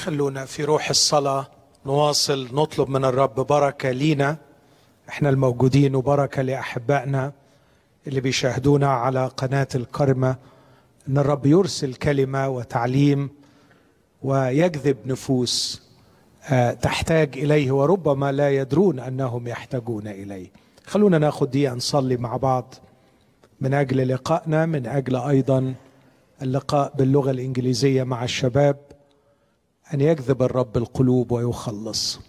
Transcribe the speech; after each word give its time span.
خلونا 0.00 0.44
في 0.44 0.64
روح 0.64 0.90
الصلاة 0.90 1.46
نواصل 1.86 2.48
نطلب 2.52 2.88
من 2.88 3.04
الرب 3.04 3.34
بركة 3.34 3.90
لينا. 3.90 4.36
إحنا 5.08 5.28
الموجودين 5.28 5.94
وبركة 5.94 6.42
لأحبائنا 6.42 7.32
اللي 8.06 8.20
بيشاهدونا 8.20 8.86
على 8.88 9.26
قناة 9.26 9.68
الكرمة. 9.74 10.36
إن 11.08 11.18
الرب 11.18 11.46
يرسل 11.46 11.94
كلمة 11.94 12.48
وتعليم 12.48 13.30
ويجذب 14.22 14.96
نفوس 15.06 15.82
آه، 16.50 16.72
تحتاج 16.72 17.38
إليه 17.38 17.72
وربما 17.72 18.32
لا 18.32 18.50
يدرون 18.50 18.98
أنهم 19.00 19.48
يحتاجون 19.48 20.08
إليه. 20.08 20.50
خلونا 20.86 21.18
ناخد 21.18 21.50
دي 21.50 21.68
نصلي 21.68 22.16
مع 22.16 22.36
بعض. 22.36 22.74
من 23.60 23.74
أجل 23.74 24.08
لقائنا 24.08 24.66
من 24.66 24.86
أجل 24.86 25.16
أيضا 25.16 25.74
اللقاء 26.42 26.92
باللغة 26.96 27.30
الإنجليزية 27.30 28.02
مع 28.02 28.24
الشباب. 28.24 28.76
أن 29.94 30.00
يجذب 30.00 30.42
الرب 30.42 30.76
القلوب 30.76 31.32
ويخلص. 31.32 32.20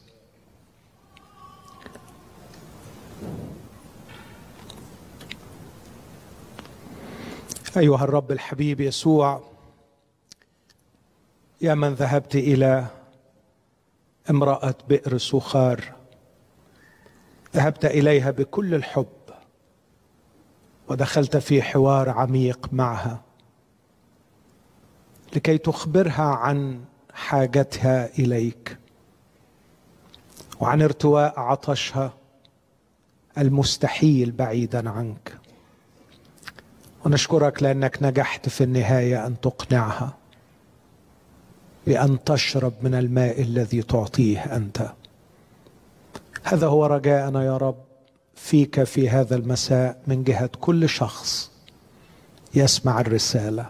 أيها 7.78 8.04
الرب 8.04 8.32
الحبيب 8.32 8.82
يسوع 8.82 9.44
يا 11.62 11.74
من 11.74 11.94
ذهبت 11.94 12.36
إلى 12.36 12.88
امرأة 14.30 14.76
بئر 14.90 15.18
سخار 15.18 15.94
ذهبت 17.56 17.86
إليها 17.86 18.32
بكل 18.32 18.76
الحب 18.76 19.08
ودخلت 20.88 21.38
في 21.38 21.62
حوار 21.62 22.10
عميق 22.10 22.74
معها 22.74 23.22
لكي 25.36 25.58
تخبرها 25.58 26.24
عن 26.24 26.86
حاجتها 27.14 28.10
إليك. 28.20 28.78
وعن 30.60 30.82
ارتواء 30.82 31.40
عطشها 31.40 32.14
المستحيل 33.38 34.32
بعيدا 34.32 34.90
عنك. 34.90 35.38
ونشكرك 37.06 37.64
لأنك 37.64 37.98
نجحت 38.02 38.50
في 38.50 38.64
النهاية 38.64 39.28
أن 39.28 39.42
تقنعها 39.42 40.18
بأن 41.88 42.24
تشرب 42.24 42.74
من 42.82 42.96
الماء 42.96 43.42
الذي 43.42 43.82
تعطيه 43.82 44.56
أنت. 44.56 44.92
هذا 46.44 46.68
هو 46.68 46.86
رجاءنا 46.86 47.44
يا 47.44 47.58
رب 47.58 47.84
فيك 48.36 48.84
في 48.84 49.10
هذا 49.10 49.36
المساء 49.36 50.02
من 50.08 50.24
جهة 50.24 50.50
كل 50.60 50.90
شخص 50.90 51.52
يسمع 52.54 53.02
الرسالة. 53.02 53.70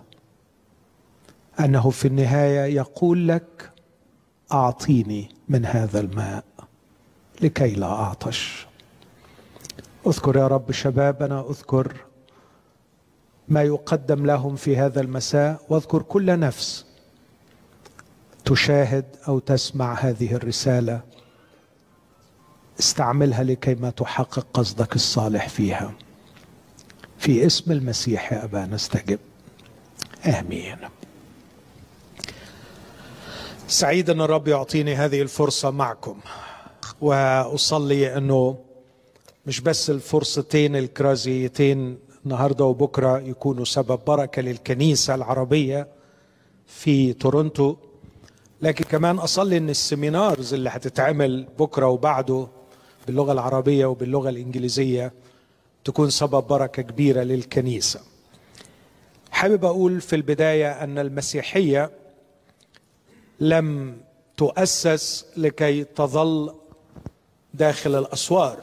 أنه 1.60 1.90
في 1.90 2.08
النهاية 2.08 2.76
يقول 2.76 3.28
لك 3.28 3.72
أعطيني 4.54 5.30
من 5.50 5.66
هذا 5.66 6.00
الماء 6.00 6.44
لكي 7.42 7.72
لا 7.72 7.88
أعطش. 7.88 8.68
أذكر 10.08 10.38
يا 10.38 10.48
رب 10.48 10.72
شبابنا 10.72 11.46
أذكر 11.50 11.96
ما 13.48 13.64
يقدم 13.64 14.26
لهم 14.26 14.56
في 14.56 14.78
هذا 14.78 15.02
المساء 15.02 15.62
واذكر 15.70 16.02
كل 16.02 16.40
نفس 16.40 16.86
تشاهد 18.46 19.06
أو 19.28 19.40
تسمع 19.40 19.94
هذه 19.94 20.36
الرسالة 20.36 21.02
استعملها 22.80 23.44
لكي 23.44 23.76
ما 23.76 23.90
تحقق 23.90 24.48
قصدك 24.54 24.96
الصالح 24.96 25.50
فيها. 25.50 25.94
في 27.18 27.46
اسم 27.46 27.72
المسيح 27.72 28.34
يا 28.34 28.44
ابا 28.44 28.66
نستجب 28.66 29.20
آمين. 30.26 30.78
سعيد 33.72 34.10
أن 34.10 34.22
الرب 34.22 34.48
يعطيني 34.48 34.96
هذه 34.96 35.22
الفرصة 35.22 35.72
معكم 35.72 36.18
وأصلي 37.02 38.18
أنه 38.18 38.58
مش 39.46 39.62
بس 39.62 39.90
الفرصتين 39.90 40.76
الكرازيتين 40.76 41.98
النهارده 42.26 42.66
وبكرة 42.66 43.20
يكونوا 43.20 43.66
سبب 43.66 44.00
بركة 44.08 44.42
للكنيسة 44.42 45.16
العربية 45.16 45.88
في 46.68 47.14
تورونتو 47.14 47.76
لكن 48.62 48.84
كمان 48.84 49.18
أصلي 49.20 49.58
أن 49.58 49.70
السيمينارز 49.70 50.54
اللي 50.54 50.70
هتتعمل 50.70 51.48
بكرة 51.60 51.88
وبعده 51.88 52.48
باللغة 53.08 53.32
العربية 53.32 53.86
وباللغة 53.86 54.30
الإنجليزية 54.30 55.14
تكون 55.86 56.10
سبب 56.10 56.48
بركة 56.48 56.82
كبيرة 56.82 57.22
للكنيسة. 57.24 58.00
حابب 59.32 59.66
أقول 59.66 60.02
في 60.02 60.16
البداية 60.16 60.72
أن 60.84 60.98
المسيحية 61.00 61.92
لم 63.42 63.98
تؤسس 64.38 65.26
لكي 65.38 65.84
تظل 65.84 66.56
داخل 67.54 67.96
الأسوار. 67.96 68.58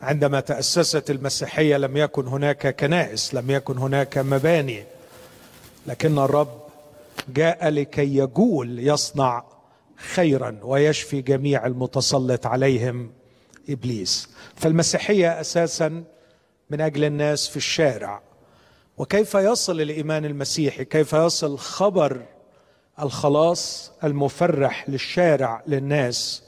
عندما 0.00 0.40
تأسست 0.40 1.10
المسيحية 1.10 1.76
لم 1.76 1.96
يكن 1.96 2.26
هناك 2.26 2.76
كنائس 2.80 3.34
لم 3.34 3.50
يكن 3.50 3.78
هناك 3.78 4.18
مباني. 4.18 4.84
لكن 5.86 6.18
الرب 6.18 6.60
جاء 7.28 7.68
لكي 7.68 8.16
يجول 8.16 8.78
يصنع 8.78 9.44
خيرا 9.96 10.58
ويشفي 10.62 11.22
جميع 11.22 11.66
المتسلط 11.66 12.46
عليهم 12.46 13.12
إبليس. 13.68 14.28
فالمسيحية 14.56 15.40
أساسا 15.40 16.04
من 16.70 16.80
أجل 16.80 17.04
الناس 17.04 17.48
في 17.48 17.56
الشارع. 17.56 18.22
وكيف 18.98 19.34
يصل 19.34 19.80
الإيمان 19.80 20.24
المسيحي؟ 20.24 20.84
كيف 20.84 21.12
يصل 21.12 21.58
خبر 21.58 22.22
الخلاص 23.02 23.92
المفرح 24.04 24.88
للشارع 24.88 25.62
للناس 25.66 26.42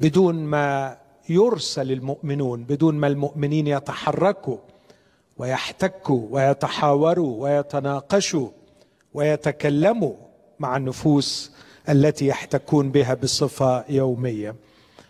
بدون 0.00 0.34
ما 0.34 0.96
يرسل 1.28 1.92
المؤمنون 1.92 2.64
بدون 2.64 2.94
ما 2.94 3.06
المؤمنين 3.06 3.66
يتحركوا 3.66 4.58
ويحتكوا 5.38 6.26
ويتحاوروا 6.30 7.42
ويتناقشوا 7.42 8.48
ويتكلموا 9.14 10.14
مع 10.58 10.76
النفوس 10.76 11.52
التي 11.88 12.26
يحتكون 12.26 12.90
بها 12.90 13.14
بصفة 13.14 13.84
يومية. 13.88 14.54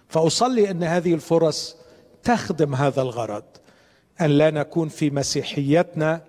فأصلي 0.09 0.71
أن 0.71 0.83
هذه 0.83 1.15
الفرص 1.15 1.77
تخدم 2.25 2.75
هذا 2.75 3.03
الغرض 3.03 3.45
أن 4.21 4.27
لا 4.27 4.51
نكون 4.51 4.89
في 4.89 5.11
مسيحيتنا 5.11 6.23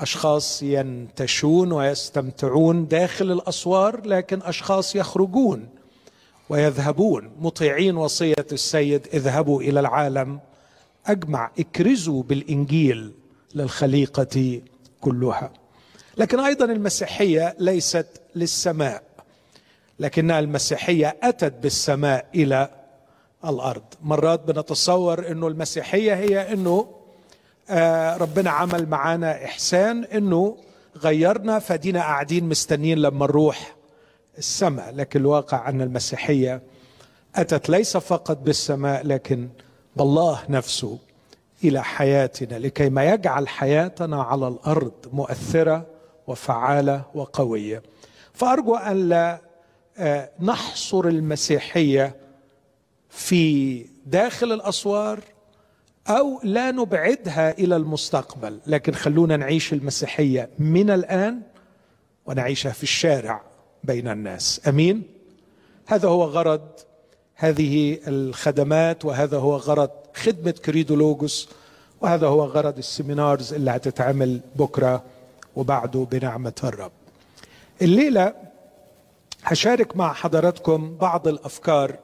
أشخاص 0.00 0.62
ينتشون 0.62 1.72
ويستمتعون 1.72 2.88
داخل 2.88 3.32
الأسوار 3.32 4.06
لكن 4.06 4.42
أشخاص 4.42 4.96
يخرجون 4.96 5.68
ويذهبون. 6.48 7.30
مطيعين 7.40 7.96
وصية 7.96 8.46
السيد 8.52 9.08
اذهبوا 9.14 9.62
إلى 9.62 9.80
العالم. 9.80 10.40
أجمع 11.06 11.50
اكرزوا 11.58 12.22
بالإنجيل 12.22 13.12
للخليقة 13.54 14.60
كلها. 15.00 15.52
لكن 16.16 16.40
أيضا 16.40 16.64
المسيحية 16.64 17.56
ليست 17.58 18.06
للسماء 18.34 19.02
لكنها 19.98 20.38
المسيحية 20.38 21.16
أتت 21.22 21.54
بالسماء 21.62 22.26
إلى 22.34 22.68
الأرض. 23.44 23.82
مرات 24.02 24.40
بنتصور 24.40 25.30
إنه 25.30 25.48
المسيحية 25.48 26.14
هي 26.14 26.52
إنه 26.52 26.99
ربنا 28.16 28.50
عمل 28.50 28.88
معانا 28.88 29.44
إحسان 29.44 30.04
إنه 30.04 30.56
غيرنا 30.96 31.58
فدينا 31.58 32.00
قاعدين 32.00 32.44
مستنيين 32.48 32.98
لما 32.98 33.26
نروح 33.26 33.76
السماء. 34.38 34.94
لكن 34.94 35.20
الواقع 35.20 35.68
أن 35.68 35.80
المسيحية 35.82 36.62
أتت 37.34 37.68
ليس 37.68 37.96
فقط 37.96 38.36
بالسماء 38.38 39.06
لكن 39.06 39.48
بالله 39.96 40.40
نفسه 40.48 40.98
إلى 41.64 41.84
حياتنا 41.84 42.58
لكي 42.58 42.88
ما 42.88 43.04
يجعل 43.04 43.48
حياتنا 43.48 44.22
على 44.22 44.48
الأرض 44.48 44.92
مؤثرة 45.12 45.86
وفعالة 46.26 47.02
وقوية. 47.14 47.82
فأرجو 48.32 48.74
أن 48.76 49.08
لا 49.08 49.40
نحصر 50.40 51.04
المسيحية 51.04 52.16
في 53.10 53.84
داخل 54.06 54.52
الأسوار 54.52 55.20
أو 56.10 56.40
لا 56.44 56.70
نبعدها 56.70 57.58
إلى 57.58 57.76
المستقبل. 57.76 58.60
لكن 58.66 58.92
خلونا 58.92 59.36
نعيش 59.36 59.72
المسيحية 59.72 60.48
من 60.58 60.90
الآن 60.90 61.40
ونعيشها 62.26 62.72
في 62.72 62.82
الشارع 62.82 63.40
بين 63.84 64.08
الناس. 64.08 64.60
أمين؟ 64.68 65.02
هذا 65.86 66.08
هو 66.08 66.24
غرض 66.24 66.60
هذه 67.34 67.98
الخدمات 68.06 69.04
وهذا 69.04 69.38
هو 69.38 69.56
غرض 69.56 69.90
خدمة 70.14 70.50
Credo 70.50 70.96
Logos 70.96 71.48
وهذا 72.00 72.26
هو 72.26 72.44
غرض 72.44 72.78
ال 72.78 72.86
seminars 72.86 73.54
اللي 73.54 73.70
هتتعمل 73.70 74.40
بكرة 74.56 75.02
وبعده 75.56 76.06
بنعمة 76.10 76.52
الرب. 76.64 76.92
الليلة 77.82 78.34
هشارك 79.44 79.96
مع 79.96 80.12
حضراتكم 80.12 80.96
بعض 80.96 81.28
الأفكار 81.28 81.96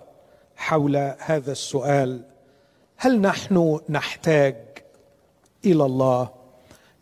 حول 0.56 0.97
هذا 1.19 1.52
السؤال 1.52 2.20
هل 2.97 3.21
نحن 3.21 3.81
نحتاج 3.89 4.57
إلى 5.65 5.85
الله؟ 5.85 6.29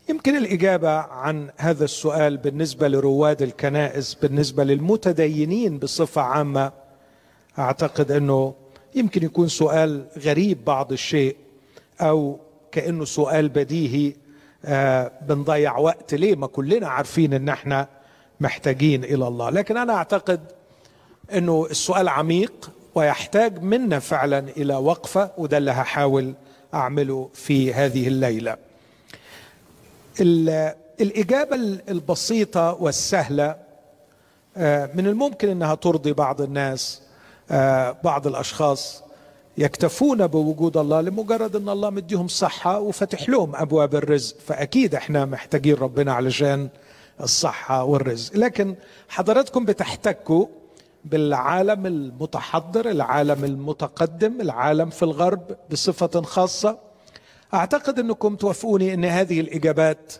يمكن 0.09 0.35
الإجابة 0.35 0.89
عن 0.97 1.49
هذا 1.57 1.83
السؤال 1.85 2.37
بالنسبة 2.37 2.87
لرواد 2.87 3.41
الكنائس 3.41 4.13
بالنسبة 4.13 4.63
للمتدينين 4.63 5.77
بصفة 5.79 6.21
عامة. 6.21 6.71
أعتقد 7.59 8.11
أنه 8.11 8.53
يمكن 8.95 9.23
يكون 9.23 9.47
سؤال 9.47 10.05
غريب 10.17 10.65
بعض 10.65 10.91
الشيء 10.91 11.35
أو 12.01 12.39
كأنه 12.71 13.05
سؤال 13.05 13.49
بديهي 13.49 14.13
آه 14.65 15.11
بنضيع 15.21 15.77
وقت 15.77 16.13
ليه؟ 16.13 16.35
ما 16.35 16.47
كلنا 16.47 16.87
عارفين 16.87 17.33
إن 17.33 17.49
إحنا 17.49 17.87
محتاجين 18.39 19.03
إلى 19.03 19.27
الله. 19.27 19.49
لكن 19.49 19.77
أنا 19.77 19.93
أعتقد 19.93 20.39
أنه 21.33 21.67
السؤال 21.71 22.07
عميق 22.07 22.71
ويحتاج 22.95 23.63
منا 23.63 23.99
فعلا 23.99 24.39
إلى 24.39 24.75
وقفة 24.75 25.31
وده 25.37 25.57
اللي 25.57 25.71
هحاول 25.71 26.33
أعمله 26.73 27.29
في 27.33 27.73
هذه 27.73 28.07
الليلة. 28.07 28.57
الإجابة 31.01 31.55
البسيطة 31.89 32.73
والسهلة 32.73 33.55
آه، 34.57 34.89
من 34.93 35.07
الممكن 35.07 35.49
إنها 35.49 35.75
ترضي 35.75 36.13
بعض 36.13 36.41
الناس 36.41 37.01
آه، 37.51 37.97
بعض 38.03 38.27
الأشخاص 38.27 39.03
يكتفون 39.57 40.27
بوجود 40.27 40.77
الله 40.77 41.01
لمجرد 41.01 41.55
إن 41.55 41.69
الله 41.69 41.89
مديهم 41.89 42.27
صحة 42.27 42.79
وفتح 42.79 43.29
لهم 43.29 43.55
أبواب 43.55 43.95
الرزق. 43.95 44.35
فأكيد 44.47 44.95
إحنا 44.95 45.25
محتاجين 45.25 45.75
ربنا 45.75 46.13
علشان 46.13 46.69
الصحة 47.21 47.83
والرزق. 47.83 48.37
لكن 48.37 48.75
حضراتكم 49.09 49.65
بتحتكوا 49.65 50.45
بالعالم 51.05 51.85
المتحضر 51.85 52.89
العالم 52.89 53.43
المتقدم 53.43 54.41
العالم 54.41 54.89
في 54.89 55.03
الغرب 55.03 55.57
بصفة 55.71 56.21
خاصة. 56.21 56.77
أعتقد 57.53 57.99
أنكم 57.99 58.35
توافقوني 58.35 58.93
أن 58.93 59.05
هذه 59.05 59.39
الإجابات 59.39 60.13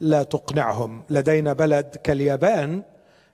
لا 0.00 0.22
تقنعهم. 0.22 1.02
لدينا 1.10 1.52
بلد 1.52 1.96
كاليابان 2.04 2.82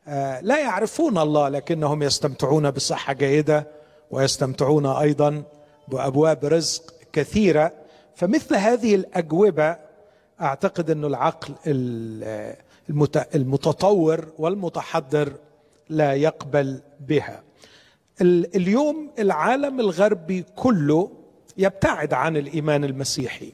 آه، 0.09 0.41
لا 0.41 0.59
يعرفون 0.59 1.19
الله 1.19 1.49
لكنهم 1.49 2.03
يستمتعون 2.03 2.71
بصحة 2.71 3.13
جيدة 3.13 3.67
ويستمتعون 4.11 4.87
أيضا 4.87 5.43
بأبواب 5.89 6.45
رزق 6.45 6.95
كثيرة. 7.13 7.73
فمثل 8.15 8.55
هذه 8.55 8.95
الأجوبة 8.95 9.77
أعتقد 10.41 10.91
أن 10.91 11.05
العقل 11.05 11.55
المتطور 13.35 14.29
والمتحضر 14.39 15.33
لا 15.93 16.13
يقبل 16.13 16.81
بها. 17.01 17.43
اليوم 18.21 19.11
العالم 19.19 19.81
الغربي 19.81 20.45
كله 20.57 21.11
يبتعد 21.57 22.15
عن 22.15 22.37
الإيمان 22.37 22.85
المسيحي 22.85 23.53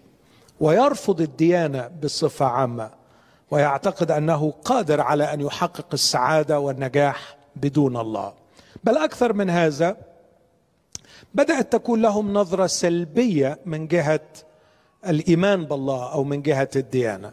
ويرفض 0.60 1.20
الديانة 1.20 1.90
بصفة 2.02 2.46
عامة 2.46 2.90
ويعتقد 3.50 4.10
أنه 4.10 4.50
قادر 4.64 5.00
على 5.00 5.24
أن 5.24 5.40
يحقق 5.40 5.86
السعادة 5.92 6.60
والنجاح 6.60 7.36
بدون 7.56 7.96
الله. 7.96 8.32
بل 8.84 8.96
أكثر 8.96 9.32
من 9.32 9.50
هذا 9.50 9.96
بدأت 11.34 11.72
تكون 11.72 12.02
لهم 12.02 12.32
نظرة 12.32 12.66
سلبية 12.66 13.58
من 13.66 13.86
جهة 13.86 14.20
الإيمان 15.06 15.64
بالله 15.64 16.12
أو 16.12 16.24
من 16.24 16.42
جهة 16.42 16.70
الديانة. 16.76 17.32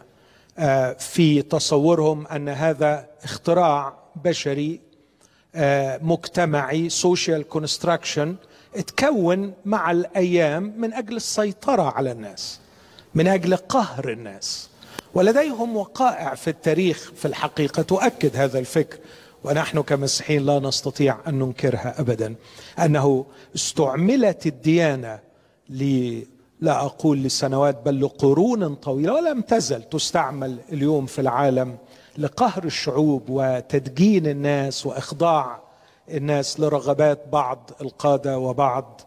آه، 0.58 0.94
في 0.94 1.42
تصورهم 1.42 2.28
أن 2.28 2.50
هذا 2.50 3.08
اختراع 3.24 3.94
بشري 4.16 4.82
مجتمعي 6.02 6.90
social 6.90 7.48
construction 7.50 8.36
اتكون 8.76 9.54
مع 9.66 9.92
الأيام 9.92 10.74
من 10.78 10.94
أجل 10.94 11.16
السيطرة 11.16 11.84
على 11.84 12.12
الناس 12.12 12.60
من 13.16 13.28
أجل 13.28 13.56
قهر 13.56 14.10
الناس. 14.12 14.70
ولديهم 15.14 15.78
وقائع 15.78 16.36
في 16.36 16.50
التاريخ 16.50 17.12
في 17.16 17.26
الحقيقة 17.26 17.82
تؤكد 17.82 18.36
هذا 18.38 18.60
الفكر 18.60 18.98
ونحن 19.44 19.82
كمسيحيين 19.82 20.46
لا 20.46 20.60
نستطيع 20.60 21.18
أن 21.28 21.40
ننكرها 21.40 22.00
ابدا 22.00 22.36
أنه 22.80 23.26
استعملت 23.56 24.46
الديانة 24.48 25.20
ل 25.70 26.20
لا 26.62 26.86
أقول 26.86 27.24
لسنوات 27.24 27.82
بل 27.86 28.02
لقرون 28.02 28.76
طويلة 28.76 29.14
ولم 29.14 29.42
تزل 29.42 29.84
تستعمل 29.84 30.58
اليوم 30.72 31.06
في 31.06 31.22
العالم 31.22 31.78
لقهر 32.18 32.64
الشعوب 32.64 33.24
وتدجين 33.30 34.28
الناس 34.28 34.86
وإخضاع 34.86 35.60
الناس 36.10 36.60
لرغبات 36.60 37.28
بعض 37.32 37.72
القادة 37.82 38.38
وبعض 38.38 39.02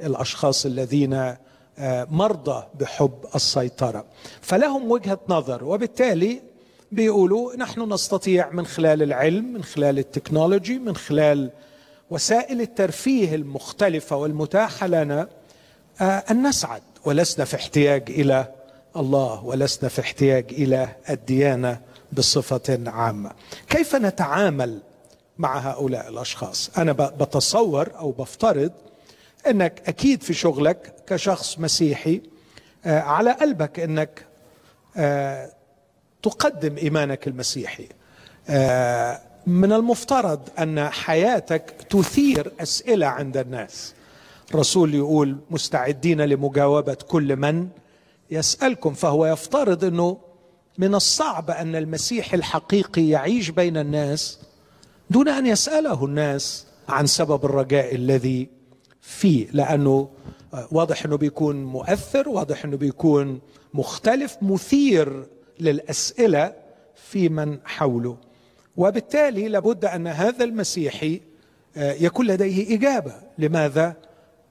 الأشخاص 0.00 0.66
الذين 0.66 1.34
آه، 1.78 2.06
مرضى 2.10 2.64
بحب 2.80 3.12
السيطرة. 3.34 4.04
فلهم 4.40 4.90
وجهة 4.90 5.18
نظر 5.28 5.64
وبالتالي 5.64 6.42
بيقولوا 6.92 7.56
نحن 7.56 7.92
نستطيع 7.92 8.50
من 8.50 8.66
خلال 8.66 9.02
العلم 9.02 9.52
من 9.52 9.64
خلال 9.64 9.98
التكنولوجي 9.98 10.78
من 10.78 10.96
خلال 10.96 11.50
وسائل 12.10 12.60
الترفيه 12.60 13.34
المختلفة 13.34 14.16
والمتاحة 14.16 14.86
لنا 14.86 15.28
آه، 16.00 16.24
أن 16.30 16.46
نسعد 16.46 16.82
ولسنا 17.04 17.44
في 17.44 17.56
احتياج 17.56 18.10
إلى 18.10 18.52
الله 18.96 19.44
ولسنا 19.44 19.88
في 19.88 20.00
احتياج 20.00 20.44
إلى 20.50 20.88
الديانة 21.10 21.80
بصفه 22.14 22.78
عامة. 22.86 23.30
كيف 23.68 23.96
نتعامل 23.96 24.80
مع 25.38 25.58
هؤلاء 25.58 26.08
الأشخاص؟ 26.08 26.70
أنا 26.78 26.92
بتصور 26.92 27.88
أو 27.98 28.10
بفترض 28.10 28.72
إنك 29.46 29.82
أكيد 29.86 30.22
في 30.22 30.34
شغلك 30.34 30.94
كشخص 31.06 31.58
مسيحي 31.58 32.20
آه، 32.86 33.00
على 33.00 33.32
قلبك 33.32 33.80
إنك 33.80 34.26
آه، 34.96 35.50
تقدم 36.22 36.76
إيمانك 36.76 37.28
المسيحي. 37.28 37.88
آه، 38.48 39.20
من 39.46 39.72
المفترض 39.72 40.40
أن 40.58 40.88
حياتك 40.88 41.74
تثير 41.90 42.52
أسئلة 42.60 43.06
عند 43.06 43.36
الناس. 43.36 43.94
الرسول 44.50 44.94
يقول 44.94 45.36
مستعدين 45.50 46.20
لمجاوبة 46.20 46.94
كل 47.08 47.36
من 47.36 47.68
يسألكم 48.30 48.94
فهو 48.94 49.26
يفترض 49.26 49.84
إنه 49.84 50.18
من 50.78 50.94
الصعب 50.94 51.50
أن 51.50 51.76
المسيح 51.76 52.34
الحقيقي 52.34 53.08
يعيش 53.08 53.50
بين 53.50 53.76
الناس 53.76 54.38
دون 55.10 55.28
أن 55.28 55.46
يسأله 55.46 56.04
الناس 56.04 56.66
عن 56.88 57.06
سبب 57.06 57.44
الرجاء 57.44 57.94
الذي 57.94 58.48
فيه 59.00 59.48
لأنه 59.52 60.08
واضح 60.70 61.04
إنه 61.04 61.16
بيكون 61.16 61.64
مؤثر 61.64 62.28
واضح 62.28 62.64
إنه 62.64 62.76
بيكون 62.76 63.40
مختلف 63.74 64.36
مثير 64.42 65.26
للأسئلة 65.60 66.52
في 66.94 67.28
من 67.28 67.58
حوله. 67.64 68.16
وبالتالي 68.76 69.48
لابد 69.48 69.84
أن 69.84 70.06
هذا 70.06 70.44
المسيحي 70.44 71.20
آه، 71.76 71.92
يكون 71.92 72.26
لديه 72.26 72.76
إجابة. 72.76 73.14
لماذا 73.38 73.96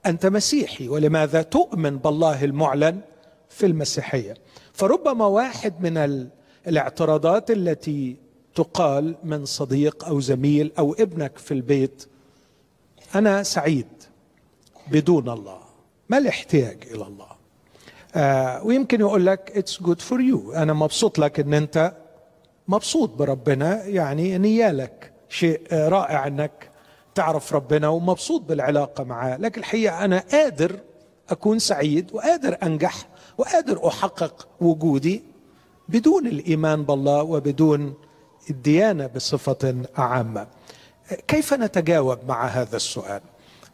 أنت 0.06 0.26
مسيحي؟ 0.26 0.88
ولماذا 0.88 1.42
تؤمن 1.42 1.98
بالله 1.98 2.44
المعلن 2.44 3.00
في 3.48 3.66
المسيحية؟ 3.66 4.34
فربما 4.74 5.26
واحد 5.26 5.74
من 5.80 6.28
الاعتراضات 6.66 7.50
التي 7.50 8.16
تقال 8.54 9.16
من 9.24 9.44
صديق 9.44 10.04
أو 10.04 10.20
زميل 10.20 10.72
أو 10.78 10.92
ابنك 10.92 11.38
في 11.38 11.54
البيت 11.54 12.06
أنا 13.14 13.42
سعيد 13.42 13.86
بدون 14.90 15.28
الله 15.28 15.58
ما 16.08 16.18
الاحتياج 16.18 16.78
إلى 16.90 17.02
الله. 17.02 17.26
آه 18.14 18.64
ويمكن 18.64 19.00
يقول 19.00 19.26
لك 19.26 19.52
it's 19.56 19.82
good 19.82 20.00
for 20.00 20.20
you 20.20 20.52
أنا 20.52 20.72
مبسوط 20.72 21.18
لك 21.18 21.40
إن 21.40 21.54
أنت 21.54 21.92
مبسوط 22.68 23.10
بربنا 23.10 23.84
يعني 23.84 24.38
نيالك 24.38 25.12
شيء 25.28 25.60
رائع 25.72 26.26
إنك 26.26 26.70
تعرف 27.14 27.52
ربنا 27.54 27.88
ومبسوط 27.88 28.42
بالعلاقة 28.42 29.04
معاه. 29.04 29.36
لكن 29.36 29.60
الحقيقة 29.60 30.04
أنا 30.04 30.24
قادر 30.32 30.78
أكون 31.30 31.58
سعيد 31.58 32.10
وقادر 32.12 32.56
أنجح 32.62 33.06
وقادر 33.38 33.88
أحقق 33.88 34.48
وجودي 34.60 35.22
بدون 35.88 36.26
الإيمان 36.26 36.82
بالله 36.82 37.22
وبدون 37.22 37.94
الديانة 38.50 39.06
بصفة 39.06 39.74
عامة. 39.96 40.46
كيف 41.28 41.54
نتجاوب 41.54 42.18
مع 42.28 42.46
هذا 42.46 42.76
السؤال؟ 42.76 43.20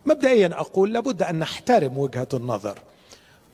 مبدئيا 0.07 0.51
أقول 0.61 0.93
لابد 0.93 1.23
أن 1.23 1.39
نحترم 1.39 1.99
وجهة 1.99 2.29
النظر 2.35 2.79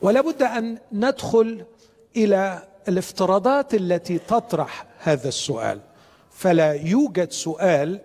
ولابد 0.01 0.43
أن 0.43 0.77
ندخل 0.91 1.65
إلى 2.15 2.67
الافتراضات 2.87 3.73
التي 3.73 4.17
تطرح 4.17 4.85
هذا 4.99 5.27
السؤال. 5.27 5.79
فلا 6.31 6.73
يوجد 6.73 7.31
سؤال 7.31 7.99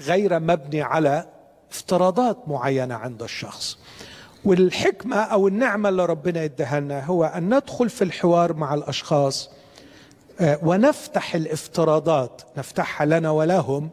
غير 0.00 0.40
مبني 0.40 0.82
على 0.82 1.28
افتراضات 1.70 2.48
معينة 2.48 2.94
عند 2.94 3.22
الشخص. 3.22 3.78
والحكمة 4.44 5.16
أو 5.16 5.48
النعمة 5.48 5.88
اللي 5.88 6.06
ربنا 6.06 6.44
لنا 6.44 7.04
هو 7.04 7.24
أن 7.24 7.54
ندخل 7.54 7.90
في 7.90 8.04
الحوار 8.04 8.52
مع 8.52 8.74
الأشخاص 8.74 9.50
آه، 10.40 10.58
ونفتح 10.62 11.34
الافتراضات 11.34 12.42
نفتحها 12.56 13.06
لنا 13.06 13.30
ولهم 13.30 13.90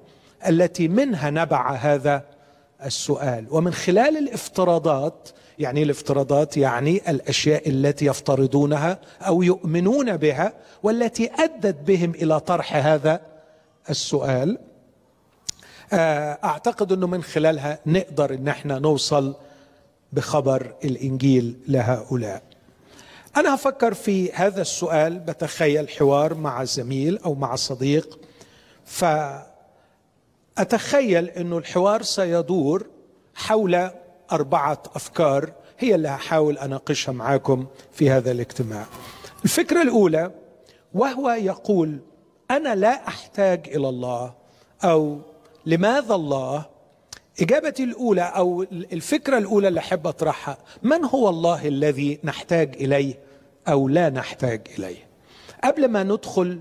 التي 0.48 0.88
منها 0.88 1.30
نبع 1.30 1.72
هذا 1.72 2.24
السؤال. 2.86 3.46
ومن 3.52 3.74
خلال 3.74 4.18
الافتراضات 4.18 5.30
يعني 5.60 5.84
الافتراضات 5.84 6.58
يعني 6.58 7.10
الأشياء 7.10 7.70
التي 7.70 8.06
يفترضونها 8.06 9.00
أو 9.22 9.44
يؤمنون 9.44 10.18
بها 10.18 10.54
والتي 10.84 11.32
أدت 11.40 11.76
بهم 11.88 12.12
إلى 12.12 12.40
طرح 12.40 12.76
هذا 12.76 13.22
السؤال 13.90 14.58
آه، 15.94 16.40
أعتقد 16.44 16.92
إنه 16.92 17.08
من 17.08 17.24
خلالها 17.24 17.80
نقدر 17.86 18.34
إن 18.34 18.48
إحنا 18.48 18.80
نوصل 18.80 19.36
بخبر 20.14 20.76
الإنجيل 20.84 21.58
لهؤلاء. 21.68 22.44
أنا 23.38 23.54
أفكر 23.54 23.94
في 23.94 24.32
هذا 24.32 24.62
السؤال 24.62 25.20
بتخيل 25.20 25.90
حوار 25.90 26.34
مع 26.34 26.64
زميل 26.64 27.18
أو 27.18 27.36
مع 27.36 27.56
صديق 27.56 28.20
فأتخيل 30.56 31.30
إنه 31.30 31.58
الحوار 31.58 32.02
سيدور 32.02 32.88
حول 33.36 33.90
أربعة 34.32 34.84
أفكار 34.96 35.52
هي 35.80 35.96
اللي 35.96 36.08
هحاول 36.08 36.58
أناقشها 36.58 37.12
معاكم 37.12 37.66
في 37.92 38.10
هذا 38.10 38.32
الاجتماع. 38.32 38.86
الفكرة 39.44 39.82
الأولى 39.82 40.32
وهو 40.94 41.30
يقول 41.30 42.00
أنا 42.52 42.76
لا 42.76 43.08
أحتاج 43.08 43.68
إلى 43.68 43.90
الله 43.90 44.34
أو 44.84 45.20
لماذا 45.66 46.16
الله 46.16 46.66
اجابتي 47.42 47.84
الأولى 47.84 48.22
أو 48.22 48.64
الفكرة 48.72 49.38
الأولى 49.38 49.68
اللي 49.68 49.80
أحب 49.80 50.08
أطرحها 50.08 50.58
من 50.84 51.06
هو 51.06 51.30
الله 51.30 51.68
الذي 51.68 52.20
نحتاج 52.24 52.76
إليه 52.76 53.20
أو 53.68 53.88
لا 53.88 54.10
نحتاج 54.10 54.62
إليه؟ 54.80 55.08
قبل 55.64 55.88
ما 55.88 56.04
ندخل 56.04 56.60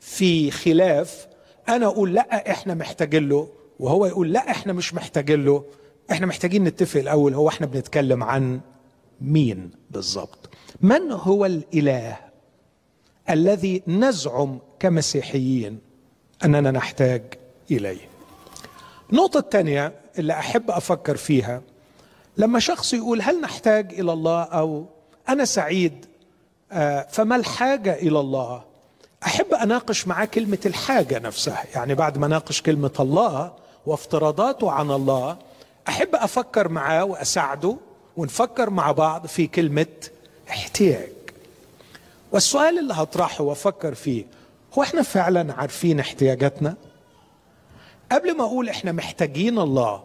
في 0.00 0.50
خلاف 0.50 1.26
أنا 1.68 1.86
أقول 1.86 2.14
لأ 2.14 2.50
إحنا 2.50 2.74
محتاجين 2.74 3.28
له 3.28 3.48
وهو 3.80 4.06
يقول 4.06 4.32
لأ 4.32 4.50
إحنا 4.50 4.72
مش 4.72 4.94
محتاجين 4.94 5.44
له. 5.44 5.64
إحنا 6.10 6.26
محتاجين 6.26 6.64
نتفق 6.64 7.00
الأول 7.00 7.34
هو 7.34 7.48
إحنا 7.48 7.66
بنتكلم 7.66 8.22
عن 8.22 8.60
مين 9.20 9.70
بالضبط؟ 9.90 10.50
من 10.80 11.12
هو 11.12 11.46
الإله 11.46 12.16
الذي 13.30 13.82
نزعم 13.86 14.58
كمسيحيين 14.80 15.78
أننا 16.44 16.70
نحتاج 16.70 17.22
إليه؟ 17.70 18.08
النقطه 19.12 19.38
الثانية 19.38 19.92
اللي 20.18 20.32
أحب 20.32 20.70
أفكر 20.70 21.16
فيها. 21.16 21.60
لما 22.36 22.58
شخص 22.58 22.94
يقول 22.94 23.22
هل 23.22 23.40
نحتاج 23.40 23.92
إلى 24.00 24.12
الله 24.12 24.42
أو 24.42 24.86
أنا 25.28 25.44
سعيد 25.44 26.06
آه، 26.72 27.06
فما 27.10 27.36
الحاجة 27.36 27.94
إلى 27.94 28.20
الله؟ 28.20 28.62
أحب 29.26 29.54
أناقش 29.54 30.06
معاه 30.06 30.24
كلمة 30.24 30.58
الحاجة 30.66 31.18
نفسها. 31.18 31.64
يعني 31.74 31.94
بعد 31.94 32.18
ما 32.18 32.26
أناقش 32.26 32.62
كلمة 32.62 32.90
الله 33.00 33.52
وافتراضاته 33.86 34.70
عن 34.70 34.90
الله 34.90 35.36
أحب 35.88 36.14
أفكر 36.14 36.68
معاه 36.68 37.04
وأساعده 37.04 37.76
ونفكر 38.16 38.70
مع 38.70 38.92
بعض 38.92 39.26
في 39.26 39.46
كلمة 39.46 39.86
احتياج. 40.50 41.12
والسؤال 42.32 42.78
اللي 42.78 42.94
هطرحه 42.94 43.44
وأفكر 43.44 43.94
فيه 43.94 44.24
هو 44.78 44.82
إحنا 44.82 45.02
فعلا 45.02 45.54
عارفين 45.54 46.00
احتياجاتنا؟ 46.00 46.74
قبل 48.12 48.36
ما 48.36 48.44
أقول 48.44 48.68
إحنا 48.68 48.92
محتاجين 48.92 49.58
الله 49.58 50.04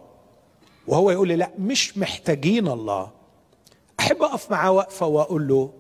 وهو 0.88 1.12
يقول 1.12 1.28
لي 1.28 1.36
لا 1.36 1.52
مش 1.60 1.98
محتاجين 1.98 2.68
الله. 2.68 3.12
أحب 4.00 4.24
أقف 4.24 4.52
معاه 4.52 4.72
وقفة 4.72 5.06
وأقول 5.06 5.48
له 5.48 5.74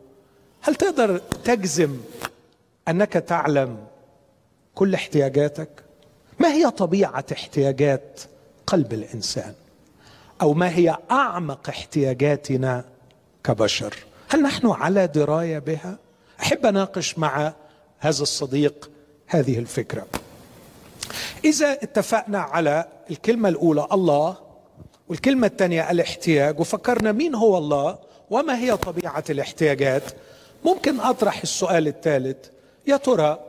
هل 0.61 0.75
تقدر 0.75 1.17
تجزم 1.17 1.97
أنك 2.87 3.13
تعلم 3.13 3.77
كل 4.75 4.93
احتياجاتك؟ 4.93 5.69
ما 6.39 6.53
هي 6.53 6.69
طبيعة 6.71 7.25
احتياجات 7.31 8.21
قلب 8.67 8.93
الإنسان؟ 8.93 9.53
أو 10.41 10.53
ما 10.53 10.69
هي 10.75 10.97
أعمق 11.11 11.69
احتياجاتنا 11.69 12.85
كبشر؟ 13.43 13.95
هل 14.29 14.41
نحن 14.41 14.67
على 14.67 15.07
دراية 15.07 15.59
بها؟ 15.59 15.97
أحب 16.39 16.65
أناقش 16.65 17.17
مع 17.17 17.53
هذا 17.99 18.21
الصديق 18.21 18.89
هذه 19.27 19.59
الفكرة. 19.59 20.07
إذا 21.45 21.71
اتفقنا 21.71 22.39
على 22.39 22.85
الكلمة 23.11 23.49
الأولى 23.49 23.87
الله 23.91 24.37
والكلمة 25.09 25.47
الثانية 25.47 25.91
الاحتياج 25.91 26.59
وفكرنا 26.59 27.11
مين 27.11 27.35
هو 27.35 27.57
الله 27.57 27.97
وما 28.29 28.57
هي 28.59 28.77
طبيعة 28.77 29.23
الاحتياجات 29.29 30.03
ممكن 30.65 30.99
أطرح 30.99 31.41
السؤال 31.41 31.87
الثالث. 31.87 32.37
يا 32.87 32.97
ترى 32.97 33.39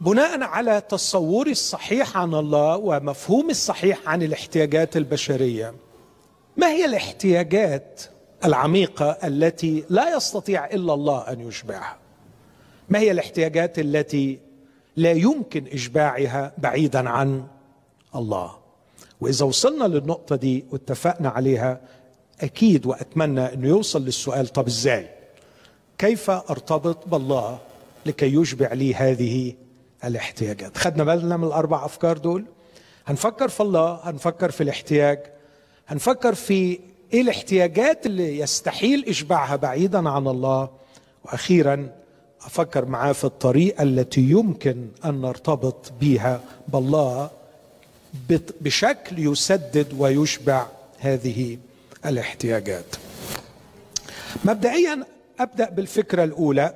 بناء 0.00 0.42
على 0.42 0.82
تصوري 0.88 1.50
الصحيح 1.50 2.16
عن 2.16 2.34
الله 2.34 2.76
ومفهومي 2.76 3.50
الصحيح 3.50 3.98
عن 4.06 4.22
الاحتياجات 4.22 4.96
البشرية 4.96 5.74
ما 6.56 6.68
هي 6.68 6.84
الاحتياجات 6.84 8.02
العميقة 8.44 9.10
التي 9.24 9.84
لا 9.90 10.16
يستطيع 10.16 10.66
إلا 10.66 10.94
الله 10.94 11.18
أن 11.32 11.48
يشبعها؟ 11.48 11.96
ما 12.88 12.98
هي 12.98 13.10
الاحتياجات 13.10 13.78
التي 13.78 14.38
لا 14.96 15.12
يمكن 15.12 15.64
إشباعها 15.72 16.52
بعيدا 16.58 17.08
عن 17.10 17.44
الله. 18.14 18.56
وإذا 19.20 19.44
وصلنا 19.46 19.84
للنقطة 19.84 20.36
دي 20.36 20.64
واتفقنا 20.72 21.28
عليها 21.28 21.80
أكيد 22.40 22.86
وأتمنى 22.86 23.54
إنه 23.54 23.68
يوصل 23.68 24.04
للسؤال 24.04 24.46
طب 24.48 24.66
إزاي؟ 24.66 25.08
كيف 25.98 26.30
أرتبط 26.30 27.08
بالله 27.08 27.58
لكي 28.06 28.34
يشبع 28.34 28.72
لي 28.72 28.94
هذه 28.94 29.54
الاحتياجات؟ 30.04 30.78
خدنا 30.78 31.04
بالنا 31.04 31.36
من 31.36 31.44
الأربع 31.44 31.84
أفكار 31.84 32.18
دول؟ 32.18 32.44
هنفكر 33.06 33.48
في 33.48 33.60
الله 33.60 34.00
هنفكر 34.02 34.50
في 34.50 34.62
الاحتياج. 34.62 35.18
هنفكر 35.88 36.34
في 36.34 36.78
إيه 37.12 37.20
الاحتياجات 37.20 38.06
اللي 38.06 38.38
يستحيل 38.38 39.04
إشباعها 39.08 39.56
بعيدا 39.56 40.08
عن 40.08 40.28
الله. 40.28 40.68
وأخيرا 41.24 41.90
أفكر 42.46 42.84
معاه 42.84 43.12
في 43.12 43.24
الطريقة 43.24 43.82
التي 43.82 44.20
يمكن 44.20 44.88
أن 45.04 45.20
نرتبط 45.20 45.92
بها 46.00 46.40
بالله 46.68 47.30
بشكل 48.60 49.18
يسدد 49.18 49.94
ويشبع 49.98 50.66
هذه 50.98 51.58
الاحتياجات. 52.06 52.84
مبدئيا 54.44 55.04
أبدأ 55.40 55.70
بالفكرة 55.70 56.24
الأولى 56.24 56.74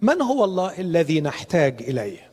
من 0.00 0.22
هو 0.22 0.44
الله 0.44 0.78
الذي 0.80 1.20
نحتاج 1.20 1.82
إليه؟ 1.82 2.30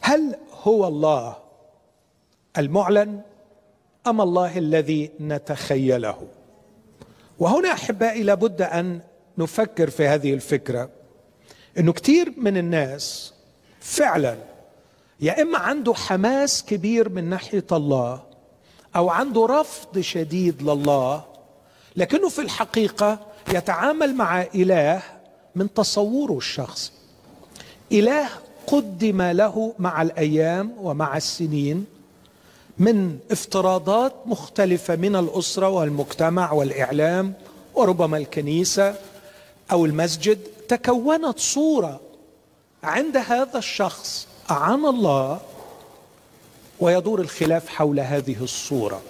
هل 0.00 0.36
هو 0.62 0.86
الله 0.88 1.36
المعلن 2.58 3.20
أم 4.06 4.20
الله 4.20 4.58
الذي 4.58 5.10
نتخيله؟ 5.20 6.28
وهنا 7.38 7.72
أحبائي 7.72 8.22
لابد 8.22 8.62
أن 8.62 9.00
نفكر 9.38 9.90
في 9.90 10.06
هذه 10.06 10.34
الفكرة 10.34 10.88
إنه 11.78 11.92
كثير 11.92 12.32
من 12.36 12.56
الناس 12.56 13.32
فعلا 13.80 14.36
يا 15.20 15.42
إما 15.42 15.58
عنده 15.58 15.94
حماس 15.94 16.64
كبير 16.64 17.08
من 17.08 17.24
ناحية 17.30 17.64
الله 17.72 18.22
أو 18.96 19.08
عنده 19.10 19.46
رفض 19.46 19.98
شديد 20.00 20.62
لله 20.62 21.24
لكنه 21.96 22.28
في 22.28 22.40
الحقيقة 22.40 23.18
يتعامل 23.54 24.14
مع 24.14 24.42
إله 24.42 25.02
من 25.54 25.74
تصوره 25.74 26.36
الشخصي. 26.36 26.92
إله 27.92 28.28
قدم 28.66 29.22
له 29.22 29.74
مع 29.78 30.02
الأيام 30.02 30.72
ومع 30.80 31.16
السنين 31.16 31.86
من 32.78 33.18
افتراضات 33.30 34.14
مختلفة 34.26 34.96
من 34.96 35.16
الأسرة 35.16 35.68
والمجتمع 35.68 36.52
والإعلام 36.52 37.32
وربما 37.74 38.16
الكنيسة 38.16 38.94
أو 39.72 39.84
المسجد 39.84 40.38
تكونت 40.68 41.38
صورة 41.38 42.00
عند 42.82 43.16
هذا 43.16 43.58
الشخص 43.58 44.26
عن 44.50 44.84
الله 44.86 45.40
ويدور 46.80 47.20
الخلاف 47.20 47.68
حول 47.68 48.00
هذه 48.00 48.42
الصورة. 48.42 49.02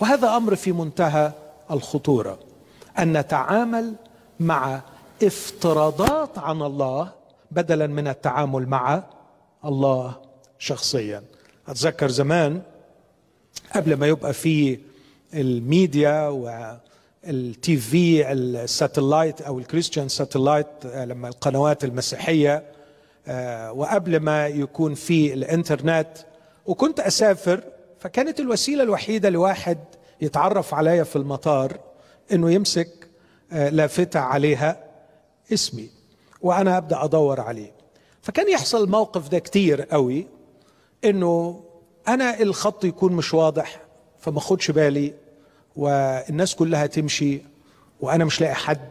وهذا 0.00 0.36
أمر 0.36 0.56
في 0.56 0.72
منتهى 0.72 1.32
الخطورة 1.70 2.38
أن 2.98 3.18
نتعامل 3.18 3.94
مع 4.40 4.80
افتراضات 5.22 6.38
عن 6.38 6.62
الله 6.62 7.12
بدلا 7.50 7.86
من 7.86 8.08
التعامل 8.08 8.68
مع 8.68 9.02
الله 9.64 10.16
شخصيا. 10.58 11.22
أتذكر 11.68 12.08
زمان 12.08 12.62
قبل 13.74 13.94
ما 13.94 14.06
يبقى 14.06 14.32
في 14.32 14.78
الميديا 15.34 16.28
والتي 17.26 17.76
في 17.76 18.32
ال 18.32 18.43
satellite 18.43 19.40
أو 19.40 19.58
ال 19.58 19.63
Christian 19.63 20.08
satellite 20.08 20.66
لما 20.84 21.28
القنوات 21.28 21.84
المسيحية 21.84 22.64
آه، 23.28 23.72
وقبل 23.72 24.20
ما 24.20 24.46
يكون 24.46 24.94
في 24.94 25.32
الإنترنت 25.34 26.08
وكنت 26.66 27.00
أسافر 27.00 27.64
فكانت 28.00 28.40
الوسيلة 28.40 28.82
الوحيدة 28.82 29.30
لواحد 29.30 29.78
يتعرف 30.20 30.74
عليا 30.74 31.04
في 31.04 31.16
المطار 31.16 31.80
إنه 32.32 32.50
يمسك 32.50 33.08
آه، 33.52 33.68
لافته 33.68 34.20
عليها 34.20 34.84
اسمي 35.52 35.90
وأنا 36.42 36.76
أبدأ 36.76 37.04
أدور 37.04 37.40
عليه. 37.40 37.72
فكان 38.22 38.50
يحصل 38.50 38.84
الموقف 38.84 39.28
ده 39.28 39.38
كتير 39.38 39.82
قوي 39.82 40.26
إنه 41.04 41.64
أنا 42.08 42.40
الخط 42.42 42.84
يكون 42.84 43.12
مش 43.12 43.34
واضح 43.34 43.80
فما 44.18 44.38
اخدش 44.38 44.70
بالي 44.70 45.14
والناس 45.78 46.54
كلها 46.54 46.86
تمشي 46.86 47.42
وأنا 48.00 48.24
مش 48.24 48.40
لاقي 48.40 48.54
حد 48.54 48.88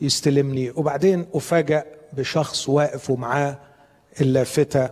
يستلمني. 0.00 0.70
وبعدين 0.70 1.26
افاجئ 1.34 1.84
بشخص 2.12 2.68
واقف 2.68 3.10
ومعاه 3.10 3.58
اللافتة 4.20 4.90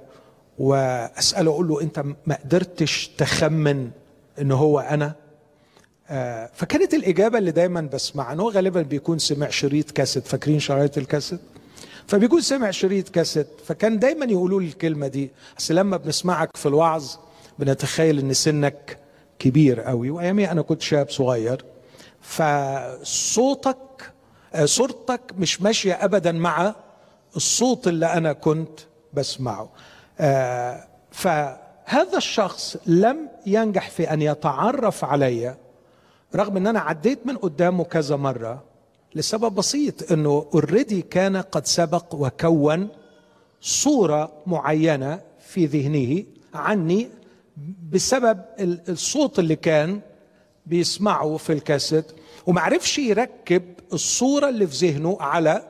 وأسأله 0.59 1.51
أقول 1.51 1.69
له 1.69 1.81
أنت 1.81 2.05
ما 2.27 2.39
قدرتش 2.45 3.09
تخمن 3.19 3.91
إن 4.41 4.53
هو 4.53 4.81
أنا؟ 4.81 5.15
آه 6.11 6.51
فكانت 6.55 6.95
الإجابة 6.95 7.39
اللي 7.39 7.51
دايما 7.51 7.81
بسمعها 7.81 8.33
إن 8.33 8.41
هو 8.41 8.51
غالبا 8.51 8.83
بيكون 8.83 9.19
سمع 9.19 9.49
شريط 9.49 9.91
كاسيت. 9.91 10.27
فاكرين 10.27 10.61
شرايط 10.61 10.99
الكاسيت؟ 10.99 11.41
فبيكون 12.07 12.41
سمع 12.41 12.71
شريط 12.71 13.09
كاسيت. 13.09 13.47
فكان 13.67 13.99
دايما 13.99 14.25
يقولوا 14.25 14.61
لي 14.61 14.67
الكلمة 14.67 15.07
دي. 15.07 15.31
بس 15.59 15.73
لما 15.73 15.97
بنسمعك 15.97 16.57
في 16.57 16.67
الوعظ 16.67 17.11
بنتخيل 17.59 18.19
إن 18.19 18.33
سنك 18.33 18.99
كبير 19.43 19.81
قوي. 19.81 20.11
وأيامي 20.11 20.51
أنا 20.51 20.63
كنت 20.63 20.83
شاب 20.83 21.11
صغير 21.11 21.65
فصوتك 22.21 23.77
آه، 24.55 24.65
صورتك 24.65 25.21
مش 25.39 25.63
ماشية 25.63 25.93
ابدا 26.05 26.33
مع 26.33 26.75
الصوت 27.37 27.89
اللي 27.89 28.07
أنا 28.07 28.33
كنت 28.33 28.81
بسمعه. 29.15 29.71
آه، 30.21 30.85
فهذا 31.11 32.17
الشخص 32.17 32.77
لم 32.87 33.29
ينجح 33.47 33.91
في 33.91 34.13
أن 34.13 34.23
يتعرف 34.23 35.05
علي 35.05 35.57
رغم 36.35 36.57
أن 36.57 36.67
أنا 36.67 36.81
عديت 36.81 37.27
من 37.27 37.37
قدامه 37.37 37.85
كذا 37.85 38.17
مرة 38.17 38.63
لسبب 39.15 39.55
بسيط 39.55 40.13
إنه 40.13 40.47
اوريدي 40.55 41.03
كان 41.03 41.37
قد 41.37 41.67
سبق 41.67 42.15
وكون 42.15 42.89
صورة 43.61 44.33
معينة 44.47 45.21
في 45.41 45.67
ذهنه 45.67 46.25
عني 46.55 47.09
بسبب 47.93 48.43
الصوت 48.89 49.39
اللي 49.39 49.57
كان 49.57 50.01
بيسمعه 50.67 51.37
في 51.37 51.53
الكاسيت 51.53 52.05
ومعرفش 52.47 52.99
يركب 52.99 53.63
الصورة 53.93 54.49
اللي 54.49 54.67
في 54.67 54.87
ذهنه 54.87 55.17
على 55.21 55.63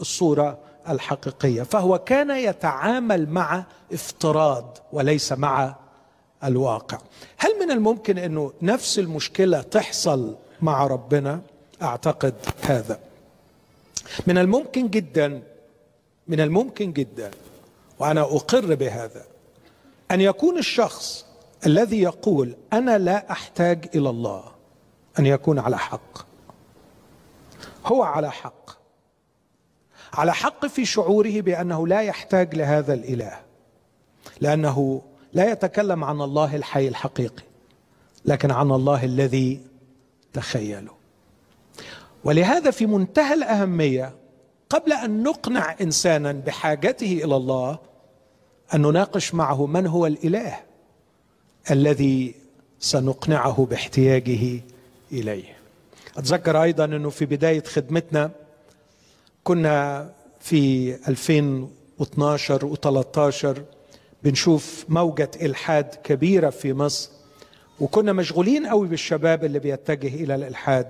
الصورة 0.00 0.58
الحقيقية. 0.88 1.62
فهو 1.62 1.98
كان 1.98 2.30
يتعامل 2.30 3.28
مع 3.28 3.64
افتراض 3.92 4.78
وليس 4.92 5.32
مع 5.32 5.74
الواقع. 6.44 6.98
هل 7.36 7.58
من 7.60 7.70
الممكن 7.70 8.18
إنه 8.18 8.52
نفس 8.62 8.98
المشكلة 8.98 9.60
تحصل 9.60 10.36
مع 10.62 10.86
ربنا؟ 10.86 11.40
أعتقد 11.82 12.34
هذا. 12.62 12.98
من 14.26 14.38
الممكن 14.38 14.88
جدا 14.88 15.42
من 16.28 16.40
الممكن 16.40 16.92
جدا 16.92 17.30
وأنا 17.98 18.20
أقر 18.20 18.74
بهذا 18.74 19.24
أن 20.10 20.20
يكون 20.20 20.58
الشخص 20.58 21.26
الذي 21.66 22.02
يقول 22.02 22.56
أنا 22.72 22.98
لا 22.98 23.32
أحتاج 23.32 23.88
إلى 23.94 24.10
الله 24.10 24.44
أن 25.18 25.26
يكون 25.26 25.58
على 25.58 25.78
حق. 25.78 26.26
هو 27.86 28.02
على 28.02 28.30
حق. 28.32 28.70
على 30.12 30.34
حق 30.34 30.66
في 30.66 30.84
شعوره 30.84 31.40
بأنه 31.40 31.86
لا 31.86 32.00
يحتاج 32.00 32.54
لهذا 32.54 32.94
الإله 32.94 33.40
لأنه 34.40 35.02
لا 35.32 35.52
يتكلم 35.52 36.04
عن 36.04 36.20
الله 36.20 36.56
الحي 36.56 36.88
الحقيقي 36.88 37.42
لكن 38.24 38.50
عن 38.50 38.70
الله 38.72 39.04
الذي 39.04 39.60
تخيله. 40.32 40.92
ولهذا 42.24 42.70
في 42.70 42.86
منتهى 42.86 43.34
الأهمية 43.34 44.14
قبل 44.70 44.92
أن 44.92 45.22
نقنع 45.22 45.76
إنسانا 45.80 46.32
بحاجته 46.32 47.20
إلى 47.24 47.36
الله 47.36 47.78
أن 48.74 48.82
نناقش 48.82 49.34
معه 49.34 49.66
من 49.66 49.86
هو 49.86 50.06
الإله 50.06 50.56
الذي 51.70 52.34
سنقنعه 52.80 53.66
باحتياجه 53.70 54.60
إليه. 55.12 55.56
أتذكر 56.18 56.62
أيضا 56.62 56.84
أنه 56.84 57.10
في 57.10 57.26
بداية 57.26 57.62
خدمتنا 57.62 58.30
كنا 59.44 60.10
في 60.40 60.94
2012 61.08 62.74
و13 62.74 63.58
بنشوف 64.22 64.84
موجة 64.88 65.30
إلحاد 65.42 65.94
كبيرة 66.04 66.50
في 66.50 66.72
مصر 66.72 67.10
وكنا 67.80 68.12
مشغولين 68.12 68.66
قوي 68.66 68.88
بالشباب 68.88 69.44
اللي 69.44 69.58
بيتجه 69.58 70.14
إلى 70.14 70.34
الإلحاد. 70.34 70.86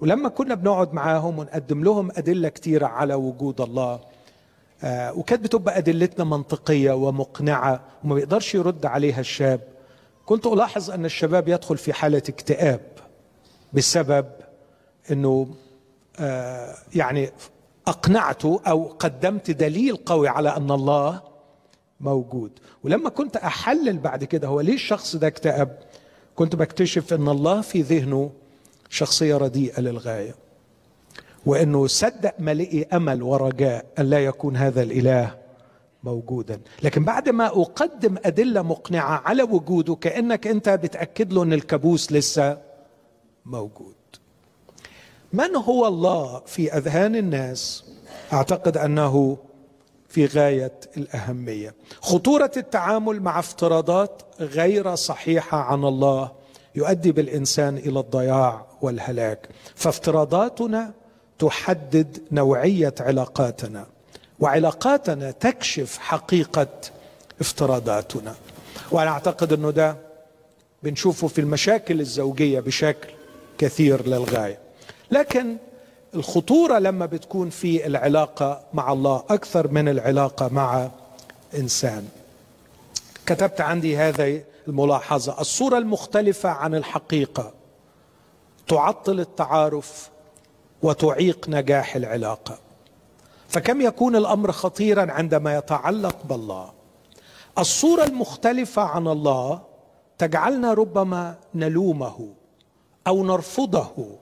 ولما 0.00 0.28
كنا 0.28 0.54
بنقعد 0.54 0.94
معاهم 0.94 1.38
ونقدم 1.38 1.84
لهم 1.84 2.10
أدلة 2.16 2.48
كتيرة 2.48 2.86
على 2.86 3.14
وجود 3.14 3.60
الله 3.60 4.00
وكانت 4.84 5.44
بتبقى 5.44 5.78
أدلتنا 5.78 6.24
منطقية 6.24 6.92
ومقنعة 6.92 7.80
وما 8.04 8.14
بيقدرش 8.14 8.54
يرد 8.54 8.86
عليها 8.86 9.20
الشاب. 9.20 9.60
كنت 10.26 10.46
ألاحظ 10.46 10.90
أن 10.90 11.04
الشباب 11.04 11.48
يدخل 11.48 11.76
في 11.76 11.92
حالة 11.92 12.22
اكتئاب 12.28 12.80
بسبب 13.72 14.26
أنه 15.10 15.48
آه 16.20 16.74
يعني 16.94 17.30
أقنعته 17.86 18.60
أو 18.66 18.84
قدمت 18.98 19.50
دليل 19.50 19.96
قوي 19.96 20.28
على 20.28 20.56
أن 20.56 20.70
الله 20.70 21.20
موجود. 22.00 22.50
ولما 22.84 23.10
كنت 23.10 23.36
أحلل 23.36 23.98
بعد 23.98 24.24
كده 24.24 24.48
هو 24.48 24.60
ليه 24.60 24.74
الشخص 24.74 25.16
ده 25.16 25.26
اكتئب 25.26 25.68
كنت 26.36 26.56
بكتشف 26.56 27.12
أن 27.12 27.28
الله 27.28 27.60
في 27.60 27.82
ذهنه 27.82 28.30
شخصية 28.90 29.36
رديئة 29.36 29.80
للغاية. 29.80 30.34
وأنه 31.46 31.86
صدق 31.86 32.34
ملئي 32.38 32.86
أمل 32.92 33.22
ورجاء 33.22 33.86
أن 33.98 34.10
لا 34.10 34.24
يكون 34.24 34.56
هذا 34.56 34.82
الإله 34.82 35.34
موجودا. 36.04 36.60
لكن 36.82 37.04
بعد 37.04 37.28
ما 37.28 37.46
أقدم 37.46 38.16
أدلة 38.24 38.62
مقنعة 38.62 39.22
على 39.24 39.42
وجوده 39.42 39.94
كأنك 39.94 40.46
أنت 40.46 40.68
بتأكد 40.68 41.32
له 41.32 41.42
إن 41.42 41.52
الكابوس 41.52 42.12
لسه 42.12 42.58
موجود. 43.46 43.94
من 45.32 45.56
هو 45.56 45.86
الله 45.86 46.42
في 46.46 46.76
أذهان 46.76 47.16
الناس؟ 47.16 47.84
أعتقد 48.32 48.76
أنه 48.76 49.36
في 50.08 50.26
غاية 50.26 50.80
الأهمية. 50.96 51.74
خطورة 52.00 52.50
التعامل 52.56 53.20
مع 53.20 53.38
افتراضات 53.38 54.22
غير 54.40 54.94
صحيحة 54.94 55.58
عن 55.58 55.84
الله 55.84 56.32
يؤدي 56.74 57.12
بالإنسان 57.12 57.76
إلى 57.76 58.00
الضياع 58.00 58.66
والهلاك. 58.82 59.48
فافتراضاتنا 59.74 60.92
تحدد 61.38 62.22
نوعية 62.32 62.94
علاقاتنا 63.00 63.86
وعلاقاتنا 64.40 65.30
تكشف 65.30 65.98
حقيقة 65.98 66.66
افتراضاتنا. 67.40 68.34
وأنا 68.90 69.10
أعتقد 69.10 69.52
أنه 69.52 69.70
ده 69.70 69.96
بنشوفه 70.82 71.28
في 71.28 71.40
المشاكل 71.40 72.00
الزوجية 72.00 72.60
بشكل 72.60 73.08
كثير 73.58 74.06
للغاية. 74.06 74.58
لكن 75.10 75.56
الخطورة 76.14 76.78
لما 76.78 77.06
بتكون 77.06 77.50
في 77.50 77.86
العلاقة 77.86 78.60
مع 78.74 78.92
الله 78.92 79.22
أكثر 79.30 79.68
من 79.68 79.88
العلاقة 79.88 80.48
مع 80.48 80.90
إنسان. 81.54 82.08
كتبت 83.26 83.60
عندي 83.60 83.96
هذه 83.96 84.42
الملاحظة. 84.68 85.40
الصورة 85.40 85.78
المختلفة 85.78 86.48
عن 86.48 86.74
الحقيقة 86.74 87.52
تعطل 88.68 89.20
التعارف 89.20 90.10
وتعيق 90.82 91.48
نجاح 91.48 91.96
العلاقه 91.96 92.58
فكم 93.48 93.80
يكون 93.80 94.16
الأمر 94.16 94.52
خطيرا 94.52 95.12
عندما 95.12 95.56
يتعلق 95.56 96.16
بالله؟ 96.24 96.72
الصورة 97.58 98.04
المختلفة 98.04 98.82
عن 98.82 99.08
الله 99.08 99.62
تجعلنا 100.18 100.74
ربما 100.74 101.36
نلومه 101.54 102.28
أو 103.06 103.24
نرفضه 103.24 104.16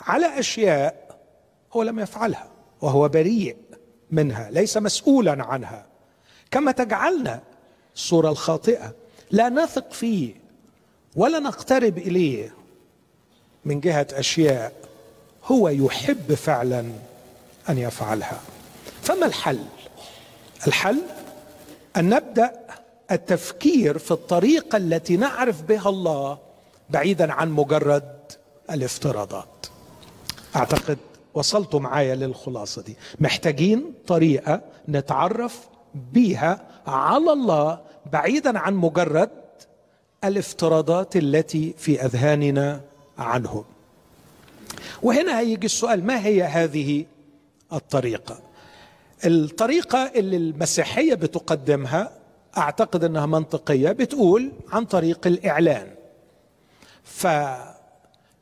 على 0.00 0.38
أشياء 0.38 1.18
هو 1.72 1.82
لم 1.82 1.98
يفعلها 1.98 2.48
وهو 2.80 3.08
بريء 3.08 3.56
منها 4.10 4.50
ليس 4.50 4.76
مسؤولا 4.76 5.44
عنها. 5.44 5.86
كما 6.50 6.72
تجعلنا 6.72 7.40
الصورة 7.94 8.30
الخاطئة 8.30 8.94
لا 9.30 9.48
نثق 9.48 9.92
فيه 9.92 10.34
ولا 11.16 11.38
نقترب 11.38 11.98
إليه 11.98 12.54
من 13.64 13.80
جهة 13.80 14.06
أشياء 14.12 14.72
هو 15.48 15.68
يحب 15.68 16.34
فعلا 16.34 16.84
أن 17.68 17.78
يفعلها. 17.78 18.40
فما 19.02 19.26
الحل؟ 19.26 19.58
الحل 20.66 20.98
أن 21.96 22.08
نبدأ 22.08 22.52
التفكير 23.10 23.98
في 23.98 24.10
الطريقة 24.10 24.76
التي 24.76 25.16
نعرف 25.16 25.62
بها 25.62 25.88
الله 25.88 26.38
بعيدا 26.90 27.32
عن 27.32 27.50
مجرد 27.50 28.12
الافتراضات. 28.70 29.66
أعتقد 30.56 30.98
وصلتوا 31.34 31.80
معايا 31.80 32.14
للخلاصة 32.14 32.82
دي. 32.82 32.96
محتاجين 33.20 33.92
طريقة 34.06 34.60
نتعرف 34.88 35.68
بيها 36.12 36.60
على 36.86 37.32
الله 37.32 37.78
بعيدا 38.12 38.58
عن 38.58 38.74
مجرد 38.74 39.30
الافتراضات 40.24 41.16
التي 41.16 41.74
في 41.78 42.04
أذهاننا 42.04 42.80
عنه 43.18 43.64
وهنا 45.02 45.38
هيجي 45.38 45.66
السؤال 45.66 46.04
ما 46.06 46.26
هي 46.26 46.42
هذه 46.42 47.04
الطريقة؟ 47.72 48.40
الطريقة 49.24 49.98
اللي 49.98 50.36
المسيحية 50.36 51.14
بتقدمها 51.14 52.12
أعتقد 52.56 53.04
أنها 53.04 53.26
منطقية 53.26 53.92
بتقول 53.92 54.52
عن 54.72 54.84
طريق 54.84 55.26
الإعلان. 55.26 55.88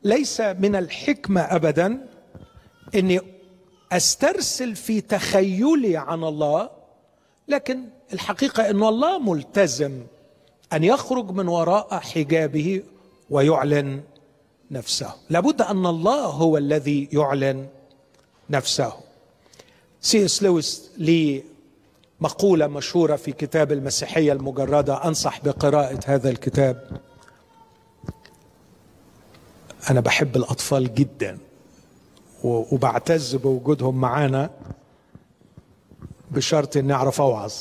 فليس 0.03 0.41
من 0.41 0.75
الحكمة 0.75 1.41
ابدا 1.41 2.07
إني 2.95 3.19
أسترسل 3.91 4.75
في 4.75 5.01
تخيلي 5.01 5.97
عن 5.97 6.23
الله 6.23 6.69
لكن 7.47 7.83
الحقيقة 8.13 8.69
إن 8.69 8.83
الله 8.83 9.19
ملتزم 9.19 10.03
أن 10.73 10.83
يخرج 10.83 11.31
من 11.31 11.47
وراء 11.47 11.99
حجابه 11.99 12.83
ويعلن 13.29 14.01
نفسه. 14.71 15.13
لابد 15.29 15.61
أن 15.61 15.85
الله 15.85 16.25
هو 16.25 16.57
الذي 16.57 17.09
يعلن 17.11 17.67
نفسه. 18.49 18.93
سي 20.01 20.25
إس 20.25 20.43
لويس 20.43 20.91
له 20.97 21.43
مقولة 22.19 22.67
مشهورة 22.67 23.15
في 23.15 23.31
كتاب 23.31 23.71
المسيحية 23.71 24.33
المجردة. 24.33 25.05
أنصح 25.07 25.41
بقراءة 25.45 25.99
هذا 26.05 26.29
الكتاب. 26.29 27.01
أنا 29.89 29.99
بحب 29.99 30.35
الأطفال 30.35 30.95
جدا 30.95 31.37
وبعتز 32.43 33.35
بوجودهم 33.35 34.01
معانا 34.01 34.49
بشرط 36.31 36.77
إني 36.77 36.93
أعرف 36.93 37.21
أوعظ. 37.21 37.53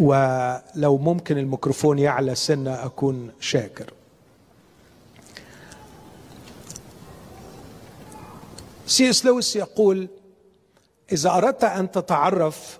ولو 0.00 0.98
ممكن 0.98 1.38
الميكروفون 1.38 1.98
يعلى 1.98 2.34
سنة 2.34 2.84
أكون 2.84 3.30
شاكر. 3.40 3.92
سي 8.88 9.10
اس 9.10 9.24
لويس 9.24 9.56
يقول 9.56 10.08
إذا 11.12 11.30
أردت 11.30 11.64
أن 11.64 11.90
تتعرف 11.90 12.78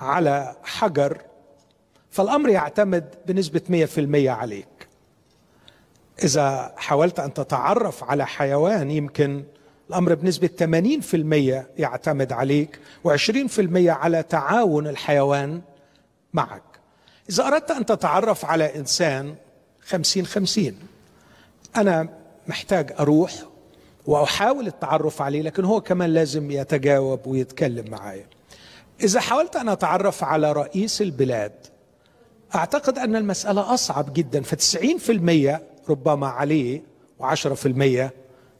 على 0.00 0.56
حجر 0.64 1.22
فالأمر 2.10 2.48
يعتمد 2.48 3.14
بنسبة 3.26 3.86
100% 4.26 4.28
عليك. 4.28 4.88
إذا 6.24 6.74
حاولت 6.76 7.20
أن 7.20 7.34
تتعرف 7.34 8.04
على 8.04 8.26
حيوان 8.26 8.90
يمكن 8.90 9.44
الأمر 9.90 10.14
بنسبة 10.14 10.48
80% 10.48 11.80
يعتمد 11.80 12.32
عليك 12.32 12.78
و20% 13.08 13.58
على 13.76 14.22
تعاون 14.22 14.86
الحيوان 14.86 15.60
معك. 16.32 16.62
إذا 17.30 17.46
أردت 17.46 17.70
أن 17.70 17.86
تتعرف 17.86 18.44
على 18.44 18.76
إنسان 18.76 19.34
50 19.80 20.26
50 20.26 20.78
أنا 21.76 22.08
محتاج 22.46 22.92
أروح 23.00 23.32
وأحاول 24.06 24.66
التعرف 24.66 25.22
عليه 25.22 25.42
لكن 25.42 25.64
هو 25.64 25.80
كمان 25.80 26.10
لازم 26.10 26.50
يتجاوب 26.50 27.26
ويتكلم 27.26 27.90
معايا. 27.90 28.26
إذا 29.02 29.20
حاولت 29.20 29.56
أن 29.56 29.68
أتعرف 29.68 30.24
على 30.24 30.52
رئيس 30.52 31.02
البلاد 31.02 31.52
أعتقد 32.54 32.98
أن 32.98 33.16
المسألة 33.16 33.74
أصعب 33.74 34.12
جدا. 34.12 34.42
ف90% 34.42 35.60
ربما 35.90 36.26
عليه 36.26 36.82
و10% 37.20 38.10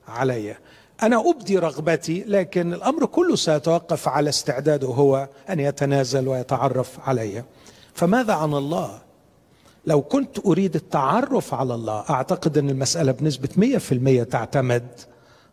علي. 0.09 0.57
أنا 1.03 1.31
أبدي 1.31 1.59
رغبتي 1.59 2.25
لكن 2.27 2.73
الأمر 2.73 3.07
كله 3.07 3.37
سيتوقف 3.37 4.09
على 4.09 4.29
استعداده 4.29 4.89
هو 4.89 5.29
أن 5.51 5.61
يتنازل 5.61 6.29
ويتعرف 6.29 7.09
علي. 7.09 7.45
فماذا 7.95 8.33
عن 8.33 8.55
الله؟ 8.55 8.99
لو 9.87 10.03
كنت 10.03 10.39
أريد 10.47 10.75
التعرف 10.75 11.55
على 11.55 11.75
الله 11.75 12.05
أعتقد 12.11 12.59
أن 12.59 12.71
المسألة 12.71 13.13
بنسبة 13.13 13.49
100% 13.57 14.25
تعتمد 14.25 14.87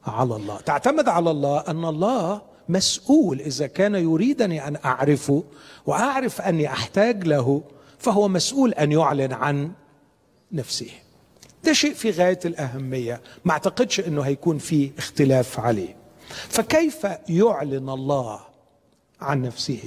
على 0.06 0.36
الله. 0.36 0.58
تعتمد 0.60 1.10
على 1.10 1.32
الله 1.32 1.60
أن 1.60 1.86
الله 1.86 2.42
مسؤول 2.70 3.40
إذا 3.42 3.68
كان 3.68 3.96
يريدني 3.96 4.68
أن 4.68 4.78
أعرفه 4.86 5.44
وأعرف 5.86 6.42
أني 6.42 6.68
أحتاج 6.68 7.28
له 7.28 7.62
فهو 8.00 8.28
مسؤول 8.28 8.74
أن 8.74 8.92
يعلن 8.92 9.34
عن 9.34 9.72
نفسه. 10.52 10.90
ده 11.64 11.74
شيء 11.74 11.94
في 11.94 12.12
غاية 12.12 12.40
الأهمية. 12.46 13.22
ما 13.46 13.52
أعتقدش 13.52 14.00
إنه 14.00 14.22
هيكون 14.22 14.58
في 14.58 14.92
اختلاف 14.98 15.60
عليه. 15.60 15.96
فكيف 16.30 17.08
يعلن 17.30 17.90
الله 17.90 18.40
عن 19.22 19.42
نفسه؟ 19.42 19.80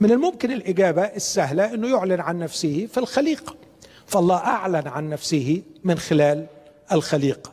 من 0.00 0.12
الممكن 0.12 0.52
الإجابة 0.52 1.02
السهلة 1.02 1.74
إنه 1.74 1.88
يعلن 1.88 2.20
عن 2.20 2.38
نفسه 2.38 2.88
في 2.92 2.98
الخليقه 2.98 3.54
فالله 4.06 4.36
أعلن 4.36 4.88
عن 4.88 5.08
نفسه 5.08 5.62
من 5.84 5.98
خلال 5.98 6.46
الخليقه 6.92 7.51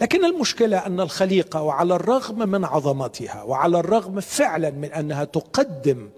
لكن 0.00 0.24
المشكلة 0.24 0.86
أن 0.86 1.00
الخليقة 1.00 1.62
وعلى 1.62 1.94
الرغم 1.94 2.48
من 2.48 2.64
عظمتها 2.64 3.42
وعلى 3.42 3.78
الرغم 3.78 4.20
فعلا 4.20 4.70
من 4.70 4.92
أنها 4.92 5.24
تقدم 5.24 6.08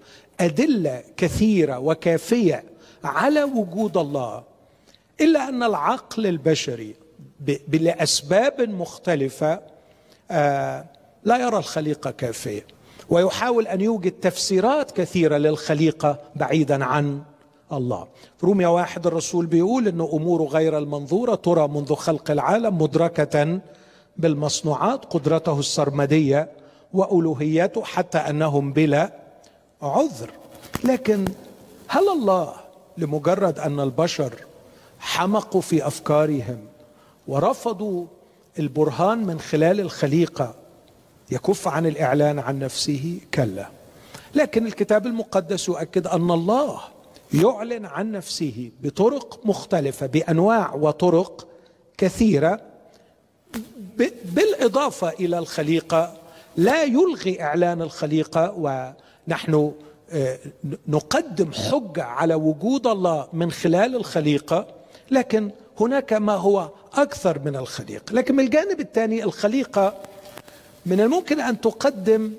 أدلة 0.40 1.02
كثيرة 1.16 1.78
وكافية 1.78 2.64
على 3.04 3.42
وجود 3.42 3.96
الله 3.96 4.42
إلا 5.20 5.48
أن 5.48 5.62
العقل 5.62 6.26
البشري 6.26 6.94
لاسباب 7.72 8.60
مختلفة 8.60 9.60
آه، 10.30 10.84
لا 11.24 11.38
يرى 11.38 11.56
الخليقة 11.58 12.10
كافية 12.10 12.66
ويحاول 13.08 13.66
أن 13.66 13.80
يوجد 13.80 14.12
تفسيرات 14.12 14.90
كثيرة 14.90 15.36
للخليقة 15.36 16.18
بعيدا 16.36 16.84
عن 16.84 17.22
الله. 17.72 18.06
روميا 18.44 18.68
واحد 18.68 19.06
الرسول 19.06 19.46
بيقول 19.46 19.88
ان 19.88 20.00
أمور 20.00 20.44
غير 20.44 20.78
المنظورة 20.78 21.34
ترى 21.34 21.68
منذ 21.68 21.94
خلق 21.94 22.30
العالم 22.30 22.82
مدركة 22.82 23.60
بالمصنوعات 24.16 25.04
قدرته 25.04 25.58
السرمدية 25.58 26.48
وألوهيته 26.94 27.84
حتى 27.84 28.18
أنهم 28.18 28.72
بلا 28.72 29.12
عذر. 29.82 30.30
لكن 30.84 31.24
هل 31.88 32.08
الله 32.08 32.52
لمجرد 32.98 33.58
أن 33.58 33.80
البشر 33.80 34.32
حمقوا 34.98 35.60
في 35.60 35.86
أفكارهم 35.86 36.58
ورفضوا 37.28 38.04
البرهان 38.58 39.26
من 39.26 39.40
خلال 39.40 39.80
الخليقة 39.80 40.54
يكف 41.30 41.68
عن 41.68 41.86
الإعلان 41.86 42.38
عن 42.38 42.58
نفسه؟ 42.58 43.20
كلا. 43.34 43.68
لكن 44.34 44.66
الكتاب 44.66 45.06
المقدس 45.06 45.68
يؤكد 45.68 46.06
أن 46.06 46.30
الله 46.30 46.80
يعلن 47.34 47.86
عن 47.86 48.12
نفسه 48.12 48.70
بطرق 48.82 49.40
مختلفة 49.44 50.06
بأنواع 50.06 50.74
وطرق 50.74 51.46
كثيرة 51.98 52.60
بالإضافة 54.24 55.08
إلى 55.10 55.38
الخليقة. 55.38 56.16
لا 56.56 56.82
يلغي 56.82 57.42
إعلان 57.42 57.82
الخليقة 57.82 58.54
ونحن 58.56 59.72
آه، 60.12 60.38
نقدم 60.88 61.52
حجة 61.52 62.02
على 62.02 62.34
وجود 62.34 62.86
الله 62.86 63.28
من 63.32 63.50
خلال 63.50 63.96
الخليقة 63.96 64.66
لكن 65.10 65.50
هناك 65.80 66.12
ما 66.12 66.34
هو 66.34 66.68
أكثر 66.94 67.38
من 67.38 67.56
الخليقه 67.56 68.12
لكن 68.12 68.34
من 68.36 68.44
الجانب 68.44 68.80
الثاني 68.80 69.24
الخليقة 69.24 69.94
من 70.86 71.00
الممكن 71.00 71.40
أن 71.40 71.60
تقدم 71.60 72.32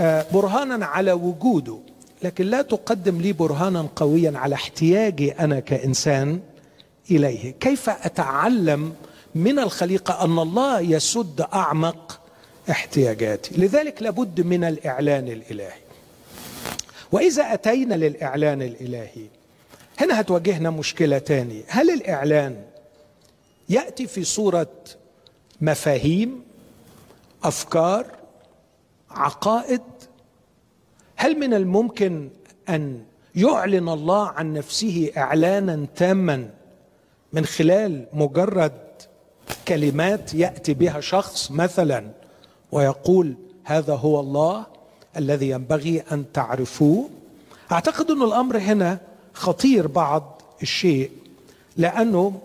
آه، 0.00 0.26
برهانا 0.32 0.86
على 0.86 1.12
وجوده. 1.12 1.78
لكن 2.22 2.46
لا 2.46 2.62
تقدم 2.62 3.20
لي 3.20 3.32
برهانا 3.32 3.88
قويا 3.96 4.32
على 4.38 4.54
احتياجي 4.54 5.32
أنا 5.32 5.60
كإنسان 5.60 6.40
إليه. 7.10 7.50
كيف 7.60 7.90
أتعلم 7.90 8.92
من 9.34 9.58
الخليقه 9.58 10.24
أن 10.24 10.38
الله 10.38 10.80
يسد 10.80 11.40
أعمق 11.54 12.20
احتياجاتي؟ 12.70 13.54
لذلك 13.54 14.02
لابد 14.02 14.40
من 14.40 14.64
الإعلان 14.64 15.28
الإلهي. 15.28 15.80
وإذا 17.12 17.54
أتينا 17.54 17.94
للإعلان 17.94 18.62
الإلهي 18.62 19.26
هنا 19.98 20.20
هتواجهنا 20.20 20.70
مشكلة 20.70 21.18
تاني. 21.18 21.62
هل 21.68 21.90
الإعلان 21.90 22.62
يأتي 23.68 24.06
في 24.06 24.24
صورة 24.24 24.68
مفاهيم 25.60 26.42
أفكار 27.44 28.06
عقائد؟ 29.10 29.80
هل 31.20 31.38
من 31.38 31.54
الممكن 31.54 32.30
أن 32.68 33.04
يعلن 33.34 33.88
الله 33.88 34.28
عن 34.28 34.52
نفسه 34.52 35.10
إعلانا 35.16 35.86
تاما 35.96 36.50
من 37.32 37.44
خلال 37.44 38.06
مجرد 38.12 38.72
كلمات 39.68 40.34
يأتي 40.34 40.74
بها 40.74 41.00
شخص 41.00 41.50
مثلا 41.50 42.10
ويقول 42.72 43.34
هذا 43.64 43.94
هو 43.94 44.20
الله 44.20 44.66
الذي 45.16 45.50
ينبغي 45.50 46.02
أن 46.12 46.24
تعرفوه؟ 46.32 47.08
أعتقد 47.72 48.10
أن 48.10 48.22
الأمر 48.22 48.58
هنا 48.58 48.98
خطير 49.34 49.86
بعض 49.86 50.42
الشيء 50.62 51.10
لأنه 51.76 52.40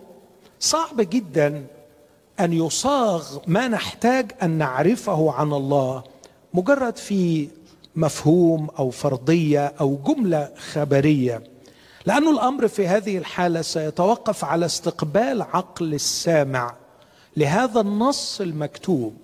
صعب 0.60 1.00
جدا 1.00 1.66
أن 2.40 2.52
يصاغ 2.52 3.38
ما 3.46 3.68
نحتاج 3.68 4.32
أن 4.42 4.50
نعرفه 4.50 5.32
عن 5.32 5.52
الله 5.52 6.04
مجرد 6.54 6.96
في 6.96 7.48
مفهوم 7.96 8.70
أو 8.78 8.90
فرضية 8.90 9.74
أو 9.80 9.96
جملة 9.96 10.52
خبرية. 10.72 11.42
لأن 12.06 12.28
الأمر 12.28 12.68
في 12.68 12.88
هذه 12.88 13.18
الحالة 13.18 13.62
سيتوقف 13.62 14.44
على 14.44 14.66
استقبال 14.66 15.42
عقل 15.42 15.94
السامع 15.94 16.74
لهذا 17.36 17.80
النص 17.80 18.40
المكتوب. 18.40 19.16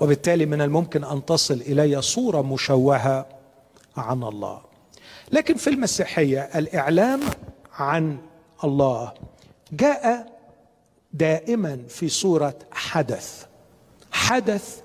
وبالتالي 0.00 0.46
من 0.46 0.60
الممكن 0.62 1.04
أن 1.04 1.24
تصل 1.24 1.54
إلي 1.54 2.02
صورة 2.02 2.42
مشوهة 2.42 3.26
عن 3.96 4.22
الله. 4.22 4.60
لكن 5.32 5.54
في 5.54 5.70
المسيحية 5.70 6.40
الإعلام 6.40 7.20
عن 7.72 8.18
الله 8.64 9.12
جاء 9.72 10.34
دائما 11.12 11.82
في 11.88 12.08
صورة 12.08 12.54
حدث 12.70 13.44
حدث 14.12 14.80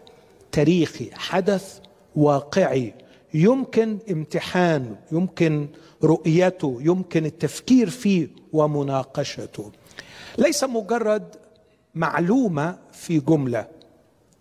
تاريخي 0.51 1.09
حدث 1.13 1.79
واقعي. 2.19 2.93
يمكن 3.33 3.97
امتحانه 4.11 4.95
يمكن 5.11 5.67
رؤيته 6.03 6.77
يمكن 6.81 7.25
التفكير 7.25 7.89
فيه 7.89 8.27
ومناقشته. 8.53 9.71
ليس 10.37 10.63
مجرد 10.63 11.35
معلومة 11.95 12.77
في 12.93 13.19
جملة 13.19 13.67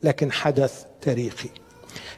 لكن 0.03 0.33
حدث 0.33 0.85
تاريخي. 1.01 1.49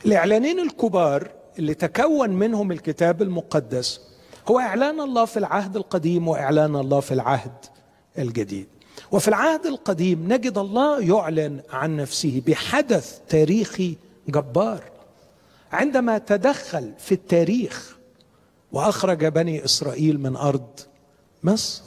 الاعلانين 0.07 0.61
الكبار 0.61 1.31
اللي 1.59 1.75
تكون 1.75 2.31
منهم 2.31 2.73
الكتاب 2.73 3.23
المقدس 3.23 4.01
هو 4.49 4.59
إعلان 4.59 5.01
الله 5.01 5.25
في 5.25 5.37
العهد 5.37 5.77
القديم 5.77 6.29
وإعلان 6.29 6.77
الله 6.77 7.01
في 7.01 7.15
العهد 7.15 7.53
الجديد. 8.19 8.67
وفي 9.13 9.29
العهد 9.29 9.67
القديم 9.67 10.33
نجد 10.33 10.59
الله 10.59 11.01
يعلن 11.01 11.61
عن 11.71 11.97
نفسه 11.97 12.43
بحدث 12.47 13.19
تاريخي 13.29 13.97
جبار. 14.29 15.00
عندما 15.73 16.19
تدخل 16.19 16.93
في 16.99 17.13
التاريخ 17.13 17.97
وأخرج 18.73 19.25
بني 19.27 19.65
إسرائيل 19.65 20.21
من 20.21 20.37
أرض 20.37 20.81
مصر 21.43 21.83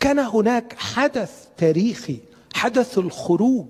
كان 0.00 0.18
هناك 0.18 0.74
حدث 0.78 1.46
تاريخي 1.56 2.18
حدث 2.54 2.98
الخروج. 2.98 3.66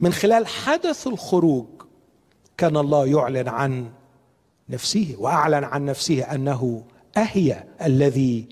من 0.00 0.12
خلال 0.12 0.46
حدث 0.46 1.06
الخروج 1.06 1.66
كان 2.56 2.76
الله 2.76 3.06
يعلن 3.06 3.48
عن 3.48 3.90
نفسه 4.68 5.14
وأعلن 5.18 5.64
عن 5.64 5.84
نفسه 5.84 6.22
أنه 6.22 6.84
اهيا 7.16 7.68
الذي 7.82 8.48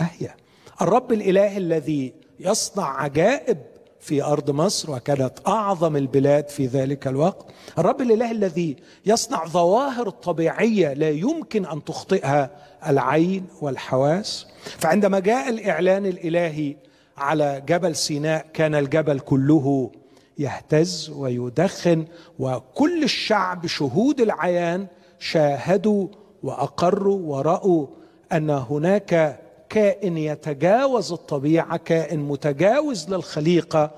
اهيا 0.00 0.36
الرب 0.82 1.12
الإله 1.12 1.56
الذي 1.56 2.14
يصنع 2.40 3.02
عجائب 3.02 3.58
في 4.00 4.22
أرض 4.22 4.50
مصر 4.50 4.90
وكانت 4.90 5.32
أعظم 5.46 5.96
البلاد 5.96 6.48
في 6.48 6.66
ذلك 6.66 7.06
الوقت. 7.06 7.46
الرب 7.78 8.00
الإله 8.00 8.30
الذي 8.30 8.76
يصنع 9.06 9.46
ظواهر 9.46 10.10
طبيعية 10.10 10.92
لا 10.92 11.10
يمكن 11.10 11.66
أن 11.66 11.84
تخطئها 11.84 12.50
العين 12.86 13.46
والحواس. 13.60 14.46
فعندما 14.78 15.18
جاء 15.18 15.48
الإعلان 15.48 16.06
الإلهي 16.06 16.76
على 17.18 17.62
جبل 17.68 17.96
سيناء 17.96 18.46
كان 18.54 18.74
الجبل 18.74 19.20
كله 19.20 19.90
يهتز 20.38 21.10
ويدخن 21.16 22.04
وكل 22.38 23.02
الشعب 23.02 23.66
شهود 23.66 24.20
العيان 24.20 24.86
شاهدوا 25.18 26.08
وأقروا 26.42 27.18
ورأوا 27.36 27.86
أن 28.32 28.50
هناك 28.50 29.40
كائن 29.70 30.18
يتجاوز 30.18 31.12
الطبيعة 31.12 31.76
كائن 31.76 32.20
متجاوز 32.20 33.08
للخليقة 33.08 33.90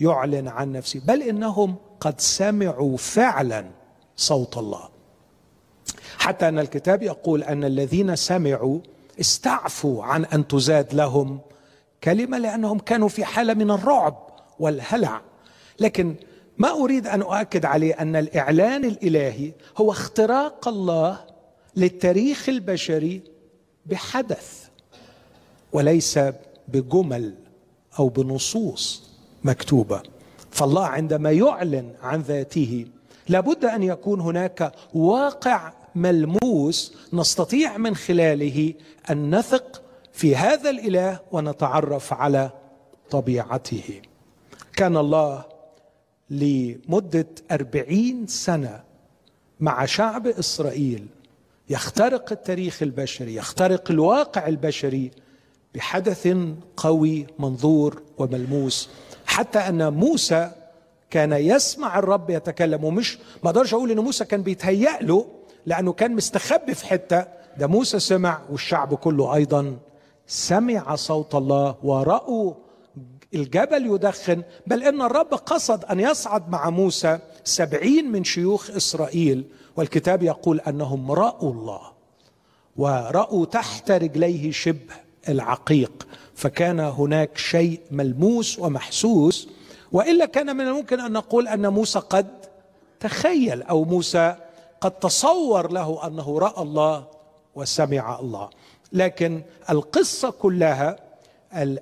يعلن 0.00 0.48
عن 0.48 0.72
نفسه. 0.72 1.00
بل 1.04 1.22
إنهم 1.22 1.76
قد 2.00 2.20
سمعوا 2.20 2.96
فعلا 2.96 3.64
صوت 4.16 4.58
الله. 4.58 4.88
حتى 6.18 6.48
أن 6.48 6.58
الكتاب 6.58 7.02
يقول 7.02 7.42
أن 7.42 7.64
الذين 7.64 8.16
سمعوا 8.16 8.78
استعفوا 9.20 10.04
عن 10.04 10.24
أن 10.24 10.48
تزاد 10.48 10.94
لهم 10.94 11.40
كلمة 12.04 12.38
لأنهم 12.38 12.78
كانوا 12.78 13.08
في 13.08 13.24
حالة 13.24 13.54
من 13.54 13.70
الرعب 13.70 14.28
والهلع. 14.58 15.20
لكن 15.80 16.14
ما 16.58 16.70
أريد 16.70 17.06
أن 17.06 17.22
أؤكد 17.22 17.64
عليه 17.64 17.94
أن 17.94 18.16
الإعلان 18.16 18.84
الإلهي 18.84 19.52
هو 19.76 19.90
اختراق 19.90 20.68
الله 20.68 21.20
للتاريخ 21.76 22.48
البشري 22.48 23.22
بحدث. 23.86 24.67
وليس 25.72 26.18
بجمل 26.68 27.34
أو 27.98 28.08
بنصوص 28.08 29.10
مكتوبة. 29.44 30.02
فالله 30.50 30.86
عندما 30.86 31.30
يعلن 31.30 31.92
عن 32.02 32.20
ذاته 32.20 32.86
لابد 33.28 33.64
أن 33.64 33.82
يكون 33.82 34.20
هناك 34.20 34.72
واقع 34.94 35.72
ملموس 35.94 36.94
نستطيع 37.12 37.78
من 37.78 37.96
خلاله 37.96 38.74
أن 39.10 39.34
نثق 39.34 39.82
في 40.12 40.36
هذا 40.36 40.70
الإله 40.70 41.20
ونتعرف 41.32 42.12
على 42.12 42.50
طبيعته. 43.10 44.00
كان 44.72 44.96
الله 44.96 45.44
لمدة 46.30 47.26
أربعين 47.50 48.26
سنة 48.26 48.82
مع 49.60 49.84
شعب 49.84 50.26
إسرائيل 50.26 51.06
يخترق 51.70 52.32
التاريخ 52.32 52.82
البشري 52.82 53.34
يخترق 53.34 53.90
الواقع 53.90 54.46
البشري 54.46 55.10
بحدث 55.78 56.28
قوي 56.76 57.26
منظور 57.38 58.02
وملموس. 58.18 58.88
حتى 59.26 59.58
أن 59.58 59.92
موسى 59.92 60.50
كان 61.10 61.32
يسمع 61.32 61.98
الرب 61.98 62.30
يتكلم 62.30 62.84
ومش 62.84 63.18
ما 63.44 63.50
أقدرش 63.50 63.74
أقول 63.74 63.90
إن 63.90 63.98
موسى 63.98 64.24
كان 64.24 64.42
بيتهيأ 64.42 65.02
له 65.02 65.26
لأنه 65.66 65.92
كان 65.92 66.14
مستخبي 66.14 66.74
في 66.74 66.86
حتة. 66.86 67.24
ده 67.58 67.66
موسى 67.66 67.98
سمع 67.98 68.40
والشعب 68.50 68.94
كله 68.94 69.34
أيضا 69.34 69.76
سمع 70.26 70.94
صوت 70.94 71.34
الله 71.34 71.76
ورأوا 71.82 72.54
الجبل 73.34 73.86
يدخن. 73.86 74.42
بل 74.66 74.82
إن 74.82 75.02
الرب 75.02 75.34
قصد 75.34 75.84
أن 75.84 76.00
يصعد 76.00 76.48
مع 76.50 76.70
موسى 76.70 77.18
سبعين 77.44 78.12
من 78.12 78.24
شيوخ 78.24 78.70
إسرائيل 78.70 79.44
والكتاب 79.76 80.22
يقول 80.22 80.60
أنهم 80.60 81.12
رأوا 81.12 81.52
الله 81.52 81.80
ورأوا 82.76 83.44
تحت 83.44 83.90
رجليه 83.90 84.50
شبه. 84.50 85.07
العقيق 85.28 86.06
فكان 86.34 86.80
هناك 86.80 87.38
شيء 87.38 87.80
ملموس 87.90 88.58
ومحسوس 88.58 89.48
وإلا 89.92 90.26
كان 90.26 90.56
من 90.56 90.66
الممكن 90.66 91.00
أن 91.00 91.12
نقول 91.12 91.48
أن 91.48 91.68
موسى 91.68 91.98
قد 91.98 92.26
تخيل 93.00 93.62
أو 93.62 93.84
موسى 93.84 94.36
قد 94.80 94.90
تصور 94.90 95.72
له 95.72 96.06
أنه 96.06 96.38
رأى 96.38 96.62
الله 96.62 97.04
وسمع 97.54 98.20
الله. 98.20 98.50
لكن 98.92 99.42
القصة 99.70 100.30
كلها 100.30 100.96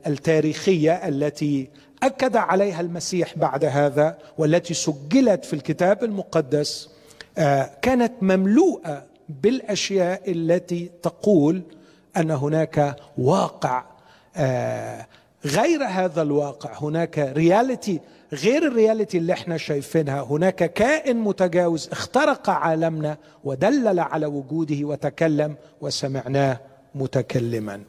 التاريخية 0.06 0.92
التي 0.92 1.68
أكد 2.02 2.36
عليها 2.36 2.80
المسيح 2.80 3.38
بعد 3.38 3.64
هذا 3.64 4.18
والتي 4.38 4.74
سجلت 4.74 5.44
في 5.44 5.52
الكتاب 5.52 6.04
المقدس 6.04 6.88
آه، 7.38 7.70
كانت 7.82 8.12
مملوءة 8.22 9.04
بالأشياء 9.28 10.32
التي 10.32 10.90
تقول 11.02 11.62
أن 12.16 12.30
هناك 12.30 12.96
واقع 13.18 13.84
آه، 14.36 15.06
غير 15.44 15.84
هذا 15.84 16.22
الواقع. 16.22 16.70
هناك 16.82 17.18
رياليتي 17.18 18.00
غير 18.32 18.66
الرياليتي 18.66 19.18
اللي 19.18 19.32
إحنا 19.32 19.56
شايفينها. 19.56 20.22
هناك 20.22 20.72
كائن 20.72 21.16
متجاوز 21.16 21.88
اخترق 21.92 22.50
عالمنا 22.50 23.16
ودلل 23.44 24.00
على 24.00 24.26
وجوده 24.26 24.84
وتكلم 24.84 25.54
وسمعناه 25.80 26.60
متكلما. 26.94 27.82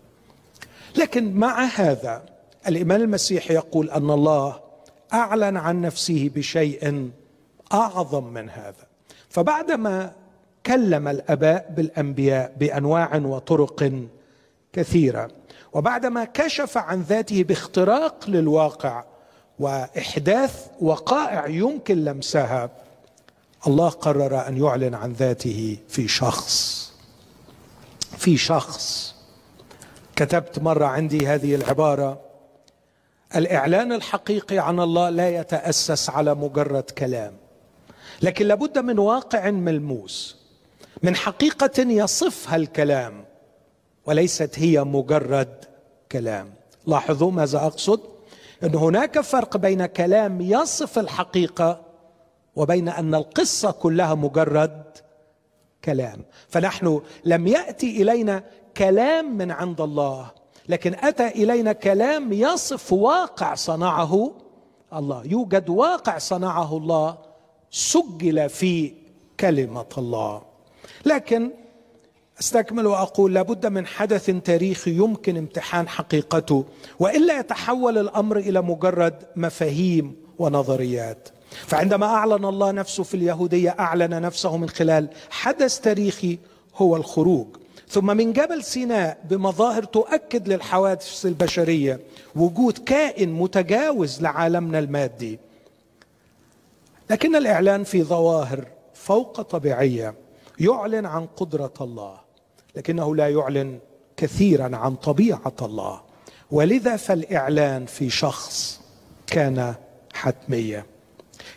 لكن 0.96 1.34
مع 1.34 1.64
هذا 1.64 2.24
الإيمان 2.68 3.02
المسيحي 3.02 3.54
يقول 3.54 3.90
أن 3.90 4.12
الله 4.12 4.60
أعلن 5.14 5.58
عن 5.58 5.82
نفسه 5.82 6.32
بشيء 6.36 7.12
أعظم 7.74 8.24
من 8.24 8.50
هذا. 8.50 8.88
فبعدما 9.30 10.12
كلم 10.66 11.08
الآباء 11.08 11.74
بالأنبياء 11.78 12.54
بأنواع 12.60 13.16
وطرق 13.16 14.08
كثيرة. 14.78 15.28
وبعدما 15.74 16.24
كشف 16.26 16.78
عن 16.78 17.02
ذاته 17.02 17.44
باختراق 17.44 18.30
للواقع 18.30 19.04
وإحداث 19.60 20.68
وقائع 20.82 21.48
يمكن 21.48 22.04
لمسها 22.04 22.70
الله 23.68 23.90
قرر 23.90 24.48
أن 24.48 24.58
يعلن 24.58 24.94
عن 24.96 25.14
ذاته 25.14 25.78
في 25.88 26.08
شخص. 26.08 26.88
في 28.18 28.38
شخص. 28.38 29.16
كتبت 30.16 30.60
مرة 30.60 30.86
عندي 30.86 31.28
هذه 31.28 31.56
العبارة 31.56 32.22
الإعلان 33.36 33.92
الحقيقي 33.92 34.60
عن 34.60 34.80
الله 34.80 35.10
لا 35.10 35.30
يتأسس 35.30 36.10
على 36.10 36.36
مجرد 36.36 36.84
كلام 36.84 37.34
لكن 38.22 38.46
لابد 38.46 38.78
من 38.78 39.00
واقع 39.00 39.52
ملموس 39.52 40.38
من 41.04 41.16
حقيقة 41.16 41.82
يصفها 41.82 42.56
الكلام. 42.56 43.27
وليست 44.08 44.60
هي 44.60 44.84
مجرد 44.84 45.66
كلام. 46.12 46.54
لاحظوا 46.88 47.32
ماذا 47.32 47.58
أقصد؟ 47.58 48.00
إن 48.64 48.76
هناك 48.76 49.20
فرق 49.20 49.58
بين 49.58 49.86
كلام 49.86 50.42
يصف 50.42 51.00
الحقيقة 51.00 51.82
وبين 52.56 52.90
أن 52.90 53.16
القصة 53.16 53.72
كلها 53.72 54.16
مجرد 54.16 54.84
كلام. 55.84 56.26
فنحن 56.48 57.02
لم 57.26 57.48
يأتي 57.48 58.02
إلينا 58.02 58.44
كلام 58.78 59.38
من 59.38 59.52
عند 59.52 59.82
الله 59.82 60.32
لكن 60.70 60.96
أتى 61.04 61.28
إلينا 61.28 61.74
كلام 61.74 62.34
يصف 62.34 62.94
واقع 62.94 63.56
صنعه 63.56 64.32
الله. 64.94 65.26
يوجد 65.26 65.70
واقع 65.70 66.18
صنعه 66.18 66.78
الله 66.78 67.18
سجل 67.72 68.50
في 68.50 68.94
كلمة 69.40 69.86
الله. 69.98 70.42
لكن 71.06 71.52
أستكمل 72.40 72.88
وأقول 72.88 73.34
لابد 73.34 73.66
من 73.66 73.88
حدث 73.88 74.26
تاريخي 74.26 74.92
يمكن 74.92 75.38
امتحان 75.38 75.88
حقيقته 75.88 76.66
وإلا 77.00 77.40
يتحول 77.40 77.98
الأمر 77.98 78.38
إلى 78.38 78.62
مجرد 78.62 79.14
مفاهيم 79.36 80.16
ونظريات. 80.40 81.30
فعندما 81.52 82.06
أعلن 82.06 82.46
الله 82.46 82.72
نفسه 82.72 83.04
في 83.04 83.14
اليهودية 83.14 83.76
أعلن 83.80 84.22
نفسه 84.22 84.58
من 84.58 84.70
خلال 84.70 85.10
حدث 85.30 85.80
تاريخي 85.80 86.40
هو 86.76 86.96
الخروج. 86.96 87.48
ثم 87.90 88.18
من 88.18 88.34
جبل 88.34 88.64
سيناء 88.64 89.18
بمظاهر 89.30 89.84
تؤكد 89.84 90.48
للحوادث 90.48 91.26
البشرية 91.26 92.00
وجود 92.36 92.78
كائن 92.78 93.34
متجاوز 93.34 94.22
لعالمنا 94.22 94.80
المادي. 94.80 95.40
لكن 97.10 97.36
الإعلان 97.36 97.84
في 97.84 98.04
ظواهر 98.04 98.68
فوق 98.94 99.42
طبيعية 99.42 100.16
يعلن 100.60 101.06
عن 101.06 101.26
قدرة 101.26 101.74
الله. 101.82 102.27
لكنه 102.78 103.16
لا 103.16 103.30
يعلن 103.30 103.80
كثيرا 104.18 104.76
عن 104.76 104.96
طبيعة 104.96 105.56
الله. 105.62 106.02
ولذا 106.52 106.96
فالإعلان 106.96 107.86
في 107.86 108.10
شخص 108.10 108.82
كان 109.28 109.76
حتميه 110.14 110.86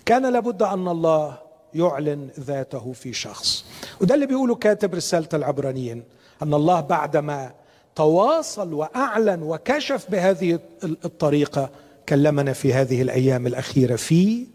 كان 0.06 0.33
لابد 0.33 0.62
أن 0.62 0.88
الله 0.88 1.38
يعلن 1.74 2.28
ذاته 2.40 2.92
في 2.92 3.12
شخص. 3.12 3.64
وده 4.00 4.14
اللي 4.14 4.26
بيقوله 4.26 4.54
كاتب 4.54 4.94
رسالة 4.94 5.28
العبرانيين 5.35 6.04
أن 6.42 6.54
الله 6.54 6.80
بعدما 6.80 7.52
تواصل 7.94 8.72
وأعلن 8.72 9.42
وكشف 9.42 10.11
بهذه 10.11 10.59
الطريقة 10.85 11.70
كلمنا 12.09 12.52
في 12.52 12.74
هذه 12.74 13.02
الأيام 13.02 13.46
الأخيرة 13.46 13.96
في 13.96 14.46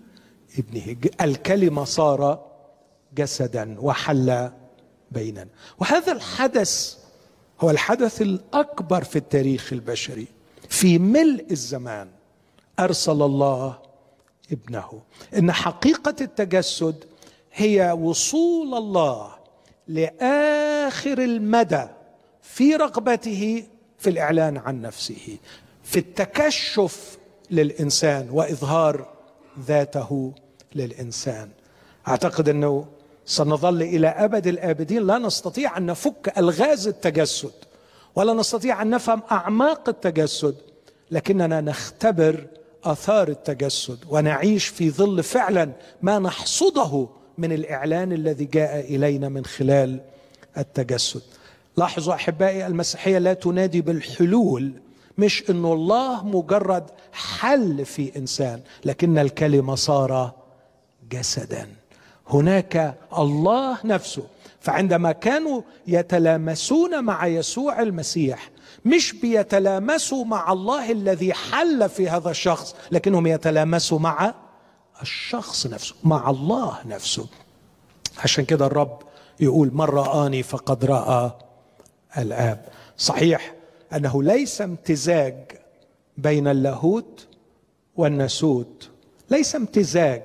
ابنه. 0.60 0.96
الكلمة 1.22 1.84
صار 1.84 2.46
جسدا 3.16 3.78
وحل 3.80 4.50
بيننا. 5.12 5.48
وهذا 5.80 6.12
الحدث 6.12 6.98
هو 7.60 7.70
الحدث 7.70 8.22
الأكبر 8.22 9.04
في 9.04 9.16
التاريخ 9.16 9.74
البشري. 9.74 10.28
في 10.70 11.00
ملء 11.00 11.46
الزمان 11.52 12.10
أرسل 12.80 13.22
الله 13.22 13.80
ابنه. 14.52 15.02
إن 15.38 15.52
حقيقة 15.52 16.16
التجسد 16.22 17.04
هي 17.54 17.92
وصول 17.92 18.74
الله 18.74 19.36
لآخر 19.88 21.18
المدى 21.18 21.88
في 22.42 22.76
رغبته 22.76 23.64
في 23.98 24.10
الإعلان 24.10 24.58
عن 24.58 24.82
نفسه 24.82 25.38
في 25.84 26.00
التكشف 26.00 27.18
للإنسان 27.52 28.30
وإظهار 28.30 29.14
ذاته 29.60 30.34
للإنسان. 30.76 31.50
أعتقد 32.08 32.50
أنه 32.50 32.86
سنظل 33.26 33.82
إلى 33.82 34.08
أبد 34.08 34.48
الآبدين. 34.48 35.08
لا 35.08 35.18
نستطيع 35.18 35.78
أن 35.78 35.86
نفك 35.86 36.34
ألغاز 36.38 36.88
التجسد 36.88 37.52
ولا 38.16 38.34
نستطيع 38.34 38.82
أن 38.82 38.90
نفهم 38.90 39.22
أعماق 39.32 39.90
التجسد 39.90 40.56
لكننا 41.12 41.62
نختبر 41.62 42.48
آثار 42.84 43.28
التجسد 43.28 43.98
ونعيش 44.10 44.68
في 44.68 44.92
ظل 44.92 45.24
فعلا 45.24 45.72
ما 46.02 46.20
نحصده 46.20 47.08
من 47.38 47.52
الإعلان 47.52 48.14
الذي 48.14 48.46
جاء 48.46 48.96
إلينا 48.96 49.30
من 49.30 49.46
خلال 49.46 50.00
التجسد. 50.58 51.22
لاحظوا 51.78 52.14
أحبائي 52.14 52.68
المسيحية 52.68 53.18
لا 53.18 53.34
تنادي 53.34 53.82
بالحلول 53.82 54.72
مش 55.18 55.44
انه 55.50 55.74
الله 55.74 56.26
مجرد 56.26 56.84
حل 57.12 57.86
في 57.86 58.18
إنسان 58.18 58.62
لكن 58.86 59.18
الكلمة 59.18 59.76
صار 59.76 60.32
جسدا. 61.12 61.68
هناك 62.30 62.96
الله 63.18 63.78
نفسه. 63.84 64.24
فعندما 64.60 65.12
كانوا 65.12 65.62
يتلامسون 65.88 67.04
مع 67.04 67.28
يسوع 67.28 67.82
المسيح 67.82 68.50
مش 68.86 69.14
بيتلامسوا 69.14 70.26
مع 70.26 70.52
الله 70.52 70.92
الذي 70.92 71.34
حل 71.34 71.90
في 71.90 72.10
هذا 72.10 72.30
الشخص 72.30 72.76
لكنهم 72.92 73.28
يتلامسوا 73.28 74.00
مع 74.00 74.34
الشخص 75.02 75.68
نفسه 75.68 75.96
مع 76.04 76.30
الله 76.30 76.78
نفسه. 76.86 77.28
عشان 78.18 78.46
كده 78.46 78.66
الرب 78.66 79.00
يقول 79.40 79.72
من 79.74 79.82
رآني 79.82 80.44
فقد 80.44 80.86
رأى 80.86 81.32
الآب. 82.18 82.66
صحيح 82.98 83.54
أنه 83.94 84.24
ليس 84.24 84.62
امتزاج 84.62 85.36
بين 86.18 86.48
اللاهوت 86.48 87.28
والناسوت 87.96 88.90
ليس 89.30 89.56
امتزاج 89.56 90.24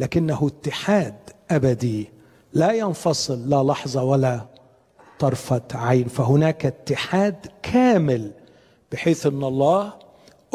لكنه 0.00 0.46
اتحاد 0.46 1.14
أبدي. 1.50 2.10
لا 2.52 2.72
ينفصل 2.72 3.48
لا 3.50 3.62
لحظة 3.62 4.02
ولا 4.02 4.40
طرفة 5.18 5.62
عين. 5.74 6.08
فهناك 6.08 6.66
اتحاد 6.66 7.46
كامل 7.62 8.30
بحيث 8.92 9.26
أن 9.26 9.44
الله 9.44 9.92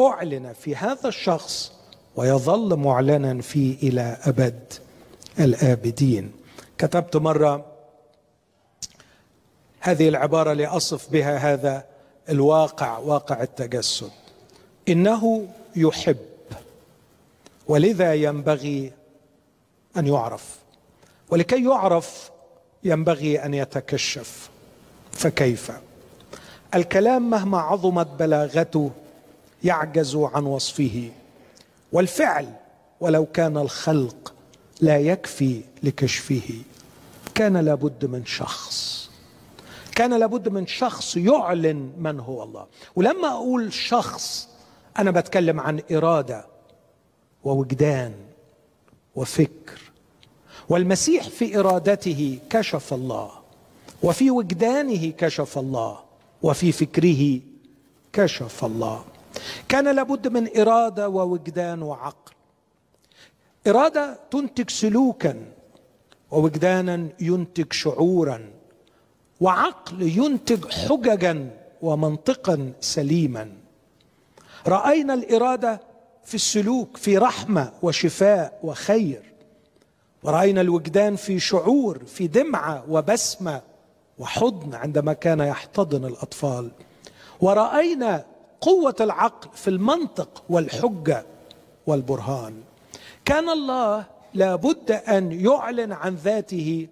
أعلن 0.00 0.52
في 0.52 0.76
هذا 0.76 1.08
الشخص 1.08 1.72
ويظل 2.16 2.76
معلنا 2.76 3.42
فيه 3.42 3.88
إلى 3.88 4.18
أبد 4.22 4.72
الآبدين. 5.40 6.32
كتبت 6.78 7.16
مرة 7.16 7.64
هذه 9.80 10.08
العبارة 10.08 10.52
لأصف 10.52 11.10
بها 11.10 11.36
هذا 11.36 11.84
الواقع 12.28 12.98
واقع 12.98 13.42
التجسد. 13.42 14.10
إنه 14.88 15.48
يحب 15.76 16.16
ولذا 17.68 18.14
ينبغي 18.14 18.92
أن 19.98 20.06
يعرف. 20.06 20.58
ولكي 21.30 21.64
يعرف 21.64 22.30
ينبغي 22.84 23.44
أن 23.44 23.54
يتكشف. 23.54 24.50
فكيف؟ 25.12 25.72
الكلام 26.74 27.30
مهما 27.30 27.58
عظمت 27.58 28.06
بلاغته 28.06 28.90
يعجز 29.64 30.16
عن 30.16 30.44
وصفه. 30.44 31.10
والفعل 31.92 32.52
ولو 33.00 33.26
كان 33.26 33.56
الخلق 33.56 34.34
لا 34.80 34.98
يكفي 34.98 35.60
لكشفه. 35.82 36.62
كان 37.34 37.56
لابد 37.56 38.04
من 38.04 38.26
شخص. 38.26 39.10
كان 39.94 40.14
لابد 40.14 40.48
من 40.48 40.66
شخص 40.66 41.16
يعلن 41.16 41.92
من 41.98 42.20
هو 42.20 42.42
الله. 42.42 42.66
ولما 42.96 43.28
أقول 43.28 43.72
شخص 43.72 44.48
أنا 44.98 45.10
بتكلم 45.10 45.60
عن 45.60 45.82
إرادة 45.92 46.46
ووجدان 47.44 48.14
وفكر 49.14 49.85
والمسيح 50.68 51.28
في 51.28 51.58
إرادته 51.58 52.38
كشف 52.50 52.94
الله 52.94 53.30
وفي 54.02 54.30
وجدانه 54.30 55.10
كشف 55.10 55.58
الله 55.58 55.98
وفي 56.42 56.72
فكره 56.72 57.40
كشف 58.12 58.64
الله. 58.64 59.04
كان 59.68 59.88
لابد 59.88 60.28
من 60.28 60.58
إرادة 60.58 61.08
ووجدان 61.08 61.82
وعقل. 61.82 62.32
إرادة 63.66 64.18
تنتج 64.30 64.70
سلوكا 64.70 65.52
ووجدانا 66.30 67.08
ينتج 67.20 67.72
شعورا 67.72 68.50
وعقل 69.40 70.02
ينتج 70.02 70.72
حججا 70.72 71.50
ومنطقا 71.82 72.72
سليما. 72.80 73.52
رأينا 74.66 75.14
الإرادة 75.14 75.80
في 76.24 76.34
السلوك 76.34 76.96
في 76.96 77.18
رحمة 77.18 77.72
وشفاء 77.82 78.60
وخير. 78.62 79.35
ورأينا 80.26 80.60
الوجدان 80.60 81.16
في 81.16 81.40
شعور 81.40 81.98
في 82.06 82.26
دمعة 82.26 82.84
وبسمة 82.88 83.62
وحضن 84.18 84.74
عندما 84.74 85.12
كان 85.12 85.40
يحتضن 85.40 86.04
الأطفال. 86.04 86.70
ورأينا 87.40 88.24
قوة 88.60 88.96
العقل 89.00 89.48
في 89.54 89.70
المنطق 89.70 90.42
والحجة 90.48 91.24
والبرهان. 91.86 92.54
كان 93.24 93.48
الله 93.48 94.04
لابد 94.34 94.90
أن 94.90 95.32
يعلن 95.32 95.92
عن 95.92 96.14
ذاته 96.14 96.88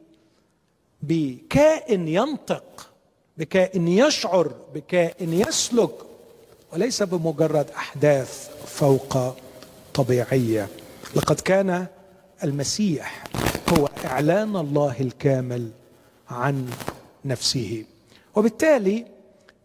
بكائن 1.03 2.09
ينطق 2.09 2.91
بكائن 3.39 3.89
يشعر 3.89 4.53
بكائن 4.75 5.33
يسلك 5.33 5.95
وليس 6.73 7.03
بمجرد 7.03 7.71
أحداث 7.71 8.51
فوق 8.67 9.35
طبيعية. 9.95 10.69
لقد 11.17 11.41
كان 11.41 11.87
المسيح 12.45 13.25
هو 13.69 13.89
إعلان 14.05 14.57
الله 14.57 15.01
الكامل 15.01 15.71
عن 16.31 16.67
نفسه. 17.25 17.85
وبالتالي 18.35 19.07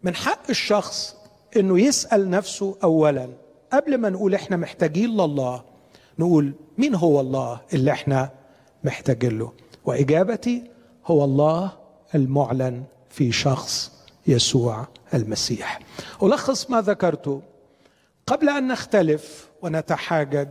من 0.02 0.14
حق 0.14 0.50
الشخص 0.50 1.16
إنه 1.56 1.80
يسأل 1.80 2.30
نفسه 2.30 2.76
اولا 2.84 3.28
قبل 3.72 3.98
ما 3.98 4.10
نقول 4.10 4.34
إحنا 4.34 4.56
محتاجين 4.56 5.10
لله 5.10 5.64
نقول 6.18 6.52
مين 6.78 6.94
هو 6.94 7.20
الله 7.20 7.60
اللي 7.74 7.90
إحنا 7.92 8.30
محتاجين 8.84 9.38
له؟ 9.38 9.52
وإجابتي 9.84 10.70
هو 11.06 11.24
الله 11.24 11.72
المعلن 12.14 12.84
في 13.10 13.32
شخص 13.32 13.92
يسوع 14.26 14.88
المسيح. 15.14 15.80
ألخص 16.22 16.70
ما 16.70 16.80
ذكرته. 16.80 17.42
قبل 18.26 18.48
أن 18.48 18.68
نختلف 18.68 19.48
ونتحاجج 19.62 20.48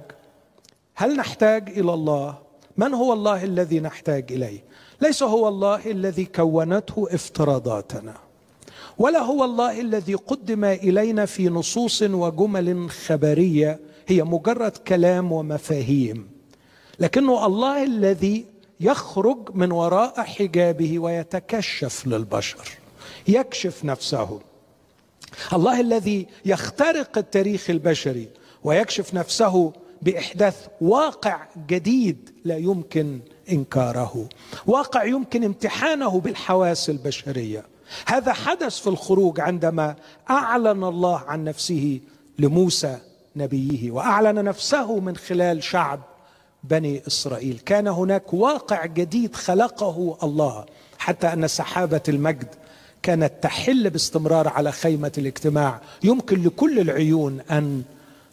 هل 1.01 1.15
نحتاج 1.15 1.69
إلى 1.69 1.93
الله؟ 1.93 2.37
من 2.77 2.93
هو 2.93 3.13
الله 3.13 3.43
الذي 3.43 3.79
نحتاج 3.79 4.31
إليه؟ 4.31 4.63
ليس 5.01 5.23
هو 5.23 5.47
الله 5.47 5.91
الذي 5.91 6.25
كونته 6.25 7.07
افتراضاتنا 7.11 8.13
ولا 8.97 9.19
هو 9.19 9.45
الله 9.45 9.81
الذي 9.81 10.13
قدم 10.13 10.65
إلينا 10.65 11.25
في 11.25 11.49
نصوص 11.49 12.01
وجمل 12.01 12.89
خبرية 12.89 13.79
هي 14.07 14.23
مجرد 14.23 14.71
كلام 14.71 15.31
ومفاهيم 15.31 16.29
لكنه 16.99 17.45
الله 17.45 17.83
الذي 17.83 18.45
يخرج 18.79 19.49
من 19.53 19.71
وراء 19.71 20.21
حجابه 20.21 20.99
ويتكشف 20.99 22.07
للبشر 22.07 22.69
يكشف 23.27 23.85
نفسه. 23.85 24.39
الله 25.53 25.79
الذي 25.79 26.27
يخترق 26.45 27.17
التاريخ 27.17 27.69
البشري 27.69 28.27
ويكشف 28.63 29.13
نفسه 29.13 29.73
بإحداث 30.01 30.67
واقع 30.81 31.47
جديد 31.67 32.29
لا 32.45 32.57
يمكن 32.57 33.19
إنكاره. 33.51 34.29
واقع 34.67 35.03
يمكن 35.03 35.43
امتحانه 35.43 36.19
بالحواس 36.19 36.89
البشرية. 36.89 37.65
هذا 38.05 38.33
حدث 38.33 38.79
في 38.79 38.87
الخروج 38.87 39.39
عندما 39.39 39.95
أعلن 40.29 40.83
الله 40.83 41.17
عن 41.17 41.43
نفسه 41.43 41.99
لموسى 42.39 42.97
نبيه 43.35 43.91
وأعلن 43.91 44.43
نفسه 44.43 44.99
من 44.99 45.15
خلال 45.15 45.63
شعب 45.63 45.99
بني 46.63 47.01
إسرائيل. 47.07 47.59
كان 47.65 47.87
هناك 47.87 48.33
واقع 48.33 48.85
جديد 48.85 49.35
خلقه 49.35 50.17
الله 50.23 50.65
حتى 50.97 51.33
أن 51.33 51.47
سحابة 51.47 52.01
المجد 52.09 52.47
كانت 53.01 53.33
تحل 53.41 53.89
باستمرار 53.89 54.47
على 54.47 54.71
خيمة 54.71 55.11
الاجتماع. 55.17 55.81
يمكن 56.03 56.43
لكل 56.43 56.79
العيون 56.79 57.41
أن 57.51 57.83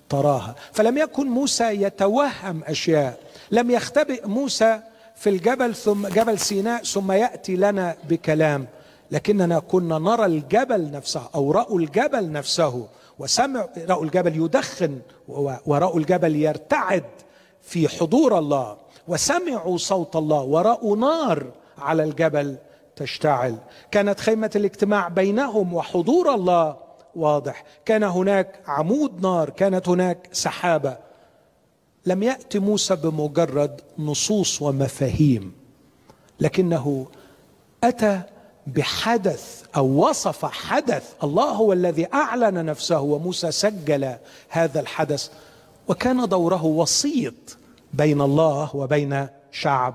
تراها. 0.08 0.54
فلم 0.72 0.98
يكن 0.98 1.26
موسى 1.26 1.64
يتوهم 1.64 2.62
أشياء. 2.64 3.18
لم 3.50 3.70
يختبئ 3.70 4.26
موسى 4.26 4.80
في 5.14 5.30
الجبل 5.30 5.74
ثم 5.74 6.06
جبل 6.06 6.38
سيناء 6.38 6.82
ثم 6.82 7.12
يأتي 7.12 7.56
لنا 7.56 7.96
بكلام. 8.08 8.66
لكننا 9.10 9.58
كنا 9.58 9.98
نرى 9.98 10.26
الجبل 10.26 10.90
نفسه 10.90 11.22
أو 11.34 11.52
رأوا 11.52 11.78
الجبل 11.78 12.32
نفسه. 12.32 12.86
وسمعوا 13.18 13.66
رأوا 13.88 14.04
الجبل 14.04 14.36
يدخن 14.44 14.98
ورأوا 15.66 15.98
الجبل 15.98 16.36
يرتعد 16.36 17.04
في 17.62 17.88
حضور 17.88 18.38
الله. 18.38 18.76
وسمعوا 19.08 19.76
صوت 19.76 20.16
الله 20.16 20.42
ورأوا 20.42 20.96
نار 20.96 21.46
على 21.78 22.04
الجبل 22.04 22.56
تشتعل. 22.96 23.56
كانت 23.90 24.20
خيمة 24.20 24.50
الاجتماع 24.56 25.08
بينهم 25.08 25.74
وحضور 25.74 26.34
الله. 26.34 26.85
واضح. 27.16 27.64
كان 27.84 28.02
هناك 28.02 28.60
عمود 28.66 29.22
نار 29.22 29.50
كانت 29.50 29.88
هناك 29.88 30.28
سحابة. 30.32 30.96
لم 32.06 32.22
ياتي 32.22 32.58
موسى 32.58 32.96
بمجرد 32.96 33.80
نصوص 33.98 34.62
ومفاهيم 34.62 35.52
لكنه 36.40 37.06
أتى 37.84 38.20
بحدث 38.66 39.64
أو 39.76 39.86
وصف 39.86 40.44
حدث. 40.44 41.12
الله 41.24 41.50
هو 41.50 41.72
الذي 41.72 42.12
أعلن 42.14 42.64
نفسه 42.64 43.00
وموسى 43.00 43.52
سجل 43.52 44.16
هذا 44.48 44.80
الحدث. 44.80 45.28
وكان 45.88 46.28
دوره 46.28 46.64
وسيط 46.64 47.34
بين 47.92 48.20
الله 48.20 48.76
وبين 48.76 49.26
شعب 49.52 49.94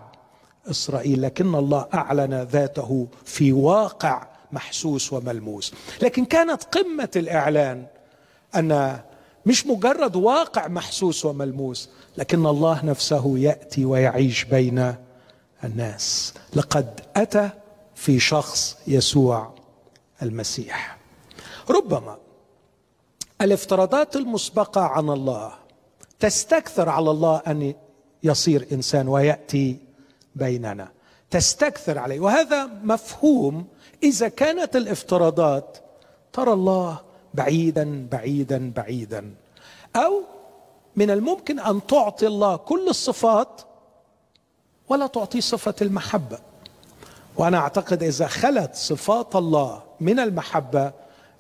إسرائيل 0.70 1.22
لكن 1.22 1.56
الله 1.56 1.88
أعلن 1.94 2.34
ذاته 2.42 3.08
في 3.26 3.54
واقع. 3.54 4.31
محسوس 4.54 5.14
وملموس. 5.14 5.74
لكن 6.02 6.26
كانت 6.26 6.64
قمة 6.64 7.10
الإعلان 7.16 7.86
أن 8.56 9.00
مش 9.46 9.68
مجرد 9.68 10.16
واقع 10.16 10.68
محسوس 10.68 11.26
وملموس 11.26 11.90
لكن 12.18 12.46
الله 12.46 12.86
نفسه 12.86 13.38
يأتي 13.38 13.86
ويعيش 13.86 14.44
بين 14.44 14.96
الناس. 15.64 16.34
لقد 16.54 17.00
أتى 17.16 17.50
في 17.96 18.20
شخص 18.20 18.78
يسوع 18.88 19.54
المسيح. 20.22 20.98
ربما 21.70 22.18
الافتراضات 23.42 24.16
المسبقة 24.16 24.82
عن 24.82 25.10
الله 25.10 25.54
تستكثر 26.20 26.90
على 26.90 27.12
الله 27.12 27.42
أن 27.48 27.74
يصير 28.24 28.68
إنسان 28.72 29.08
ويأتي 29.08 29.78
بيننا. 30.36 30.92
تستكثر 31.32 32.00
عليه. 32.00 32.20
وهذا 32.20 32.70
مفهوم. 32.84 33.68
إذا 34.04 34.28
كانت 34.28 34.76
الافتراضات 34.76 35.78
ترى 36.34 36.54
الله 36.54 37.00
بعيدا 37.34 38.08
بعيدا 38.12 38.72
بعيدا. 38.76 39.34
أو 39.96 40.22
من 40.96 41.12
الممكن 41.12 41.60
أن 41.60 41.86
تعطي 41.88 42.28
الله 42.28 42.56
كل 42.56 42.88
الصفات 42.90 43.62
ولا 44.90 45.08
تعطي 45.08 45.42
صفة 45.42 45.76
المحبة. 45.82 46.40
وأنا 47.38 47.58
أعتقد 47.58 48.04
إذا 48.04 48.28
خلت 48.28 48.76
صفات 48.76 49.36
الله 49.36 49.82
من 50.00 50.20
المحبة 50.20 50.92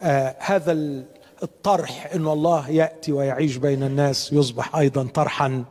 آه 0.02 0.36
هذا 0.40 0.72
الطرح 1.44 2.10
إن 2.16 2.28
الله 2.28 2.70
يأتي 2.70 3.12
ويعيش 3.12 3.56
بين 3.58 3.84
الناس 3.84 4.34
يصبح 4.34 4.76
أيضا 4.76 5.08
طرحا 5.14 5.64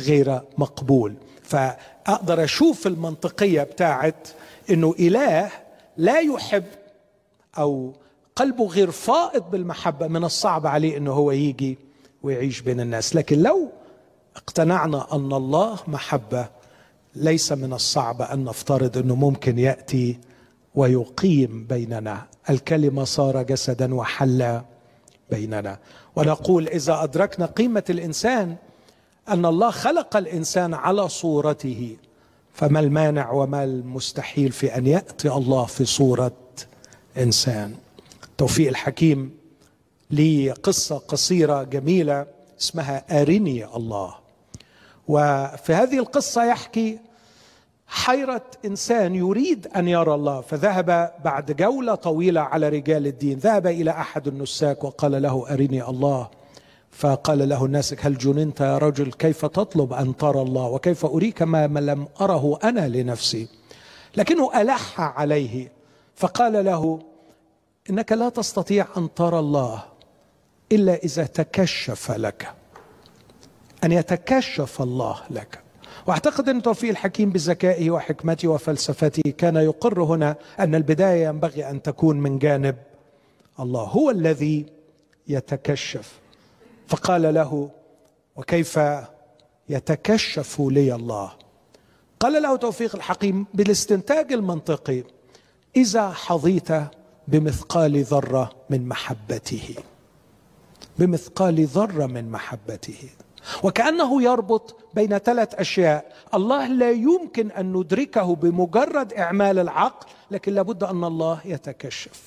غير 0.00 0.40
مقبول. 0.58 1.14
فأقدر 1.46 2.44
أشوف 2.44 2.86
المنطقية 2.86 3.62
بتاعت 3.62 4.28
إنه 4.70 4.94
إله 4.98 5.50
لا 5.96 6.20
يحب 6.20 6.64
أو 7.58 7.92
قلبه 8.36 8.66
غير 8.66 8.90
فائض 8.90 9.50
بالمحبة 9.50 10.06
من 10.06 10.24
الصعب 10.24 10.66
عليه 10.66 10.96
إنه 10.96 11.12
هو 11.12 11.30
يجي 11.30 11.78
ويعيش 12.22 12.60
بين 12.60 12.80
الناس. 12.80 13.16
لكن 13.16 13.42
لو 13.42 13.68
اقتنعنا 14.36 15.16
أن 15.16 15.32
الله 15.32 15.78
محبة 15.88 16.48
ليس 17.14 17.52
من 17.52 17.72
الصعب 17.72 18.22
أن 18.22 18.44
نفترض 18.44 18.98
إنه 18.98 19.14
ممكن 19.14 19.58
يأتي 19.58 20.18
ويقيم 20.74 21.66
بيننا. 21.68 22.26
الكلمة 22.50 23.04
صار 23.04 23.42
جسدا 23.42 23.94
وحل 23.94 24.60
بيننا. 25.30 25.78
ونقول 26.16 26.68
إذا 26.68 27.02
أدركنا 27.02 27.46
قيمة 27.46 27.84
الإنسان 27.90 28.56
أن 29.28 29.46
الله 29.46 29.70
خلق 29.70 30.16
الإنسان 30.16 30.74
على 30.74 31.08
صورته. 31.08 31.96
فما 32.52 32.80
المانع 32.80 33.30
وما 33.30 33.64
المستحيل 33.64 34.52
في 34.52 34.76
أن 34.76 34.86
يأتي 34.86 35.28
الله 35.28 35.64
في 35.64 35.84
صورة 35.84 36.32
إنسان. 37.18 37.74
توفيق 38.38 38.68
الحكيم 38.68 39.36
لي 40.10 40.50
قصة 40.50 40.98
قصيرة 40.98 41.62
جميلة 41.62 42.26
اسمها 42.60 43.22
أرني 43.22 43.64
الله. 43.76 44.14
وفي 45.08 45.74
هذه 45.74 45.98
القصة 45.98 46.44
يحكي 46.44 46.98
حيرة 47.86 48.44
إنسان 48.64 49.14
يريد 49.14 49.66
أن 49.76 49.88
يرى 49.88 50.14
الله. 50.14 50.40
فذهب 50.40 51.12
بعد 51.24 51.52
جولة 51.52 51.94
طويلة 51.94 52.40
على 52.40 52.68
رجال 52.68 53.06
الدين. 53.06 53.38
ذهب 53.38 53.66
إلى 53.66 53.90
أحد 53.90 54.28
النساك 54.28 54.84
وقال 54.84 55.22
له 55.22 55.52
أرني 55.52 55.88
الله. 55.88 56.28
فقال 56.96 57.48
له 57.48 57.64
الناسك 57.64 58.06
هل 58.06 58.18
جننت 58.18 58.60
يا 58.60 58.78
رجل 58.78 59.12
كيف 59.12 59.46
تطلب 59.46 59.92
أن 59.92 60.16
ترى 60.16 60.42
الله 60.42 60.66
وكيف 60.66 61.06
أريك 61.06 61.42
ما 61.42 61.66
لم 61.66 62.08
أره 62.20 62.58
أنا 62.64 62.88
لنفسي؟ 62.88 63.48
لكنه 64.16 64.60
ألح 64.60 65.00
عليه 65.00 65.72
فقال 66.14 66.64
له 66.64 66.98
إنك 67.90 68.12
لا 68.12 68.28
تستطيع 68.28 68.86
أن 68.96 69.14
ترى 69.14 69.38
الله 69.38 69.84
إلا 70.72 70.94
إذا 70.94 71.24
تكشف 71.24 72.10
لك 72.10 72.54
أن 73.84 73.92
يتكشف 73.92 74.82
الله 74.82 75.20
لك. 75.30 75.58
وأعتقد 76.06 76.48
أن 76.48 76.62
توفيق 76.62 76.90
الحكيم 76.90 77.30
بذكائه 77.30 77.90
وحكمته 77.90 78.48
وفلسفته 78.48 79.30
كان 79.38 79.56
يقر 79.56 80.02
هنا 80.02 80.36
أن 80.60 80.74
البداية 80.74 81.26
ينبغي 81.28 81.70
أن 81.70 81.82
تكون 81.82 82.20
من 82.20 82.38
جانب 82.38 82.76
الله 83.60 83.82
هو 83.82 84.10
الذي 84.10 84.66
يتكشف. 85.28 86.25
فقال 86.88 87.34
له 87.34 87.70
وكيف 88.36 88.80
يتكشف 89.68 90.60
لي 90.60 90.94
الله؟ 90.94 91.32
قال 92.20 92.42
له 92.42 92.56
توفيق 92.56 92.96
الحكيم 92.96 93.46
بالاستنتاج 93.54 94.32
المنطقي 94.32 95.02
إذا 95.76 96.10
حظيت 96.10 96.68
بمثقال 97.28 98.02
ذرة 98.04 98.52
من 98.70 98.88
محبته. 98.88 99.74
بمثقال 100.98 101.66
ذرة 101.66 102.06
من 102.06 102.30
محبته. 102.30 103.08
وكأنه 103.62 104.22
يربط 104.22 104.76
بين 104.94 105.18
ثلاث 105.18 105.54
أشياء. 105.54 106.12
الله 106.34 106.66
لا 106.66 106.90
يمكن 106.90 107.50
أن 107.50 107.72
ندركه 107.72 108.34
بمجرد 108.34 109.12
إعمال 109.12 109.58
العقل 109.58 110.06
لكن 110.30 110.52
لابد 110.52 110.84
أن 110.84 111.04
الله 111.04 111.40
يتكشف 111.44 112.22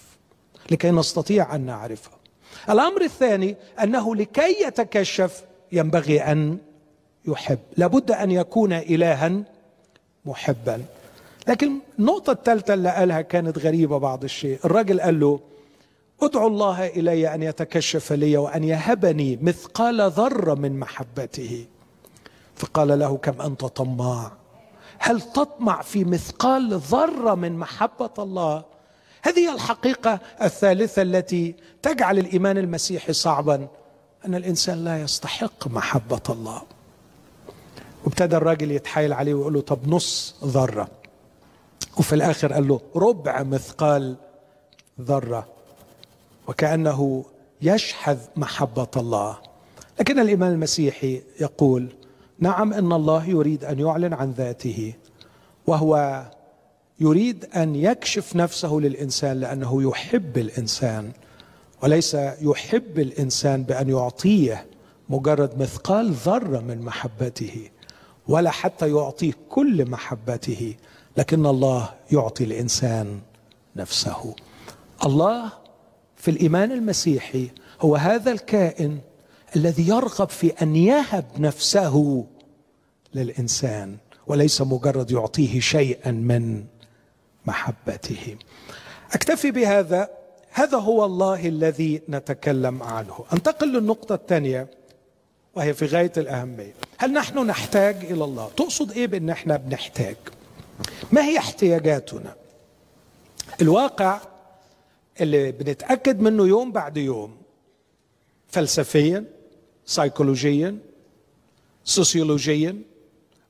لكي 0.71 0.91
نستطيع 0.91 1.55
أن 1.55 1.61
نعرفه. 1.61 2.18
الأمر 2.69 3.01
الثاني 3.01 3.55
أنه 3.83 4.15
لكي 4.15 4.63
يتكشف 4.63 5.43
ينبغي 5.71 6.21
أن 6.21 6.57
يحب. 7.25 7.59
لابد 7.77 8.11
أن 8.11 8.31
يكون 8.31 8.73
الها 8.73 9.43
محبا. 10.25 10.83
لكن 11.47 11.71
النقطة 11.99 12.31
الثالثة 12.31 12.73
اللي 12.73 12.89
قالها 12.89 13.21
كانت 13.21 13.57
غريبة 13.57 13.97
بعض 13.97 14.23
الشيء. 14.23 14.59
الراجل 14.65 15.01
قال 15.01 15.19
له 15.19 15.39
أدعو 16.21 16.47
الله 16.47 16.87
إلي 16.87 17.35
أن 17.35 17.43
يتكشف 17.43 18.13
لي 18.13 18.37
وأن 18.37 18.63
يهبني 18.63 19.39
مثقال 19.41 20.11
ذرة 20.11 20.53
من 20.53 20.79
محبته. 20.79 21.65
فقال 22.55 22.99
له 22.99 23.17
كم 23.17 23.41
أنت 23.41 23.65
طماع؟ 23.65 24.31
هل 24.97 25.21
تطمع 25.21 25.81
في 25.81 26.03
مثقال 26.03 26.73
ذرة 26.73 27.35
من 27.35 27.57
محبة 27.59 28.09
الله؟ 28.19 28.63
هذه 29.21 29.39
هي 29.39 29.53
الحقيقة 29.53 30.19
الثالثة 30.41 31.01
التي 31.01 31.55
تجعل 31.81 32.17
الإيمان 32.19 32.57
المسيحي 32.57 33.13
صعبا 33.13 33.67
أن 34.25 34.35
الإنسان 34.35 34.83
لا 34.83 35.01
يستحق 35.01 35.67
محبة 35.67 36.21
الله. 36.29 36.61
وابتدى 38.05 38.35
الراجل 38.35 38.71
يتحايل 38.71 39.13
عليه 39.13 39.33
ويقول 39.33 39.53
له 39.53 39.61
طب 39.61 39.87
نص 39.87 40.35
ذرة. 40.43 40.87
وفي 41.97 42.15
الآخر 42.15 42.53
قال 42.53 42.67
له 42.67 42.81
ربع 42.95 43.43
مثقال 43.43 44.15
ذرة. 45.01 45.47
وكأنه 46.47 47.25
يشحذ 47.61 48.17
محبة 48.35 48.87
الله. 48.97 49.37
لكن 49.99 50.19
الإيمان 50.19 50.51
المسيحي 50.51 51.21
يقول 51.41 51.89
نعم 52.39 52.73
إن 52.73 52.93
الله 52.93 53.25
يريد 53.29 53.65
أن 53.65 53.79
يعلن 53.79 54.13
عن 54.13 54.31
ذاته 54.31 54.93
وهو 55.67 56.23
يريد 56.99 57.45
أن 57.55 57.75
يكشف 57.75 58.35
نفسه 58.35 58.73
للإنسان 58.73 59.39
لأنه 59.39 59.83
يحب 59.83 60.37
الإنسان 60.37 61.11
وليس 61.83 62.17
يحب 62.41 62.99
الإنسان 62.99 63.63
بأن 63.63 63.89
يعطيه 63.89 64.65
مجرد 65.09 65.61
مثقال 65.61 66.11
ذرة 66.11 66.59
من 66.59 66.81
محبته 66.81 67.69
ولا 68.27 68.49
حتى 68.51 68.89
يعطيه 68.89 69.33
كل 69.49 69.89
محبته 69.89 70.75
لكن 71.17 71.45
الله 71.45 71.89
يعطي 72.11 72.43
الإنسان 72.43 73.19
نفسه. 73.75 74.35
الله 75.05 75.51
في 76.17 76.31
الإيمان 76.31 76.71
المسيحي 76.71 77.49
هو 77.81 77.95
هذا 77.95 78.31
الكائن 78.31 78.99
الذي 79.55 79.87
يرغب 79.87 80.29
في 80.29 80.47
أن 80.61 80.75
يهب 80.75 81.25
نفسه 81.37 82.25
للإنسان 83.13 83.97
وليس 84.27 84.61
مجرد 84.61 85.11
يعطيه 85.11 85.59
شيئا 85.59 86.11
من 86.11 86.63
محبته. 87.49 88.37
أكتفي 89.13 89.51
بهذا. 89.51 90.09
هذا 90.51 90.77
هو 90.77 91.05
الله 91.05 91.47
الذي 91.47 92.01
نتكلم 92.09 92.83
عنه. 92.83 93.25
أنتقل 93.33 93.73
للنقطة 93.73 94.15
الثانية 94.15 94.67
وهي 95.55 95.73
في 95.73 95.85
غاية 95.85 96.11
الأهمية. 96.17 96.73
هل 96.97 97.13
نحن 97.13 97.45
نحتاج 97.45 97.95
إلى 97.95 98.23
الله؟ 98.23 98.49
تقصد 98.57 98.91
إيه 98.91 99.07
بأن 99.07 99.29
إحنا 99.29 99.57
بنحتاج؟ 99.57 100.15
ما 101.11 101.21
هي 101.23 101.37
احتياجاتنا؟ 101.37 102.35
الواقع 103.61 104.19
اللي 105.21 105.51
بنتأكد 105.51 106.19
منه 106.21 106.47
يوم 106.47 106.71
بعد 106.71 106.97
يوم 106.97 107.37
فلسفيا 108.47 109.25
سيكولوجيا 109.85 110.77
سوسيولوجيا 111.83 112.81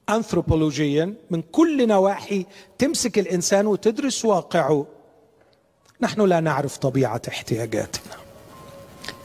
انثروبولوجيا 0.09 1.13
من 1.29 1.41
كل 1.41 1.87
نواحي 1.87 2.45
تمسك 2.77 3.19
الإنسان 3.19 3.67
وتدرس 3.67 4.25
واقعه. 4.25 4.85
نحن 6.01 6.21
لا 6.21 6.39
نعرف 6.39 6.77
طبيعة 6.77 7.21
احتياجاتنا. 7.27 8.13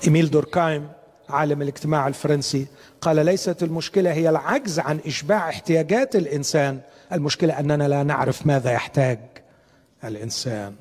إيميل 0.05 0.30
دوركايم 0.30 0.89
عالم 1.28 1.62
الاجتماع 1.62 2.09
الفرنسي 2.09 2.66
قال 3.01 3.26
ليست 3.26 3.62
المشكلة 3.62 4.12
هي 4.12 4.30
العجز 4.30 4.78
عن 4.78 5.01
إشباع 5.07 5.49
احتياجات 5.49 6.16
الإنسان 6.16 6.80
المشكلة 7.12 7.59
أننا 7.59 7.89
لا 7.89 8.03
نعرف 8.03 8.47
ماذا 8.47 8.72
يحتاج 8.72 9.18
الإنسان. 10.05 10.74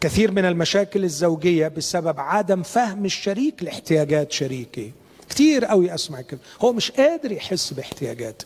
كثير 0.00 0.30
من 0.30 0.44
المشاكل 0.44 1.04
الزوجية 1.04 1.68
بسبب 1.68 2.20
عدم 2.20 2.62
فهم 2.62 3.04
الشريك 3.04 3.62
لاحتياجات 3.62 4.32
شريكه 4.32 4.90
كثير 5.28 5.64
قوي 5.64 5.94
أسمع 5.94 6.20
كده. 6.20 6.40
هو 6.60 6.72
مش 6.72 6.90
قادر 6.90 7.32
يحس 7.32 7.72
باحتياجاته. 7.72 8.44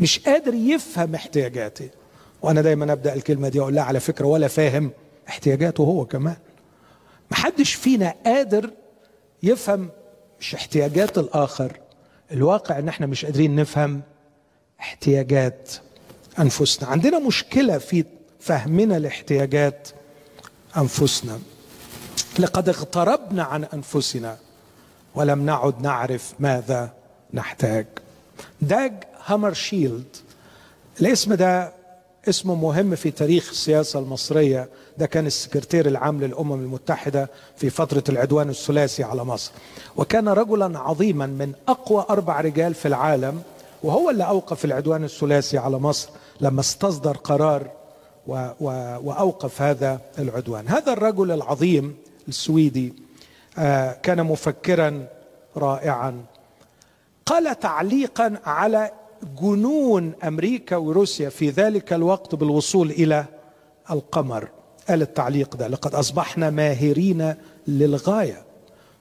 مش 0.00 0.18
قادر 0.18 0.54
يفهم 0.54 1.14
احتياجاته. 1.14 1.88
وأنا 2.42 2.62
دايما 2.62 2.92
أبدأ 2.92 3.14
الكلمة 3.14 3.48
دي 3.48 3.60
أقول 3.60 3.74
لها 3.74 3.82
على 3.84 4.00
فكرة 4.00 4.26
ولا 4.26 4.48
فاهم 4.48 4.90
احتياجاته 5.28 5.82
هو 5.84 6.04
كمان. 6.04 6.36
محدش 7.30 7.74
فينا 7.74 8.14
قادر 8.26 8.70
يفهم 9.42 9.88
مش 10.40 10.54
احتياجات 10.54 11.18
الآخر. 11.18 11.80
الواقع 12.32 12.78
إن 12.78 12.88
إحنا 12.88 13.06
مش 13.06 13.24
قادرين 13.24 13.56
نفهم 13.56 14.02
احتياجات 14.80 15.72
أنفسنا. 16.38 16.88
عندنا 16.88 17.18
مشكلة 17.18 17.78
في 17.78 18.04
فهمنا 18.40 18.98
لاحتياجات 18.98 19.88
أنفسنا. 20.76 21.38
لقد 22.38 22.68
اغتربنا 22.68 23.42
عن 23.42 23.64
أنفسنا 23.64 24.38
ولم 25.14 25.46
نعد 25.46 25.82
نعرف 25.82 26.34
ماذا 26.38 26.92
نحتاج. 27.34 27.86
داج 29.24 29.32
هامرشيلد 29.32 30.16
الاسم 31.00 31.34
ده 31.34 31.72
اسمه 32.28 32.54
مهم 32.54 32.94
في 32.94 33.10
تاريخ 33.10 33.50
السياسة 33.50 33.98
المصرية. 33.98 34.68
ده 34.98 35.06
كان 35.06 35.26
السكرتير 35.26 35.86
العام 35.86 36.20
للأمم 36.20 36.52
المتحدة 36.52 37.30
في 37.56 37.70
فترة 37.70 38.04
العدوان 38.08 38.50
الثلاثي 38.50 39.04
على 39.04 39.24
مصر. 39.24 39.52
وكان 39.96 40.28
رجلا 40.28 40.78
عظيما 40.78 41.26
من 41.26 41.52
أقوى 41.68 42.04
أربع 42.10 42.40
رجال 42.40 42.74
في 42.74 42.88
العالم 42.88 43.42
وهو 43.82 44.10
اللي 44.10 44.24
أوقف 44.24 44.64
العدوان 44.64 45.04
الثلاثي 45.04 45.58
على 45.58 45.78
مصر 45.78 46.08
لما 46.40 46.60
استصدر 46.60 47.16
قرار 47.16 47.70
و 48.26 48.48
و 48.60 48.66
وأوقف 49.04 49.62
هذا 49.62 50.00
العدوان. 50.18 50.68
هذا 50.68 50.92
الرجل 50.92 51.30
العظيم 51.30 51.96
السويدي 52.28 52.94
آه 53.58 53.92
كان 53.92 54.22
مفكرا 54.22 55.06
رائعا. 55.56 56.24
قال 57.26 57.60
تعليقا 57.60 58.38
على 58.46 58.90
جنون 59.42 60.12
أمريكا 60.24 60.76
وروسيا 60.76 61.28
في 61.28 61.50
ذلك 61.50 61.92
الوقت 61.92 62.34
بالوصول 62.34 62.90
إلى 62.90 63.24
القمر. 63.90 64.48
قال 64.88 65.02
التعليق 65.02 65.56
ده 65.56 65.68
لقد 65.68 65.94
أصبحنا 65.94 66.50
ماهرين 66.50 67.34
للغاية 67.68 68.44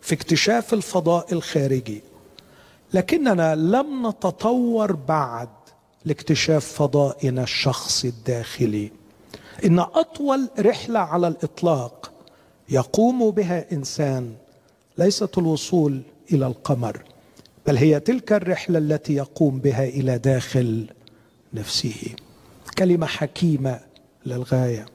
في 0.01 0.15
اكتشاف 0.15 0.73
الفضاء 0.73 1.33
الخارجي 1.33 2.01
لكننا 2.93 3.55
لم 3.55 4.07
نتطور 4.07 4.91
بعد 4.91 5.49
لاكتشاف 6.05 6.65
فضائنا 6.65 7.43
الشخصي 7.43 8.07
الداخلي. 8.07 8.91
إن 9.65 9.79
أطول 9.79 10.49
رحلة 10.59 10.99
على 10.99 11.27
الإطلاق 11.27 12.11
يقوم 12.69 13.31
بها 13.31 13.71
إنسان 13.71 14.33
ليست 14.97 15.37
الوصول 15.37 16.01
إلى 16.31 16.47
القمر. 16.47 17.03
بل 17.67 17.77
هي 17.77 17.99
تلك 17.99 18.31
الرحلة 18.33 18.77
التي 18.79 19.13
يقوم 19.13 19.59
بها 19.59 19.83
إلى 19.83 20.17
داخل 20.17 20.87
نفسه. 21.53 21.95
كلمة 22.77 23.05
حكيمة 23.07 23.79
للغاية. 24.25 24.85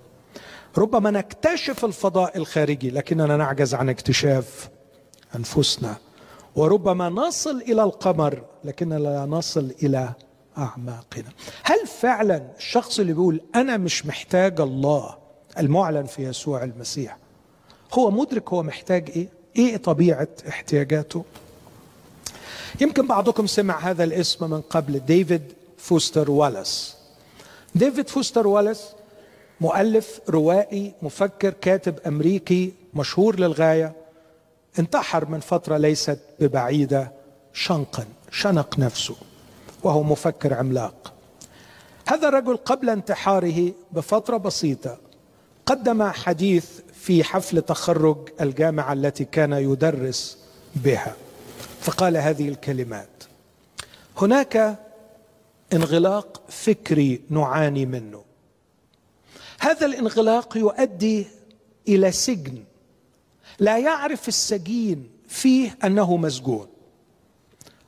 ربما 0.79 1.11
نكتشف 1.11 1.85
الفضاء 1.85 2.39
الخارجي 2.39 2.91
لكننا 2.91 3.37
نعجز 3.37 3.75
عن 3.75 3.89
اكتشاف 3.89 4.69
أنفسنا. 5.37 5.97
وربما 6.57 7.09
نصل 7.09 7.63
إلى 7.63 7.83
القمر 7.83 8.43
لكننا 8.65 8.95
لا 8.99 9.27
نصل 9.27 9.73
إلى 9.83 10.13
أعماقنا. 10.59 11.29
هل 11.63 11.87
فعلا 11.87 12.43
الشخص 12.59 13.01
اللي 13.01 13.13
بيقول 13.13 13.41
أنا 13.55 13.77
مش 13.77 14.07
محتاج 14.07 14.61
الله 14.61 15.17
المعلن 15.59 16.05
في 16.05 16.23
يسوع 16.23 16.65
المسيح 16.65 17.17
هو 17.95 18.11
مدرك 18.11 18.49
هو 18.53 18.63
محتاج 18.63 19.11
إيه؟ 19.11 19.29
إيه 19.57 19.77
طبيعة 19.77 20.29
احتياجاته؟ 20.49 21.25
يمكن 22.81 23.07
بعضكم 23.07 23.47
سمع 23.47 23.79
هذا 23.79 24.05
الاسم 24.05 24.51
من 24.51 24.61
قبل 24.61 24.99
ديفيد 24.99 25.43
فوستر 25.79 26.31
والاس. 26.31 26.95
ديفيد 27.75 28.09
فوستر 28.09 28.47
والاس 28.47 28.89
مؤلف 29.61 30.21
روائي 30.29 30.95
مفكر 31.03 31.51
كاتب 31.51 31.99
أمريكي 32.07 32.73
مشهور 32.95 33.41
للغاية. 33.41 33.93
انتحر 34.79 35.29
من 35.29 35.41
فترة 35.41 35.77
ليست 35.77 36.19
ببعيدة 36.41 37.13
شنقا 37.53 38.05
شنق 38.31 38.79
نفسه 38.79 39.17
وهو 39.83 40.03
مفكر 40.03 40.55
عملاق. 40.55 41.13
هذا 42.09 42.29
الرجل 42.29 42.57
قبل 42.57 42.91
انتحاره 42.91 43.73
بفترة 43.93 44.37
بسيطة 44.37 44.99
قدم 45.67 46.03
حديث 46.03 46.67
في 46.93 47.25
حفل 47.25 47.63
تخرج 47.63 48.17
الجامعة 48.41 48.93
التي 48.93 49.25
كان 49.25 49.53
يدرس 49.53 50.39
بها. 50.77 51.15
فقال 51.81 52.17
هذه 52.17 52.49
الكلمات. 52.49 53.25
هناك 54.17 54.79
انغلاق 55.73 56.43
فكري 56.49 57.21
نعاني 57.31 57.87
منه. 57.87 58.25
هذا 59.61 59.87
الانغلاق 59.87 60.57
يؤدي 60.57 61.27
إلى 61.89 62.13
سجن. 62.13 62.65
لا 63.59 63.79
يعرف 63.79 64.29
السجين 64.29 65.11
فيه 65.29 65.79
أنه 65.85 66.17
مسجون. 66.17 66.67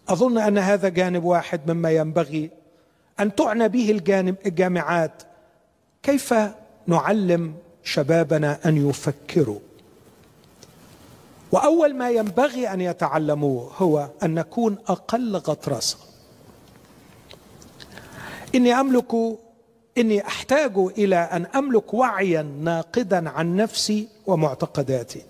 أظن 0.08 0.38
أن 0.38 0.58
هذا 0.58 0.88
جانب 0.88 1.24
واحد 1.24 1.70
مما 1.70 1.90
ينبغي 1.90 2.50
أن 3.20 3.34
تعنى 3.34 3.68
به 3.68 3.90
الجانب 3.90 4.36
الجامعات. 4.46 5.22
كيف 6.02 6.34
نعلم 6.86 7.54
شبابنا 7.84 8.58
أن 8.64 8.88
يفكروا؟ 8.88 9.60
وأول 11.52 11.94
ما 11.94 12.10
ينبغي 12.10 12.68
أن 12.72 12.80
يتعلموه 12.80 13.72
هو 13.78 14.08
أن 14.22 14.34
نكون 14.34 14.78
أقل 14.88 15.36
غطرسة. 15.36 15.96
إني 18.54 18.72
أملك 18.72 19.14
إني 19.98 20.26
أحتاج 20.26 20.72
إلى 20.76 21.16
أن 21.16 21.46
أملك 21.46 21.94
وعيا 21.94 22.42
ناقدا 22.42 23.30
عن 23.30 23.56
نفسي 23.56 24.08
ومعتقداتي. 24.26 25.22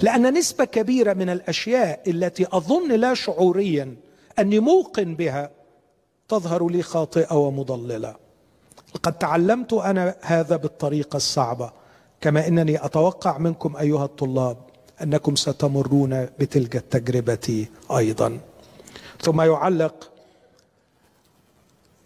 لأن 0.00 0.34
نسبة 0.34 0.64
كبيرة 0.64 1.12
من 1.12 1.30
الأشياء 1.30 2.10
التي 2.10 2.46
أظن 2.52 2.92
لا 2.92 3.14
شعوريا 3.14 3.96
أني 4.38 4.60
موقن 4.60 5.14
بها 5.14 5.50
تظهر 6.28 6.68
لي 6.68 6.82
خاطئة 6.82 7.34
ومضللة. 7.34 8.16
لقد 8.94 9.12
تعلمت 9.12 9.72
أنا 9.72 10.14
هذا 10.20 10.56
بالطريقة 10.56 11.16
الصعبة 11.16 11.72
كما 12.20 12.48
إنني 12.48 12.84
أتوقع 12.84 13.38
منكم 13.38 13.76
أيها 13.76 14.04
الطلاب. 14.04 14.69
أنكم 15.02 15.36
ستمرون 15.36 16.28
بتلك 16.38 16.76
التجربة 16.76 17.66
أيضا. 17.96 18.40
ثم 19.22 19.40
يعلق 19.40 20.10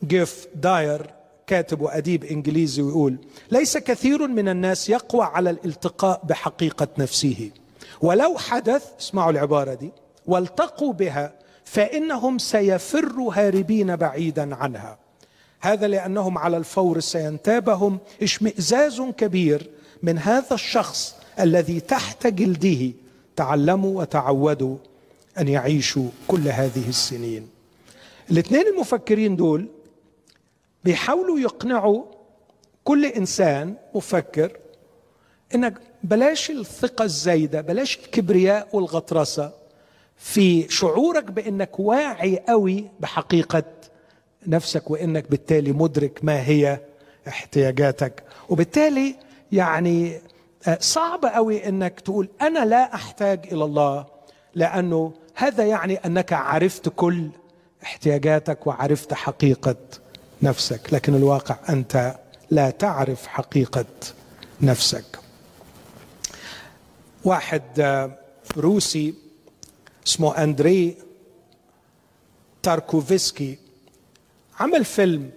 جيف 0.05 0.47
داير 0.55 1.11
كاتب 1.47 1.81
واديب 1.81 2.25
إنجليزي 2.25 2.83
ويقول 2.83 3.17
ليس 3.51 3.79
كثير 3.79 4.27
من 4.27 4.49
الناس 4.49 4.89
يقوى 4.89 5.25
على 5.25 5.51
الالتقاء 5.51 6.21
بحقيقة 6.25 6.89
نفسه. 6.99 7.51
ولو 8.01 8.39
حدث 8.39 8.85
اسمعوا 9.01 9.31
العبارة 9.31 9.75
دي 9.75 9.91
والتقوا 10.27 10.93
بها 10.93 11.33
فإنهم 11.65 12.39
سيفروا 12.39 13.35
هاربين 13.35 13.97
بعيدا 13.97 14.55
عنها. 14.57 14.99
هذا 15.61 15.87
لأنهم 15.89 16.39
على 16.39 16.57
الفور 16.57 17.01
سينتابهم 17.01 17.99
اشمئزاز 18.23 19.01
كبير 19.01 19.71
من 20.03 20.19
هذا 20.19 20.55
الشخص 20.55 21.17
الذي 21.41 21.81
تحت 21.81 22.27
جلده 22.27 22.93
تعلموا 23.37 24.01
وتعودوا 24.01 24.77
أن 25.39 25.49
يعيشوا 25.49 26.09
كل 26.29 26.49
هذه 26.49 26.89
السنين. 26.89 27.49
الاثنين 28.31 28.67
المفكرين 28.67 29.37
دول 29.37 29.69
بيحاولوا 30.85 31.39
يقنعوا 31.39 32.05
كل 32.85 33.05
إنسان 33.05 33.75
مفكر 33.95 34.57
انك 35.55 35.75
بلاش 36.05 36.51
الثقة 36.51 37.05
الزايدة 37.05 37.61
بلاش 37.61 37.99
الكبرياء 37.99 38.69
والغطرسة 38.73 39.53
في 40.17 40.69
شعورك 40.69 41.25
بإنك 41.25 41.81
واعي 41.81 42.39
قوي 42.49 42.85
بحقيقة 43.01 43.65
نفسك 44.47 44.91
وإنك 44.91 45.31
بالتالي 45.31 45.73
مدرك 45.73 46.21
ما 46.23 46.47
هي 46.47 46.81
احتياجاتك. 47.29 48.23
وبالتالي 48.49 49.15
يعني 49.53 50.21
صعب 50.81 51.25
قوي 51.25 51.69
إنك 51.69 52.01
تقول 52.01 52.29
أنا 52.43 52.65
لا 52.65 52.95
أحتاج 52.95 53.47
إلى 53.53 53.65
الله 53.65 54.07
لأنه 54.55 55.13
هذا 55.35 55.65
يعني 55.65 55.95
أنك 55.95 56.33
عرفت 56.33 56.89
كل 56.89 57.29
احتياجاتك 57.83 58.67
وعرفت 58.67 59.15
حقيقة 59.15 59.77
نفسك 60.43 60.93
لكن 60.93 61.15
الواقع 61.15 61.57
أنت 61.69 62.15
لا 62.51 62.71
تعرف 62.71 63.27
حقيقة 63.27 63.85
نفسك. 64.61 65.05
واحد 67.25 67.63
روسي 68.57 69.15
اسمه 70.07 70.43
أندري 70.45 70.97
تاركوفسكي 72.63 73.59
عمل 74.61 74.85
فيلم 74.85 75.31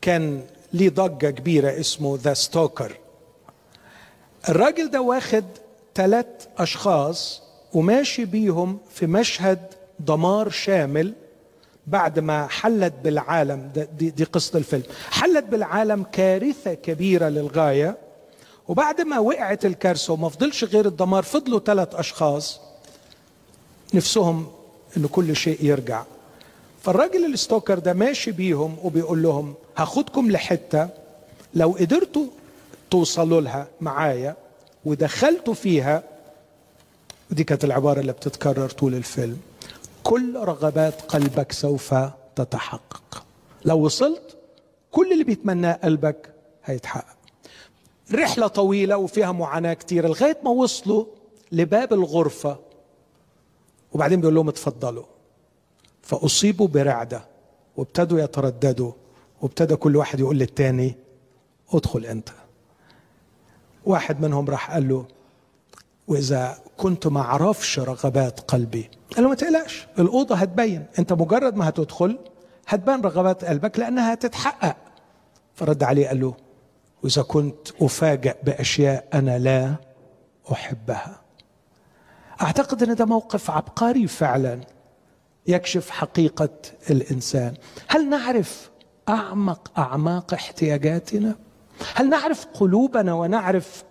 كان 0.00 0.42
ليه 0.72 0.90
ضجة 0.90 1.30
كبيرة 1.30 1.80
اسمه 1.80 2.18
ذا 2.22 2.34
ستوكر 2.34 2.96
الراجل 4.48 4.90
ده 4.90 5.00
واخد 5.00 5.44
ثلاث 5.94 6.26
أشخاص 6.58 7.42
وماشي 7.72 8.24
بيهم 8.24 8.78
في 8.90 9.06
مشهد 9.06 9.58
دمار 10.00 10.50
شامل 10.50 11.14
بعد 11.86 12.18
ما 12.18 12.46
حلت 12.46 12.92
بالعالم. 13.04 13.70
دي, 13.98 14.10
دي 14.10 14.24
قصة 14.24 14.58
الفيلم. 14.58 14.82
حلت 15.10 15.44
بالعالم 15.44 16.02
كارثة 16.12 16.74
كبيرة 16.74 17.28
للغاية. 17.28 17.96
وبعد 18.68 19.00
ما 19.00 19.18
وقعت 19.18 19.66
الكارثة 19.66 20.12
وما 20.12 20.28
فضلش 20.28 20.64
غير 20.64 20.86
الدمار 20.86 21.22
فضلوا 21.22 21.58
ثلاث 21.60 21.94
أشخاص. 21.94 22.60
نفسهم 23.94 24.46
إن 24.96 25.06
كل 25.06 25.36
شيء 25.36 25.64
يرجع. 25.64 26.02
فالراجل 26.82 27.32
الستوكر 27.32 27.78
ده 27.78 27.92
ماشي 27.92 28.30
بيهم 28.32 28.76
وبيقول 28.82 29.22
لهم 29.22 29.54
هاخدكم 29.76 30.30
لحتة. 30.30 30.88
لو 31.54 31.70
قدرتوا 31.80 32.26
توصلوا 32.94 33.40
لها 33.40 33.68
معايا. 33.80 34.36
ودخلتوا 34.84 35.54
فيها 35.54 36.02
ودي 37.30 37.44
كانت 37.44 37.64
العبارة 37.64 38.00
اللي 38.00 38.12
بتتكرر 38.12 38.68
طول 38.70 38.94
الفيلم. 38.94 39.40
كل 40.02 40.36
رغبات 40.36 41.02
قلبك 41.02 41.52
سوف 41.52 41.94
تتحقق. 42.36 43.24
لو 43.64 43.78
وصلت 43.78 44.36
كل 44.90 45.12
اللي 45.12 45.24
بيتمناه 45.24 45.72
قلبك 45.72 46.30
هيتحقق. 46.64 47.16
رحلة 48.12 48.46
طويلة 48.46 48.96
وفيها 48.96 49.32
معاناة 49.32 49.74
كتيرة 49.74 50.08
لغاية 50.08 50.38
ما 50.44 50.50
وصلوا 50.50 51.04
لباب 51.52 51.92
الغرفة. 51.92 52.58
وبعدين 53.92 54.20
بيقول 54.20 54.34
لهم 54.34 54.48
اتفضلوا. 54.48 55.04
فأصيبوا 56.02 56.68
برعدة 56.68 57.24
وابتدوا 57.76 58.20
يترددوا. 58.20 58.92
وابتدى 59.42 59.76
كل 59.76 59.96
واحد 59.96 60.20
يقول 60.20 60.38
للتاني 60.38 60.94
ادخل 61.72 62.06
أنت. 62.06 62.28
واحد 63.86 64.20
منهم 64.20 64.50
راح 64.50 64.70
قال 64.70 64.88
له 64.88 65.06
وإذا 66.08 66.58
كنت 66.76 67.06
ما 67.06 67.20
أعرفش 67.20 67.78
رغبات 67.78 68.40
قلبي. 68.40 68.90
قال 69.14 69.22
له 69.24 69.28
ما 69.28 69.34
تقلقش 69.34 69.86
الأوضة 69.98 70.34
هتبين 70.34 70.86
أنت 70.98 71.12
مجرد 71.12 71.56
ما 71.56 71.68
هتدخل 71.68 72.18
هتبان 72.68 73.00
رغبات 73.00 73.44
قلبك 73.44 73.78
لأنها 73.78 74.12
هتتحقق. 74.14 74.76
فرد 75.54 75.82
عليه 75.82 76.08
قال 76.08 76.20
له 76.20 76.34
وإذا 77.02 77.22
كنت 77.22 77.68
افاجئ 77.82 78.36
بأشياء 78.42 79.08
أنا 79.14 79.38
لا 79.38 79.74
أحبها. 80.52 81.20
أعتقد 82.42 82.82
إن 82.82 82.94
ده 82.94 83.04
موقف 83.04 83.50
عبقري 83.50 84.06
فعلا 84.06 84.60
يكشف 85.46 85.90
حقيقة 85.90 86.48
الإنسان. 86.90 87.54
هل 87.88 88.08
نعرف 88.10 88.70
أعمق 89.08 89.78
أعماق 89.78 90.34
احتياجاتنا؟ 90.34 91.34
هل 91.94 92.08
نعرف 92.08 92.46
قلوبنا 92.54 93.14
ونعرف 93.14 93.84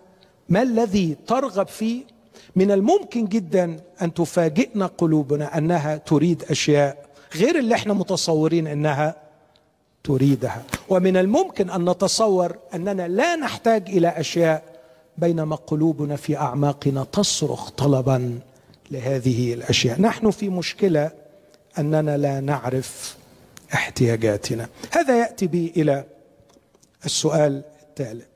ما 0.49 0.61
الذي 0.61 1.15
ترغب 1.27 1.67
فيه؟ 1.67 2.03
من 2.55 2.71
الممكن 2.71 3.25
جدا 3.25 3.79
أن 4.01 4.13
تفاجئنا 4.13 4.85
قلوبنا 4.85 5.57
أنها 5.57 5.97
تريد 5.97 6.43
أشياء 6.49 7.05
غير 7.35 7.59
اللي 7.59 7.75
إحنا 7.75 7.93
متصورين 7.93 8.67
إنها 8.67 9.15
تريدها. 10.03 10.63
ومن 10.89 11.17
الممكن 11.17 11.69
أن 11.69 11.89
نتصور 11.89 12.57
أننا 12.73 13.07
لا 13.07 13.35
نحتاج 13.35 13.89
إلى 13.89 14.07
أشياء 14.07 14.63
بينما 15.17 15.55
قلوبنا 15.55 16.15
في 16.15 16.37
أعماقنا 16.37 17.03
تصرخ 17.03 17.69
طلبا 17.69 18.39
لهذه 18.91 19.53
الأشياء. 19.53 20.01
نحن 20.01 20.31
في 20.31 20.49
مشكلة 20.49 21.11
أننا 21.79 22.17
لا 22.17 22.39
نعرف 22.39 23.17
احتياجاتنا. 23.73 24.67
هذا 24.91 25.19
يأتي 25.19 25.47
بي 25.47 25.73
إلى 25.77 26.03
السؤال 27.05 27.61
الثالث. 27.93 28.27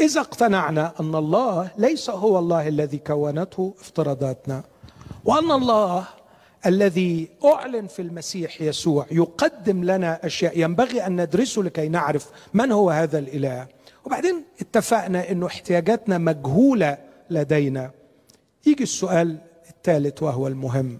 اذا 0.00 0.20
اقتنعنا 0.20 0.92
أن 1.00 1.14
الله 1.14 1.70
ليس 1.78 2.10
هو 2.10 2.38
الله 2.38 2.68
الذي 2.68 2.98
كونته 2.98 3.74
افتراضاتنا 3.80 4.62
وأن 5.24 5.50
الله 5.50 6.04
الذي 6.66 7.28
أعلن 7.44 7.86
في 7.86 8.02
المسيح 8.02 8.60
يسوع 8.60 9.06
يقدم 9.10 9.84
لنا 9.84 10.26
أشياء 10.26 10.58
ينبغي 10.58 11.06
أن 11.06 11.20
ندرسه 11.20 11.62
لكي 11.62 11.88
نعرف 11.88 12.30
من 12.54 12.72
هو 12.72 12.90
هذا 12.90 13.18
الإله. 13.18 13.66
وبعدين 14.04 14.44
اتفقنا 14.60 15.30
إنه 15.30 15.46
احتياجاتنا 15.46 16.18
مجهولة 16.18 16.98
لدينا. 17.30 17.90
يجي 18.66 18.82
السؤال 18.82 19.38
الثالث 19.70 20.22
وهو 20.22 20.46
المهم. 20.46 20.98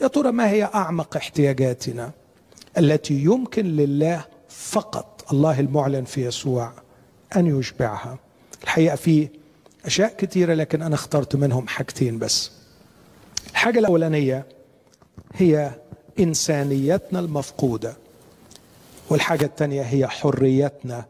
يا 0.00 0.06
ترى 0.06 0.32
ما 0.32 0.50
هي 0.50 0.64
أعمق 0.64 1.16
احتياجاتنا 1.16 2.10
التي 2.78 3.14
يمكن 3.14 3.66
لله 3.66 4.24
فقط 4.48 5.24
الله 5.32 5.60
المعلن 5.60 6.04
في 6.04 6.26
يسوع؟ 6.26 6.72
أن 7.36 7.58
يشبعها. 7.58 8.18
الحقيقة 8.62 8.96
في 8.96 9.28
أشياء 9.84 10.16
كثيره 10.16 10.54
لكن 10.54 10.82
أنا 10.82 10.94
اخترت 10.94 11.36
منهم 11.36 11.68
حاجتين 11.68 12.18
بس. 12.18 12.50
الحاجة 13.50 13.78
الأولانية 13.78 14.46
هي 15.34 15.70
إنسانيتنا 16.18 17.18
المفقودة 17.20 17.96
والحاجة 19.10 19.44
الثانية 19.44 19.82
هي 19.82 20.08
حريتنا 20.08 21.04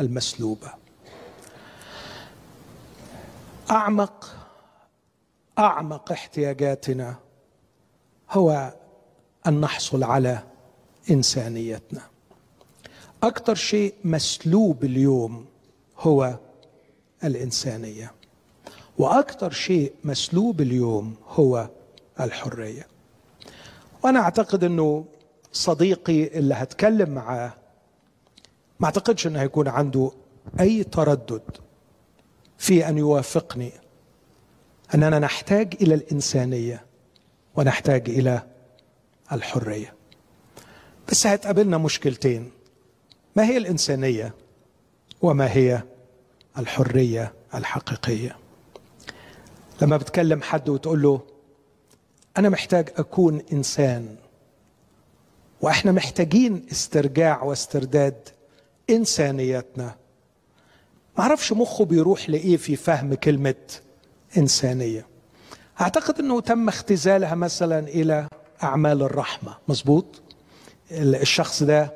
المسلوبة. 0.00 0.72
أعمق 3.70 4.34
أعمق 5.58 6.12
احتياجاتنا 6.12 7.16
هو 8.30 8.74
أن 9.46 9.60
نحصل 9.60 10.04
على 10.04 10.42
إنسانيتنا. 11.10 12.02
أكثر 13.22 13.54
شيء 13.54 13.94
مسلوب 14.04 14.84
اليوم 14.84 15.46
هو 15.98 16.38
الإنسانية. 17.24 18.12
وأكثر 18.98 19.50
شيء 19.50 19.92
مسلوب 20.04 20.60
اليوم 20.60 21.14
هو 21.28 21.68
الحرية. 22.20 22.86
وأنا 24.04 24.20
أعتقد 24.20 24.64
إنه 24.64 25.04
صديقي 25.52 26.38
اللي 26.38 26.54
هتكلم 26.54 27.10
معاه 27.10 27.52
ما 28.80 28.86
أعتقدش 28.86 29.26
إنه 29.26 29.40
هيكون 29.40 29.68
عنده 29.68 30.10
أي 30.60 30.84
تردد 30.84 31.42
في 32.58 32.88
أن 32.88 32.98
يوافقني 32.98 33.72
أننا 34.94 35.18
نحتاج 35.18 35.74
إلى 35.80 35.94
الإنسانية 35.94 36.84
ونحتاج 37.56 38.10
إلى 38.10 38.42
الحرية. 39.32 39.94
بس 41.08 41.26
هتقابلنا 41.26 41.78
مشكلتين. 41.78 42.50
ما 43.36 43.44
هي 43.44 43.56
الإنسانية 43.56 44.34
وما 45.22 45.52
هي 45.52 45.82
الحرية 46.58 47.32
الحقيقية؟ 47.54 48.36
لما 49.82 49.96
بتكلم 49.96 50.42
حد 50.42 50.68
وتقول 50.68 51.02
له 51.02 51.20
أنا 52.36 52.48
محتاج 52.48 52.88
أكون 52.96 53.42
إنسان 53.52 54.16
وإحنا 55.60 55.92
محتاجين 55.92 56.66
استرجاع 56.72 57.42
واسترداد 57.42 58.28
إنسانيتنا 58.90 59.94
معرفش 61.18 61.52
مخه 61.52 61.84
بيروح 61.84 62.30
لإيه 62.30 62.56
في 62.56 62.76
فهم 62.76 63.14
كلمة 63.14 63.54
إنسانية. 64.36 65.06
أعتقد 65.80 66.18
إنه 66.18 66.40
تم 66.40 66.68
اختزالها 66.68 67.34
مثلا 67.34 67.78
إلى 67.78 68.28
أعمال 68.62 69.02
الرحمة 69.02 69.54
مظبوط؟ 69.68 70.04
الشخص 70.92 71.62
ده 71.62 71.94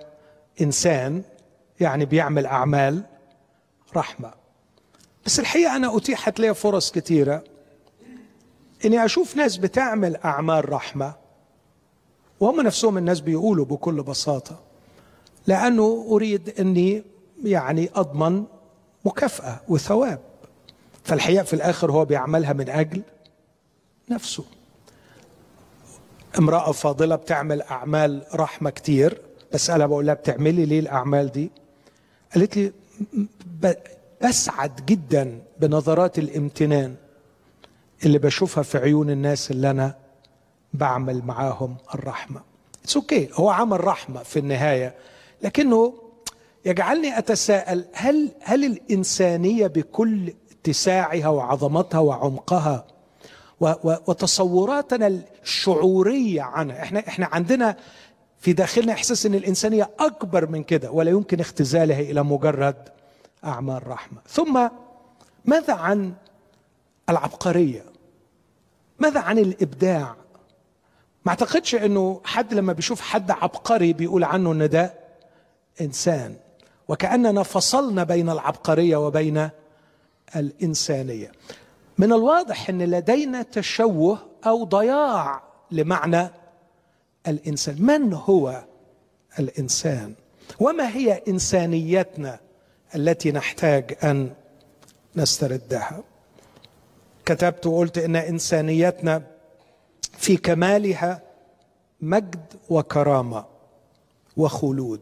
إنسان 0.60 1.22
يعني 1.80 2.04
بيعمل 2.04 2.46
أعمال 2.46 3.02
رحمة. 3.96 4.32
بس 5.26 5.40
الحقيقة 5.40 5.76
أنا 5.76 5.96
أتيحت 5.96 6.40
لي 6.40 6.54
فرص 6.54 6.92
كثيره 6.92 7.44
إني 8.84 9.04
أشوف 9.04 9.36
ناس 9.36 9.56
بتعمل 9.56 10.16
أعمال 10.16 10.72
رحمة 10.72 11.14
وهم 12.40 12.60
نفسهم 12.60 12.98
الناس 12.98 13.20
بيقولوا 13.20 13.64
بكل 13.64 14.02
بساطة 14.02 14.60
لأنه 15.46 16.06
أريد 16.10 16.60
إني 16.60 17.02
يعني 17.44 17.90
أضمن 17.94 18.44
مكافأة 19.04 19.60
وثواب. 19.68 20.20
فالحقيقة 21.04 21.44
في 21.44 21.52
الآخر 21.52 21.92
هو 21.92 22.04
بيعملها 22.04 22.52
من 22.52 22.68
أجل 22.68 23.02
نفسه. 24.10 24.44
امرأة 26.38 26.72
فاضلة 26.72 27.16
بتعمل 27.16 27.62
أعمال 27.62 28.22
رحمة 28.34 28.70
كتير 28.70 29.20
بسالها 29.54 29.86
بقول 29.86 30.06
لها 30.06 30.14
بتعملي 30.14 30.64
ليه 30.64 30.80
الأعمال 30.80 31.32
دي 31.32 31.50
قالت 32.34 32.56
لي 32.56 32.72
بسعد 34.22 34.86
جدا 34.86 35.38
بنظرات 35.60 36.18
الامتنان 36.18 36.94
اللي 38.04 38.18
بشوفها 38.18 38.62
في 38.62 38.78
عيون 38.78 39.10
الناس 39.10 39.50
اللي 39.50 39.70
أنا 39.70 39.94
بعمل 40.74 41.22
معاهم 41.24 41.76
الرحمة 41.94 42.40
it's 42.84 42.96
okay 42.96 43.26
okay. 43.28 43.40
هو 43.40 43.50
عمل 43.50 43.84
رحمة 43.84 44.22
في 44.22 44.38
النهاية 44.38 44.94
لكنه 45.42 45.94
يجعلني 46.64 47.18
أتساءل 47.18 47.84
هل 47.92 48.28
هل 48.42 48.64
الإنسانية 48.64 49.66
بكل 49.66 50.32
اتساعها 50.52 51.28
وعظمتها 51.28 51.98
وعمقها 51.98 52.86
وتصوراتنا 54.06 55.22
الشعورية 55.42 56.42
عنها 56.42 56.82
إحنا 56.82 56.98
إحنا 57.08 57.28
عندنا 57.32 57.76
في 58.42 58.52
داخلنا 58.52 58.92
إحساس 58.92 59.26
إن 59.26 59.34
الانسانيه 59.34 59.90
أكبر 60.00 60.46
من 60.50 60.62
كده 60.62 60.90
ولا 60.90 61.10
يمكن 61.10 61.40
اختزالها 61.40 62.00
إلى 62.00 62.22
مجرد 62.22 62.88
اعمال 63.44 63.86
رحمه 63.86 64.18
ثم 64.28 64.68
ماذا 65.44 65.74
عن 65.74 66.12
العبقرية؟ 67.08 67.84
ماذا 68.98 69.20
عن 69.20 69.38
الإبداع؟ 69.38 70.14
ما 71.24 71.30
أعتقدش 71.30 71.74
إنه 71.74 72.20
حد 72.24 72.54
لما 72.54 72.72
بيشوف 72.72 73.00
حد 73.00 73.30
عبقري 73.30 73.92
بيقول 73.92 74.24
عنه 74.24 74.52
ان 74.52 74.68
ده 74.68 74.94
إنسان 75.80 76.36
وكأننا 76.88 77.42
فصلنا 77.42 78.04
بين 78.04 78.30
العبقرية 78.30 78.96
وبين 78.96 79.48
الإنسانية. 80.36 81.32
من 81.98 82.12
الواضح 82.12 82.68
إن 82.68 82.82
لدينا 82.82 83.42
تشوه 83.42 84.18
أو 84.46 84.64
ضياع 84.64 85.42
لمعنى 85.70 86.30
الإنسان. 87.28 87.82
من 87.82 88.12
هو 88.12 88.64
الإنسان؟ 89.38 90.14
وما 90.60 90.96
هي 90.96 91.22
إنسانيتنا 91.28 92.40
التي 92.94 93.32
نحتاج 93.32 93.96
أن 94.04 94.30
نستردها؟ 95.16 96.02
كتبت 97.24 97.66
وقلت 97.66 97.98
إن 97.98 98.16
إنسانيتنا 98.16 99.22
في 100.18 100.36
كمالها 100.36 101.22
مجد 102.00 102.44
وكرامة 102.70 103.44
وخلود. 104.36 105.00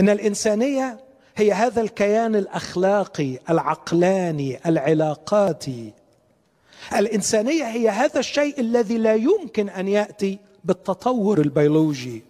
إن 0.00 0.08
الإنسانية 0.08 1.00
هي 1.36 1.52
هذا 1.52 1.80
الكيان 1.80 2.36
الأخلاقي 2.36 3.38
العقلاني 3.50 4.58
العلاقاتي. 4.66 5.92
الإنسانية 6.94 7.64
هي 7.64 7.88
هذا 7.88 8.20
الشيء 8.20 8.60
الذي 8.60 8.98
لا 8.98 9.14
يمكن 9.14 9.68
أن 9.68 9.88
يأتي 9.88 10.38
بالتطور 10.64 11.40
البيولوجي 11.40 12.22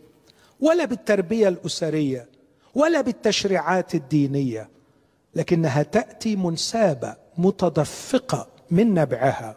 ولا 0.61 0.85
بالتربية 0.85 1.49
الأسرية 1.49 2.29
ولا 2.75 3.01
بالتشريعات 3.01 3.95
الدينية 3.95 4.69
لكنها 5.35 5.83
تأتي 5.83 6.37
منسابة 6.37 7.15
متدفقة 7.39 8.47
من 8.71 8.95
نبعها 8.95 9.57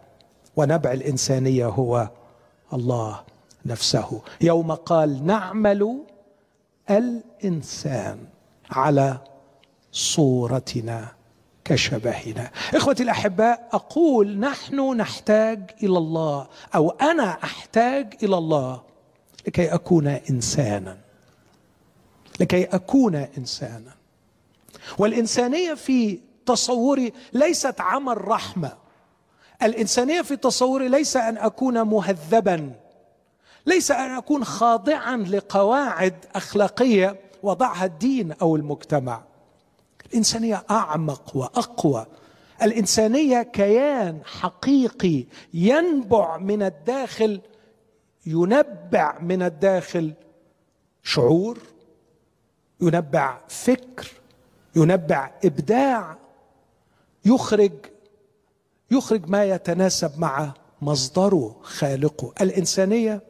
ونبع 0.56 0.92
الإنسانية 0.92 1.66
هو 1.66 2.10
الله 2.74 3.24
نفسه. 3.66 4.22
يوم 4.42 4.72
قال 4.72 5.26
نعمل 5.26 6.04
الإنسان 6.90 8.18
على 8.70 9.18
صورتنا 9.92 11.12
كشبهنا. 11.66 12.52
إخوتي 12.74 13.04
الأحباء 13.04 13.70
أقول 13.74 14.38
نحن 14.40 14.96
نحتاج 14.98 15.72
إلى 15.84 15.98
الله 15.98 16.48
أو 16.76 16.90
أنا 16.90 17.44
أحتاج 17.44 18.14
إلى 18.24 18.38
الله 18.38 18.82
لكي 19.48 19.74
أكون 19.74 20.08
إنسانا. 20.08 20.98
لكي 22.40 22.64
أكون 22.64 23.16
إنسانا. 23.16 23.92
والإنسانية 24.98 25.74
في 25.74 26.20
تصوري 26.46 27.14
ليست 27.34 27.82
عمل 27.82 28.28
رحمة. 28.28 28.72
الإنسانية 29.64 30.22
في 30.22 30.36
تصوري 30.36 30.88
ليس 30.88 31.18
أن 31.18 31.38
أكون 31.38 31.82
مهذبا. 31.82 32.74
ليس 33.66 33.92
أن 33.92 34.12
أكون 34.12 34.44
خاضعا 34.44 35.18
لقواعد 35.18 36.26
أخلاقية 36.36 37.20
وضعها 37.44 37.86
الدين 37.86 38.32
أو 38.32 38.56
المجتمع. 38.56 39.24
الإنسانية 40.16 40.64
أعمق 40.72 41.38
وأقوى. 41.38 42.06
الإنسانية 42.62 43.42
كيان 43.42 44.20
حقيقي 44.26 45.26
ينبع 45.54 46.38
من 46.38 46.62
الداخل 46.64 47.42
ينبع 48.26 49.20
من 49.20 49.42
الداخل 49.42 50.14
شعور 51.04 51.58
ينبع 52.82 53.38
فكر 53.48 54.08
ينبع 54.76 55.32
إبداع 55.46 56.18
يخرج 57.26 57.72
يخرج 58.92 59.30
ما 59.30 59.46
يتناسب 59.46 60.20
مع 60.20 60.54
مصدره 60.82 61.56
خالقه. 61.62 62.34
الإنسانية 62.42 63.22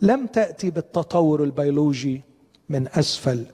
لم 0.00 0.26
تأتي 0.26 0.70
بالتطور 0.70 1.44
البيولوجي 1.44 2.22
من 2.68 2.88
أسفل 2.88 3.44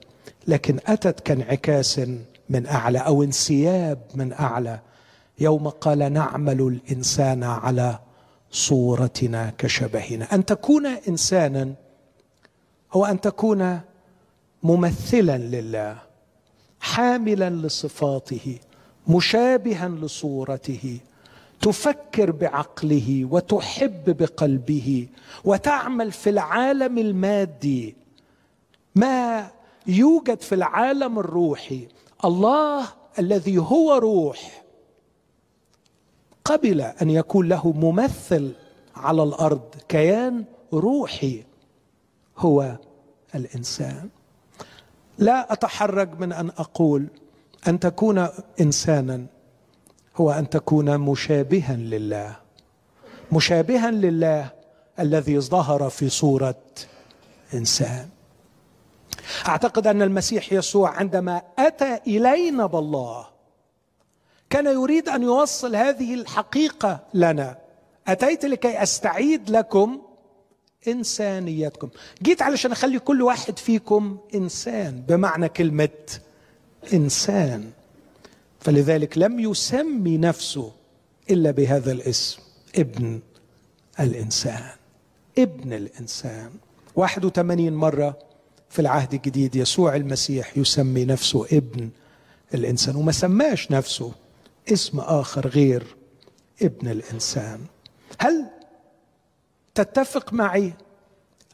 لكن 0.47 0.79
أتت 0.87 1.19
كانعكاس 1.19 2.01
من 2.49 2.67
أعلى 2.67 2.99
أو 2.99 3.23
انسياب 3.23 3.99
من 4.15 4.33
أعلى. 4.33 4.79
يوم 5.39 5.69
قال 5.69 6.13
نعمل 6.13 6.61
الإنسان 6.61 7.43
على 7.43 7.99
صورتنا 8.51 9.53
كشبهنا. 9.57 10.35
أن 10.35 10.45
تكون 10.45 10.85
إنسانا 10.85 11.73
هو 12.93 13.05
أن 13.05 13.21
تكون 13.21 13.79
ممثلا 14.63 15.37
لله 15.37 15.97
حاملا 16.79 17.49
لصفاته 17.49 18.59
مشابها 19.07 19.89
لصورته 19.89 20.99
تفكر 21.61 22.31
بعقله 22.31 23.27
وتحب 23.31 24.17
بقلبه 24.17 25.07
وتعمل 25.43 26.11
في 26.11 26.29
العالم 26.29 26.97
المادي. 26.97 27.95
ما 28.95 29.47
يوجد 29.87 30.41
في 30.41 30.55
العالم 30.55 31.19
الروحي 31.19 31.87
الله 32.25 32.87
الذي 33.19 33.57
هو 33.57 33.93
روح. 33.93 34.63
قبل 36.45 36.81
أن 36.81 37.09
يكون 37.09 37.49
له 37.49 37.71
ممثل 37.71 38.51
على 38.95 39.23
الأرض 39.23 39.61
كيان 39.87 40.45
روحي 40.73 41.43
هو 42.37 42.77
الإنسان. 43.35 44.09
لا 45.17 45.53
اتحرج 45.53 46.19
من 46.19 46.31
أن 46.31 46.49
أقول 46.49 47.07
أن 47.67 47.79
تكون 47.79 48.27
إنسانا 48.61 49.25
هو 50.15 50.31
أن 50.31 50.49
تكون 50.49 50.97
مشابها 50.97 51.75
لله. 51.75 52.35
مشابها 53.31 53.91
لله 53.91 54.49
الذي 54.99 55.39
ظهر 55.39 55.89
في 55.89 56.09
صورة 56.09 56.55
إنسان. 57.53 58.09
أعتقد 59.47 59.87
أن 59.87 60.01
المسيح 60.01 60.53
يسوع 60.53 60.89
عندما 60.89 61.41
أتى 61.59 61.99
إلينا 62.07 62.65
بالله 62.65 63.27
كان 64.49 64.65
يريد 64.65 65.09
أن 65.09 65.23
يوصل 65.23 65.75
هذه 65.75 66.13
الحقيقة 66.13 66.99
لنا. 67.13 67.57
أتيت 68.07 68.45
لكي 68.45 68.83
أستعيد 68.83 69.49
لكم 69.49 70.01
إنسانيتكم. 70.87 71.89
جيت 72.23 72.41
علشان 72.41 72.71
أخلي 72.71 72.99
كل 72.99 73.21
واحد 73.21 73.59
فيكم 73.59 74.17
إنسان 74.35 75.03
بمعنى 75.07 75.49
كلمة 75.49 75.89
إنسان. 76.93 77.71
فلذلك 78.59 79.17
لم 79.17 79.39
يسمي 79.39 80.17
نفسه 80.17 80.71
إلا 81.29 81.51
بهذا 81.51 81.91
الاسم 81.91 82.41
ابن 82.77 83.19
الإنسان. 83.99 84.69
ابن 85.37 85.73
الإنسان. 85.73 86.51
81 86.95 87.73
مرة 87.73 88.28
في 88.69 88.79
العهد 88.79 89.13
الجديد 89.13 89.55
يسوع 89.55 89.95
المسيح 89.95 90.57
يسمي 90.57 91.05
نفسه 91.05 91.45
ابن 91.51 91.89
الإنسان 92.53 92.95
وما 92.95 93.11
سماش 93.11 93.71
نفسه 93.71 94.11
اسم 94.71 94.99
آخر 94.99 95.47
غير 95.47 95.95
ابن 96.61 96.87
الإنسان. 96.87 97.59
هل 98.19 98.45
تتفق 99.75 100.33
معي 100.33 100.73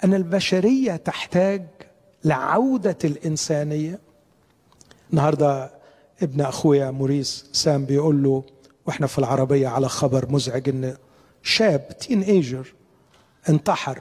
أن 0.03 0.13
البشرية 0.13 0.95
تحتاج 0.95 1.65
لعودة 2.23 2.97
الإنسانية؟ 3.03 3.99
النهارده 5.11 5.71
ابن 6.21 6.41
أخويا 6.41 6.91
موريس 6.91 7.45
سام 7.51 7.85
بيقول 7.85 8.23
له 8.23 8.43
وإحنا 8.85 9.07
في 9.07 9.19
العربية 9.19 9.67
على 9.67 9.89
خبر 9.89 10.31
مزعج 10.31 10.69
إن 10.69 10.97
شاب 11.43 11.97
teenager 11.99 12.73
انتحر 13.49 13.99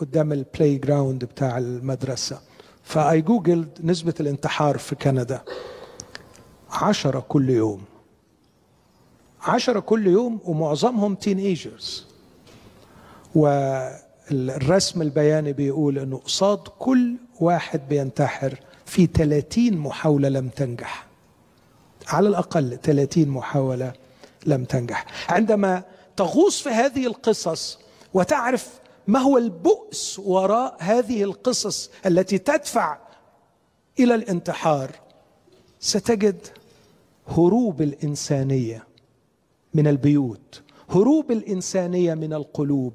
قدام 0.00 0.32
ال 0.32 0.76
playground 0.78 1.24
بتاع 1.24 1.58
المدرسة. 1.58 2.40
ف 2.82 3.20
I 3.20 3.27
Googled 3.27 3.78
نسبة 3.84 4.14
الانتحار 4.20 4.78
في 4.78 4.94
كندا 4.94 5.40
عشرة 6.70 7.20
كل 7.20 7.50
يوم. 7.50 7.84
عشرة 9.42 9.80
كل 9.80 10.06
يوم 10.06 10.40
ومعظمهم 10.44 11.14
teenagers 11.14 12.06
والرسم 13.34 15.02
البياني 15.02 15.52
بيقول 15.52 15.98
إنه 15.98 16.16
قصاد 16.18 16.58
كل 16.78 17.14
واحد 17.40 17.88
بينتحر 17.88 18.60
في 18.86 19.06
30 19.06 19.76
محاولة 19.76 20.28
لم 20.28 20.48
تنجح. 20.48 21.06
على 22.08 22.28
الأقل 22.28 22.78
30 22.82 23.28
محاولة 23.28 23.92
لم 24.46 24.64
تنجح. 24.64 25.32
عندما 25.32 25.82
تغوص 26.16 26.62
في 26.62 26.68
هذه 26.68 27.06
القصص 27.06 27.78
وتعرف 28.14 28.70
ما 29.06 29.18
هو 29.18 29.38
البؤس 29.38 30.18
وراء 30.18 30.76
هذه 30.78 31.24
القصص 31.24 31.90
التي 32.06 32.38
تدفع 32.38 32.98
إلى 34.00 34.14
الانتحار؟ 34.14 34.90
ستجد 35.80 36.46
هروب 37.28 37.82
الإنسانية 37.82 38.86
من 39.74 39.86
البيوت 39.86 40.62
هروب 40.90 41.32
الإنسانية 41.32 42.14
من 42.14 42.32
القلوب 42.32 42.94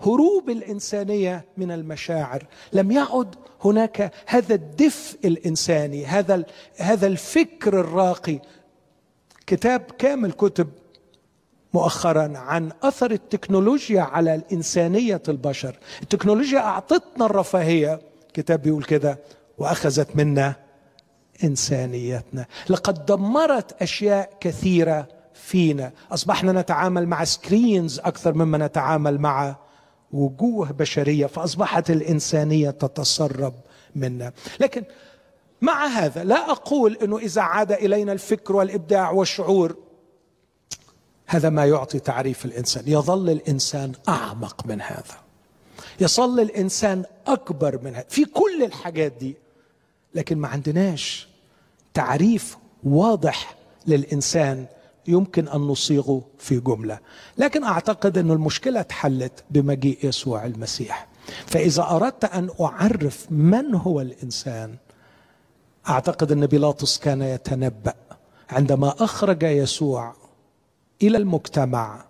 هروب 0.00 0.50
الإنسانية 0.50 1.44
من 1.56 1.70
المشاعر. 1.70 2.46
لم 2.72 2.90
يعد 2.90 3.34
هناك 3.64 4.12
هذا 4.26 4.54
الدفء 4.54 5.18
الإنساني 5.24 6.06
هذا 6.06 6.44
هذا 6.76 7.06
الفكر 7.06 7.80
الراقي. 7.80 8.40
كتاب 9.46 9.80
كامل 9.80 10.32
كتب 10.32 10.68
مؤخرا 11.74 12.32
عن 12.38 12.72
أثر 12.82 13.10
التكنولوجيا 13.10 14.02
على 14.02 14.34
الإنسانية 14.34 15.22
البشر. 15.28 15.78
التكنولوجيا 16.02 16.58
أعطتنا 16.58 17.26
الرفاهية. 17.26 18.00
كتاب 18.34 18.62
بيقول 18.62 18.84
كده 18.84 19.18
وأخذت 19.58 20.16
منا 20.16 20.54
إنسانيتنا. 21.44 22.46
لقد 22.68 23.06
دمرت 23.06 23.82
أشياء 23.82 24.30
كثيرة 24.40 25.08
فينا. 25.34 25.92
أصبحنا 26.12 26.52
نتعامل 26.52 27.06
مع 27.06 27.24
سكرينز 27.24 27.98
أكثر 27.98 28.34
مما 28.34 28.58
نتعامل 28.58 29.18
مع 29.18 29.56
وجوه 30.12 30.72
بشرية 30.72 31.26
فأصبحت 31.26 31.90
الإنسانية 31.90 32.70
تتسرب 32.70 33.54
منا. 33.96 34.32
لكن 34.60 34.84
مع 35.60 35.86
هذا 35.86 36.24
لا 36.24 36.50
أقول 36.50 36.96
إنه 37.02 37.18
إذا 37.18 37.42
عاد 37.42 37.72
إلينا 37.72 38.12
الفكر 38.12 38.56
والإبداع 38.56 39.10
والشعور 39.10 39.83
هذا 41.26 41.50
ما 41.50 41.66
يعطي 41.66 41.98
تعريف 41.98 42.44
الإنسان. 42.44 42.84
يظل 42.86 43.30
الإنسان 43.30 43.92
أعمق 44.08 44.66
من 44.66 44.80
هذا. 44.80 45.18
يظل 46.00 46.40
الإنسان 46.40 47.04
أكبر 47.26 47.80
من 47.82 47.94
هذا. 47.94 48.06
في 48.08 48.24
كل 48.24 48.62
الحاجات 48.64 49.12
دي 49.12 49.36
لكن 50.14 50.38
ما 50.38 50.48
عندناش 50.48 51.28
تعريف 51.94 52.56
واضح 52.84 53.56
للإنسان 53.86 54.66
يمكن 55.06 55.48
أن 55.48 55.60
نصيغه 55.60 56.22
في 56.38 56.60
جملة. 56.60 56.98
لكن 57.38 57.64
أعتقد 57.64 58.18
أن 58.18 58.30
المشكلة 58.30 58.80
اتحلت 58.80 59.44
بمجيء 59.50 59.98
يسوع 60.02 60.46
المسيح. 60.46 61.08
فإذا 61.46 61.82
أردت 61.82 62.24
أن 62.24 62.50
أعرف 62.60 63.26
من 63.30 63.74
هو 63.74 64.00
الإنسان 64.00 64.74
أعتقد 65.88 66.32
أن 66.32 66.46
بيلاطس 66.46 66.98
كان 66.98 67.22
يتنبأ 67.22 67.94
عندما 68.50 68.94
أخرج 69.04 69.42
يسوع 69.42 70.14
إلى 71.06 71.18
المجتمع. 71.18 72.04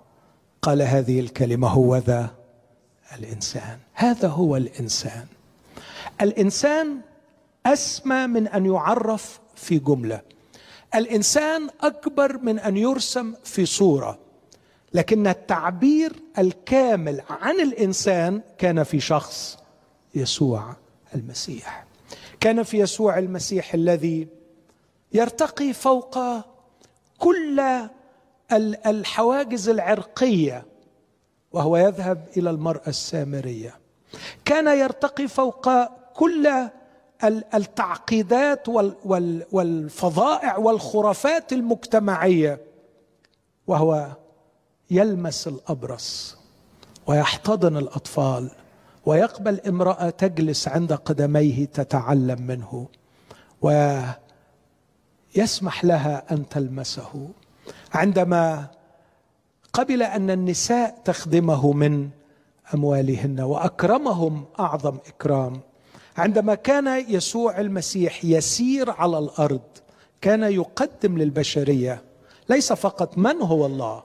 قال 0.62 0.82
هذه 0.82 1.20
الكلمة 1.20 1.68
هو 1.68 1.96
ذا 1.96 2.30
الإنسان. 3.18 3.78
هذا 3.94 4.28
هو 4.28 4.56
الإنسان. 4.56 5.26
الإنسان 6.20 7.00
أسمى 7.66 8.26
من 8.26 8.48
أن 8.48 8.66
يعرف 8.66 9.40
في 9.56 9.78
جملة. 9.78 10.20
الإنسان 10.94 11.68
أكبر 11.80 12.38
من 12.38 12.58
أن 12.58 12.76
يرسم 12.76 13.34
في 13.44 13.66
صورة. 13.66 14.18
لكن 14.94 15.26
التعبير 15.26 16.12
الكامل 16.38 17.22
عن 17.30 17.60
الإنسان 17.60 18.42
كان 18.58 18.82
في 18.82 19.00
شخص 19.00 19.58
يسوع 20.14 20.76
المسيح. 21.14 21.86
كان 22.40 22.62
في 22.62 22.78
يسوع 22.78 23.18
المسيح 23.18 23.74
الذي 23.74 24.28
يرتقي 25.12 25.72
فوق 25.72 26.18
كل 27.18 27.62
الحواجز 28.86 29.68
العرقية 29.68 30.66
وهو 31.52 31.76
يذهب 31.76 32.28
إلى 32.36 32.50
المرأة 32.50 32.88
السامرية. 32.88 33.74
كان 34.44 34.78
يرتقي 34.78 35.28
فوق 35.28 35.68
كل 36.14 36.48
التعقيدات 37.54 38.68
والفظائع 39.52 40.56
والخرافات 40.56 41.52
المجتمعية 41.52 42.60
وهو 43.66 44.06
يلمس 44.90 45.48
الأبرص 45.48 46.36
ويحتضن 47.06 47.76
الأطفال 47.76 48.50
ويقبل 49.06 49.60
امرأة 49.60 50.10
تجلس 50.10 50.68
عند 50.68 50.92
قدميه 50.92 51.64
تتعلم 51.64 52.42
منه 52.42 52.88
ويسمح 55.36 55.84
لها 55.84 56.24
أن 56.30 56.48
تلمسه. 56.48 57.28
عندما 57.92 58.66
قبل 59.72 60.02
أن 60.02 60.30
النساء 60.30 60.98
تخدمه 61.04 61.72
من 61.72 62.08
أموالهن 62.74 63.40
وأكرمهم 63.40 64.44
أعظم 64.60 64.96
إكرام 65.06 65.60
عندما 66.16 66.54
كان 66.54 67.04
يسوع 67.08 67.60
المسيح 67.60 68.24
يسير 68.24 68.90
على 68.90 69.18
الأرض 69.18 69.60
كان 70.20 70.42
يقدم 70.42 71.18
للبشرية 71.18 72.02
ليس 72.48 72.72
فقط 72.72 73.18
من 73.18 73.42
هو 73.42 73.66
الله 73.66 74.02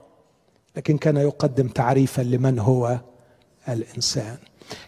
لكن 0.76 0.98
كان 0.98 1.16
يقدم 1.16 1.68
تعريفا 1.68 2.22
لمن 2.22 2.58
هو 2.58 2.98
الإنسان. 3.68 4.36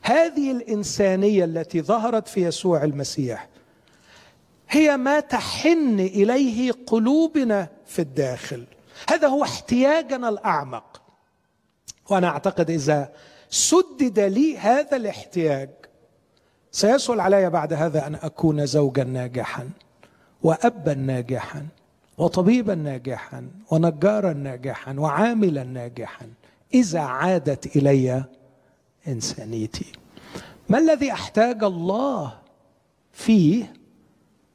هذه 0.03 0.51
الإنسانية 0.51 1.45
التي 1.45 1.83
ظهرت 1.83 2.29
في 2.29 2.45
يسوع 2.45 2.85
المسيح 2.85 3.49
هي 4.69 4.97
ما 4.97 5.21
تحن 5.21 6.01
إليه 6.01 6.73
قلوبنا 6.87 7.69
في 7.93 8.03
الداخل. 8.03 8.65
هذا 9.09 9.29
هو 9.29 9.43
احتياجنا 9.43 10.29
الأعمق. 10.29 11.03
وأنا 12.11 12.29
أعتقد 12.29 12.71
إذا 12.71 13.13
سدد 13.51 14.21
لي 14.21 14.59
هذا 14.59 14.97
الاحتياج 14.97 15.71
سيسهل 16.71 17.21
علي 17.21 17.51
بعد 17.51 17.73
هذا 17.73 18.07
أن 18.07 18.15
أكون 18.15 18.67
زوجا 18.67 19.05
ناجحا 19.05 19.71
وابا 20.43 20.95
ناجحا 20.95 21.67
وطبيبا 22.19 22.75
ناجحا 22.75 23.49
ونجارا 23.71 24.33
ناجحا 24.33 24.95
وعاملا 24.99 25.65
ناجحا. 25.65 26.27
إذا 26.75 27.01
عادت 27.01 27.77
إلي 27.77 28.25
إنسانيتي. 29.09 29.93
ما 30.69 30.79
الذي 30.79 31.13
أحتاج 31.13 31.65
الله 31.65 32.39
فيه؟ 33.13 33.73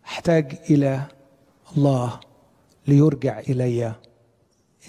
أحتاج 0.06 0.60
إلى 0.70 1.02
الله. 1.78 2.20
ليرجع 2.88 3.40
إلي 3.40 3.94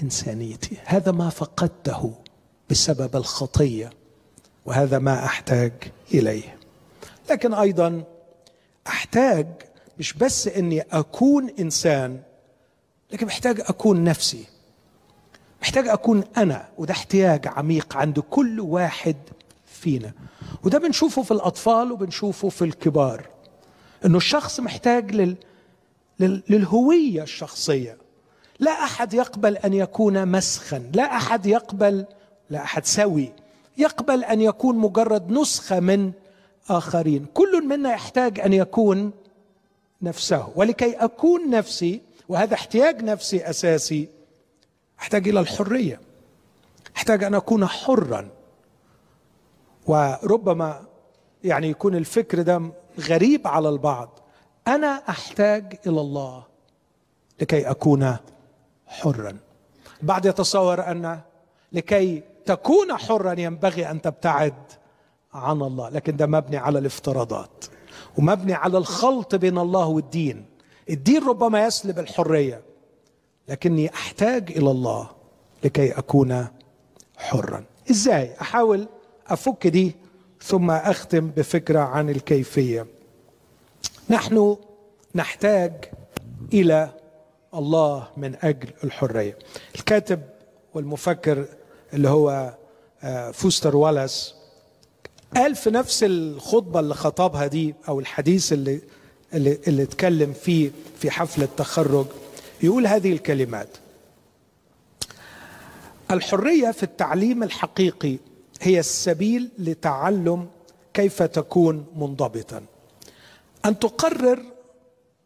إنسانيتي. 0.03 0.77
هذا 0.85 1.13
ما 1.13 1.29
فقدته 1.31 2.15
بسبب 2.71 3.17
الخطية 3.17 3.91
وهذا 4.67 4.99
ما 4.99 5.25
أحتاج 5.25 5.73
إليه. 6.15 6.59
لكن 7.31 7.55
أيضا 7.55 8.03
أحتاج 8.87 9.47
مش 9.99 10.13
بس 10.13 10.49
إني 10.49 10.81
أكون 10.81 11.51
إنسان 11.59 12.21
لكن 13.13 13.27
محتاج 13.27 13.61
أكون 13.61 14.05
نفسي. 14.05 14.45
محتاج 15.63 15.89
أكون 15.89 16.25
أنا 16.37 16.69
وده 16.79 16.93
احتياج 16.93 17.47
عميق 17.49 17.97
عند 17.97 18.19
كل 18.19 18.61
واحد 18.61 19.17
فينا. 19.67 20.13
وده 20.65 20.79
بنشوفه 20.79 21.23
في 21.23 21.31
الأطفال 21.31 21.93
وبنشوفه 21.93 22.49
في 22.49 22.65
الكبار. 22.65 23.27
إنه 24.05 24.17
الشخص 24.17 24.61
محتاج 24.61 25.15
لل... 25.15 25.37
لل... 26.21 26.43
للهوية 26.49 27.23
الشخصية. 27.23 27.97
لا 28.59 28.71
أحد 28.71 29.15
يقبل 29.15 29.57
أن 29.57 29.73
يكون 29.75 30.29
مسخا 30.29 30.91
لا 30.95 31.17
أحد 31.17 31.47
يقبل 31.47 32.05
لا 32.51 32.63
أحد 32.63 32.87
سوي 32.87 33.33
يقبل 33.79 34.25
أن 34.25 34.41
يكون 34.41 34.77
مجرد 34.79 35.31
نسخة 35.31 35.81
من 35.81 36.13
آخرين. 36.71 37.27
كل 37.35 37.67
منا 37.67 37.93
يحتاج 37.93 38.41
أن 38.41 38.53
يكون 38.53 39.13
نفسه. 40.03 40.53
ولكي 40.57 40.93
أكون 40.93 41.51
نفسي 41.51 42.01
وهذا 42.29 42.55
احتياج 42.55 43.03
نفسي 43.05 43.51
أساسي 43.51 44.09
أحتاج 45.01 45.29
إلى 45.29 45.41
الحرية. 45.41 46.01
أحتاج 46.97 47.25
أن 47.25 47.35
أكون 47.35 47.67
حرا. 47.67 48.29
وربما 49.87 50.83
يعني 51.45 51.69
يكون 51.71 51.95
الفكر 51.95 52.43
ده 52.43 52.73
غريب 53.01 53.47
على 53.47 53.69
البعض. 53.69 54.19
أنا 54.69 55.03
أحتاج 55.09 55.79
إلى 55.87 56.01
الله 56.01 56.43
لكي 57.41 57.71
أكون 57.71 58.17
حرا. 58.87 59.37
بعد 60.03 60.27
يتصور 60.27 60.91
أن 60.91 61.21
لكي 61.73 62.23
تكون 62.47 62.97
حرا 62.97 63.41
ينبغي 63.41 63.91
أن 63.91 64.03
تبتعد 64.03 64.55
عن 65.35 65.63
الله 65.63 65.89
لكن 65.89 66.17
ده 66.17 66.27
مبني 66.27 66.57
على 66.57 66.79
الافتراضات 66.79 67.65
ومبني 68.19 68.55
على 68.55 68.79
الخلط 68.79 69.35
بين 69.35 69.59
الله 69.59 69.87
والدين. 69.87 70.45
الدين 70.91 71.29
ربما 71.29 71.67
يسلب 71.67 71.99
الحرية 71.99 72.63
لكني 73.49 73.95
أحتاج 73.95 74.51
إلى 74.51 74.71
الله 74.71 75.11
لكي 75.65 75.93
أكون 75.93 76.47
حرا. 77.17 77.65
إزاي؟ 77.91 78.35
أحاول 78.41 78.89
أفك 79.27 79.67
دي 79.67 79.97
ثم 80.43 80.71
أختم 80.71 81.31
بفكرة 81.31 81.81
عن 81.81 82.11
الكيفية. 82.11 82.87
نحن 84.11 84.57
نحتاج 85.15 85.73
إلى 86.53 86.91
الله 87.55 88.09
من 88.17 88.37
أجل 88.43 88.69
الحرية. 88.85 89.39
الكاتب 89.75 90.23
والمفكر 90.75 91.45
اللي 91.95 92.09
هو 92.09 92.55
آه، 93.03 93.31
فوستر 93.31 93.77
والاس 93.77 94.35
قال 95.37 95.55
في 95.55 95.71
نفس 95.71 96.05
الخطبة 96.05 96.81
اللي 96.81 96.95
خطبها 96.95 97.47
دي 97.47 97.75
أو 97.89 98.01
الحديث 98.01 98.53
اللي 98.53 98.81
اللي, 99.35 99.59
اللي 99.69 99.83
اتكلم 99.83 100.33
فيه 100.33 100.71
في 100.99 101.11
حفل 101.11 101.43
التخرج 101.43 102.07
يقول 102.63 102.87
هذه 102.87 103.13
الكلمات 103.13 103.69
الحرية 106.11 106.71
في 106.71 106.83
التعليم 106.83 107.43
الحقيقي 107.43 108.19
هي 108.61 108.79
السبيل 108.79 109.51
لتعلم 109.59 110.47
كيف 110.95 111.23
تكون 111.23 111.87
منضبطا. 111.97 112.63
أن 113.67 113.79
تقرر 113.79 114.43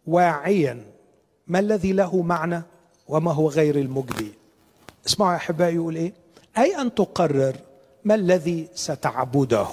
واعيا 0.07 0.85
ما 1.47 1.59
الذي 1.59 1.93
له 1.93 2.23
معنى 2.23 2.63
وما 3.09 3.33
هو 3.33 3.49
غير 3.49 3.77
المجدي. 3.77 4.33
اسمعوا 5.07 5.33
يا 5.33 5.37
أحبائي 5.37 5.75
يقول 5.75 5.97
إيه؟ 5.97 6.13
أي 6.59 6.81
أن 6.81 6.95
تقرر 6.95 7.57
ما 8.05 8.15
الذي 8.15 8.69
ستعبده. 8.75 9.69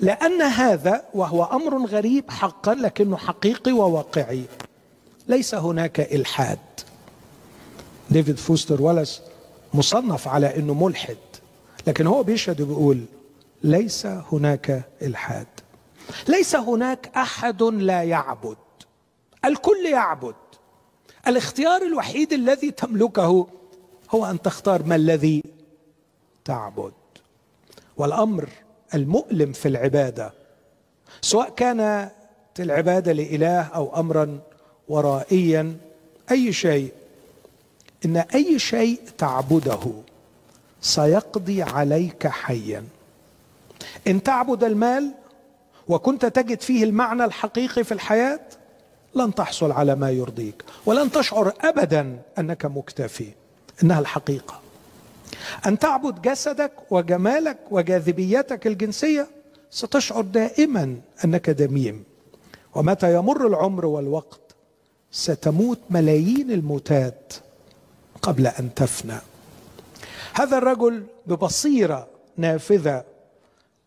لأن 0.00 0.42
هذا 0.42 1.04
وهو 1.14 1.44
أمر 1.44 1.86
غريب 1.86 2.30
حقا 2.30 2.74
لكنه 2.74 3.16
حقيقي 3.16 3.72
وواقعي. 3.72 4.44
ليس 5.28 5.54
هناك 5.54 6.00
إلحاد. 6.00 6.58
ديفيد 8.10 8.36
فوستر 8.36 8.82
والاس 8.82 9.22
مصنف 9.74 10.28
على 10.28 10.56
إنه 10.56 10.74
ملحد 10.74 11.16
لكن 11.86 12.06
هو 12.06 12.22
بيشهد 12.22 12.60
وبيقول 12.60 13.04
ليس 13.62 14.06
هناك 14.06 14.84
إلحاد. 15.02 15.46
ليس 16.28 16.56
هناك 16.56 17.10
أحد 17.16 17.62
لا 17.62 18.02
يعبد. 18.02 18.56
الكل 19.44 19.86
يعبد. 19.86 20.34
الاختيار 21.26 21.82
الوحيد 21.82 22.32
الذي 22.32 22.70
تملكه 22.70 23.46
هو 24.10 24.26
أن 24.26 24.42
تختار 24.42 24.82
ما 24.82 24.96
الذي 24.96 25.42
تعبد. 26.44 26.92
والأمر 27.96 28.48
المؤلم 28.94 29.52
في 29.52 29.68
العبادة 29.68 30.32
سواء 31.20 31.50
كانت 31.50 32.10
العبادة 32.60 33.12
لإله 33.12 33.60
أو 33.62 34.00
امرا 34.00 34.38
ورائيا 34.88 35.76
أي 36.30 36.52
شيء. 36.52 36.92
إن 38.04 38.16
أي 38.16 38.58
شيء 38.58 39.00
تعبده 39.18 39.92
سيقضي 40.80 41.62
عليك 41.62 42.26
حيا. 42.26 42.84
إن 44.06 44.22
تعبد 44.22 44.64
المال 44.64 45.14
وكنت 45.88 46.26
تجد 46.26 46.60
فيه 46.60 46.84
المعنى 46.84 47.24
الحقيقي 47.24 47.84
في 47.84 47.92
الحياة؟ 47.92 48.40
لن 49.14 49.34
تحصل 49.34 49.72
على 49.72 49.94
ما 49.94 50.10
يرضيك 50.10 50.64
ولن 50.86 51.10
تشعر 51.12 51.52
ابدا 51.60 52.18
أنك 52.38 52.66
مكتفي. 52.66 53.28
إنها 53.82 54.00
الحقيقة. 54.00 54.60
أن 55.66 55.78
تعبد 55.78 56.22
جسدك 56.22 56.72
وجمالك 56.90 57.58
وجاذبيتك 57.70 58.66
الجنسية 58.66 59.28
ستشعر 59.70 60.22
دائما 60.22 60.96
أنك 61.24 61.50
دميم. 61.50 62.04
ومتى 62.74 63.14
يمر 63.14 63.46
العمر 63.46 63.86
والوقت 63.86 64.40
ستموت 65.10 65.78
ملايين 65.90 66.50
الموتات 66.50 67.32
قبل 68.22 68.46
أن 68.46 68.74
تفنى. 68.74 69.18
هذا 70.34 70.58
الرجل 70.58 71.04
ببصيرة 71.26 72.06
نافذة 72.36 73.04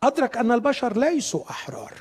أدرك 0.04 0.38
أن 0.38 0.52
البشر 0.52 0.98
ليسوا 0.98 1.50
أحرار. 1.50 1.94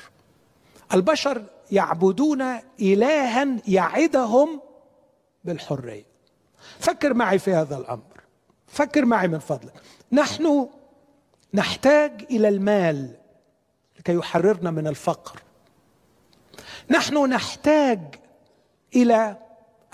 البشر 0.95 1.45
يعبدون 1.71 2.43
الها 2.81 3.57
يعدهم 3.69 4.61
بالحرية. 5.45 6.05
فكر 6.79 7.15
معي 7.15 7.39
في 7.39 7.55
هذا 7.55 7.77
الأمر. 7.77 8.21
فكر 8.67 9.05
معي 9.05 9.29
من 9.29 9.39
فضلك. 9.39 9.73
نحن 10.13 10.69
نحتاج 11.55 12.25
إلى 12.31 12.49
المال 12.49 13.17
لكي 13.99 14.15
يحررنا 14.15 14.71
من 14.71 14.87
الفقر. 14.87 15.43
نحن 16.91 17.27
نحتاج 17.27 18.01
إلى 18.97 19.37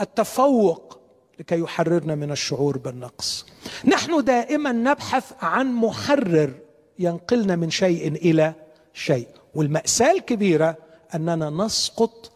التفوق 0.00 0.98
لكي 1.38 1.60
يحررنا 1.60 2.14
من 2.14 2.30
الشعور 2.30 2.78
بالنقص. 2.78 3.46
نحن 3.84 4.24
دائما 4.24 4.72
نبحث 4.72 5.32
عن 5.42 5.72
محرر 5.72 6.63
ينقلنا 6.98 7.56
من 7.56 7.70
شيء 7.70 8.08
إلى 8.08 8.54
شيء. 8.94 9.28
والمأساة 9.54 10.12
الكبيرة 10.12 10.76
أننا 11.14 11.50
نسقط 11.50 12.32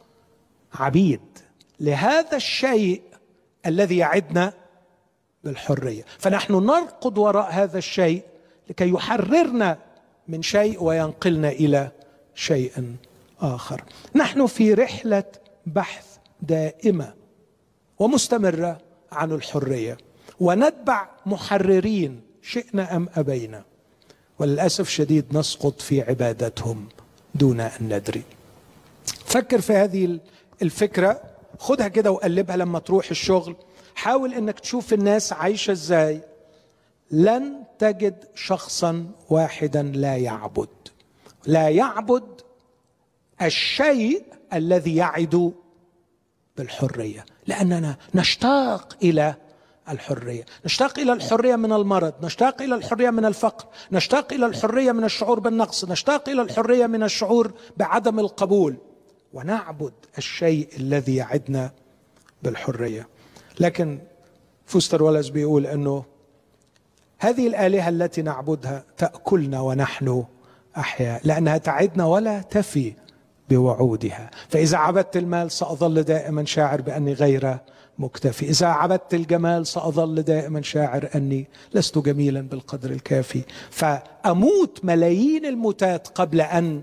عبيد 0.74 1.20
لهذا 1.80 2.36
الشيء 2.36 3.02
الذي 3.66 3.96
يعدنا 3.96 4.52
بالحرية. 5.44 6.04
فنحن 6.18 6.52
نرقد 6.52 7.18
وراء 7.18 7.50
هذا 7.50 7.78
الشيء 7.78 8.22
لكي 8.70 8.90
يحررنا 8.90 9.78
من 10.28 10.42
شيء 10.42 10.82
وينقلنا 10.82 11.48
إلى 11.48 11.90
شيء 12.34 12.96
آخر. 13.40 13.82
نحن 14.14 14.46
في 14.46 14.74
رحلة 14.74 15.24
بحث 15.66 16.06
دائمة 16.42 17.14
ومستمرة 17.98 18.78
عن 19.12 19.32
الحرية. 19.32 19.98
ونتبع 20.40 21.08
محررين 21.26 22.20
شئنا 22.42 22.96
أم 22.96 23.08
أبينا. 23.16 23.64
وللأسف 24.38 24.88
شديد 24.88 25.24
نسقط 25.32 25.80
في 25.80 26.02
عبادتهم 26.02 26.88
دون 27.34 27.60
أن 27.60 27.96
ندري. 27.96 28.22
فكر 29.24 29.60
في 29.60 29.72
هذه 29.72 30.18
الفكرة 30.62 31.22
خدها 31.58 31.88
كده 31.88 32.10
وقلبها 32.10 32.56
لما 32.56 32.78
تروح 32.78 33.10
الشغل. 33.10 33.56
حاول 33.94 34.34
إنك 34.34 34.60
تشوف 34.60 34.92
الناس 34.92 35.32
عايشة 35.32 35.72
إزاي. 35.72 36.20
لن 37.10 37.64
تجد 37.78 38.24
شخصا 38.34 39.06
واحدا 39.30 39.82
لا 39.82 40.16
يعبد. 40.16 40.68
لا 41.46 41.68
يعبد 41.68 42.40
الشيء 43.42 44.22
الذي 44.52 44.96
يعد 44.96 45.52
بالحرية. 46.56 47.24
لأننا 47.46 47.96
نشتاق 48.14 48.96
إلى 49.02 49.34
الحرية. 49.90 50.44
نشتاق 50.64 50.98
إلى 50.98 51.12
الحرية 51.12 51.56
من 51.56 51.72
المرض 51.72 52.14
نشتاق 52.22 52.62
إلى 52.62 52.74
الحرية 52.74 53.10
من 53.10 53.24
الفقر 53.24 53.66
نشتاق 53.92 54.32
إلى 54.32 54.46
الحرية 54.46 54.92
من 54.92 55.04
الشعور 55.04 55.40
بالنقص 55.40 55.84
نشتاق 55.84 56.28
إلى 56.28 56.42
الحرية 56.42 56.86
من 56.86 57.02
الشعور 57.02 57.52
بعدم 57.76 58.20
القبول. 58.20 58.76
ونعبد 59.32 59.92
الشيء 60.18 60.68
الذي 60.76 61.16
يعدنا 61.16 61.70
بالحرية. 62.42 63.08
لكن 63.60 63.98
فوستر 64.66 65.02
ولس 65.02 65.28
بيقول 65.28 65.66
إنه 65.66 66.04
هذه 67.18 67.46
الآلهة 67.46 67.88
التي 67.88 68.22
نعبدها 68.22 68.84
تأكلنا 68.96 69.60
ونحن 69.60 70.24
أحياء 70.76 71.20
لأنها 71.24 71.58
تعدنا 71.58 72.06
ولا 72.06 72.40
تفي 72.40 72.92
بوعودها. 73.50 74.30
فإذا 74.48 74.76
عبدت 74.76 75.16
المال 75.16 75.50
سأظل 75.50 76.02
دائما 76.02 76.44
شاعر 76.44 76.80
بأني 76.80 77.12
غير 77.12 77.58
مكتفي. 77.98 78.48
إذا 78.50 78.66
عبدت 78.66 79.14
الجمال 79.14 79.66
سأظل 79.66 80.22
دائما 80.22 80.62
شاعر 80.62 81.08
أني 81.14 81.46
لست 81.74 81.98
جميلا 81.98 82.40
بالقدر 82.40 82.90
الكافي. 82.90 83.42
فأموت 83.70 84.84
ملايين 84.84 85.46
الموتات 85.46 86.08
قبل 86.08 86.40
أن 86.40 86.82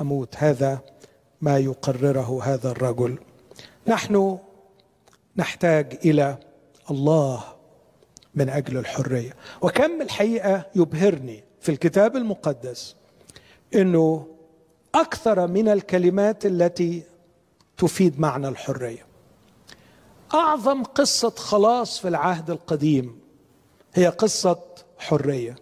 أموت. 0.00 0.34
هذا 0.36 0.78
ما 1.40 1.58
يقرره 1.58 2.40
هذا 2.44 2.70
الرجل. 2.70 3.18
نحن 3.86 4.38
نحتاج 5.36 5.98
إلى 6.04 6.38
الله 6.90 7.44
من 8.34 8.48
أجل 8.48 8.78
الحرية. 8.78 9.36
وكم 9.62 10.02
الحقيقة 10.02 10.66
يبهرني 10.74 11.44
في 11.60 11.68
الكتاب 11.68 12.16
المقدس 12.16 12.96
إنه 13.74 14.26
أكثر 14.94 15.46
من 15.46 15.68
الكلمات 15.68 16.46
التي 16.46 17.02
تفيد 17.76 18.20
معنى 18.20 18.48
الحرية. 18.48 19.06
أعظم 20.34 20.82
قصة 20.82 21.30
خلاص 21.30 21.98
في 21.98 22.08
العهد 22.08 22.50
القديم 22.50 23.20
هي 23.94 24.06
قصة 24.08 24.60
حرية. 24.98 25.56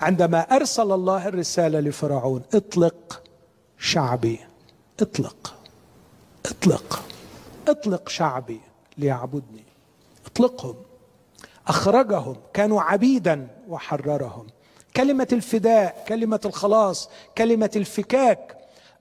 عندما 0.00 0.40
أرسل 0.40 0.92
الله 0.92 1.28
الرسالة 1.28 1.80
لفرعون 1.80 2.42
اطلق 2.54 3.22
شعبي 3.78 4.40
اطلق 5.00 5.54
اطلق 6.46 7.02
اطلق 7.68 8.08
شعبي 8.08 8.60
ليعبدني. 8.98 9.64
اطلقهم. 10.26 10.76
أخرجهم 11.66 12.36
كانوا 12.54 12.82
عبيدا 12.82 13.48
وحررهم. 13.68 14.46
كلمة 14.96 15.28
الفداء 15.32 16.04
كلمة 16.08 16.40
الخلاص 16.44 17.10
كلمة 17.38 17.70
الفكاك. 17.76 18.56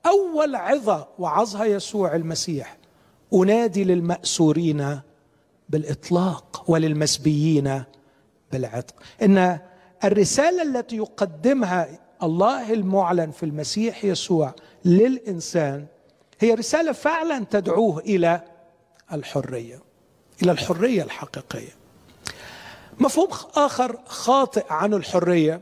أول 0.05 0.55
عظة 0.55 1.07
وعظها 1.19 1.65
يسوع 1.65 2.15
المسيح. 2.15 2.77
أنادي 3.33 3.83
للمأسورين 3.83 4.99
بالإطلاق 5.69 6.63
وللمسبيين 6.67 7.83
بالعتق. 8.51 8.95
إن 9.21 9.59
الرسالة 10.03 10.61
التي 10.61 10.97
يقدمها 10.97 11.99
الله 12.23 12.73
المعلن 12.73 13.31
في 13.31 13.43
المسيح 13.43 14.05
يسوع 14.05 14.53
للإنسان 14.85 15.85
هي 16.39 16.53
رسالة 16.53 16.91
فعلا 16.91 17.45
تدعوه 17.51 17.99
إلى 17.99 18.41
الحرية 19.13 19.79
إلى 20.43 20.51
الحرية 20.51 21.03
الحقيقية. 21.03 21.75
مفهوم 22.99 23.27
آخر 23.55 23.99
خاطئ 24.05 24.65
عن 24.69 24.93
الحرية 24.93 25.61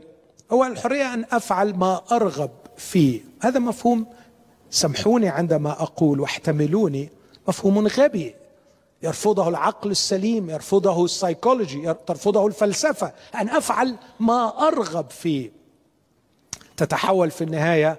هو 0.50 0.64
الحرية 0.64 1.14
أن 1.14 1.24
أفعل 1.32 1.74
ما 1.74 2.00
أرغب 2.12 2.50
فيه. 2.76 3.20
هذا 3.40 3.58
مفهوم 3.58 4.06
سامحوني 4.70 5.28
عندما 5.28 5.70
أقول 5.82 6.20
واحتملوني 6.20 7.10
مفهوم 7.48 7.86
غبي. 7.86 8.34
يرفضه 9.02 9.48
العقل 9.48 9.90
السليم 9.90 10.50
يرفضه 10.50 11.04
السيكولوجي 11.04 11.94
ترفضه 12.06 12.46
الفلسفة 12.46 13.12
أن 13.34 13.48
أفعل 13.48 13.96
ما 14.20 14.68
أرغب 14.68 15.10
فيه. 15.10 15.52
تتحول 16.76 17.30
في 17.30 17.44
النهاية 17.44 17.98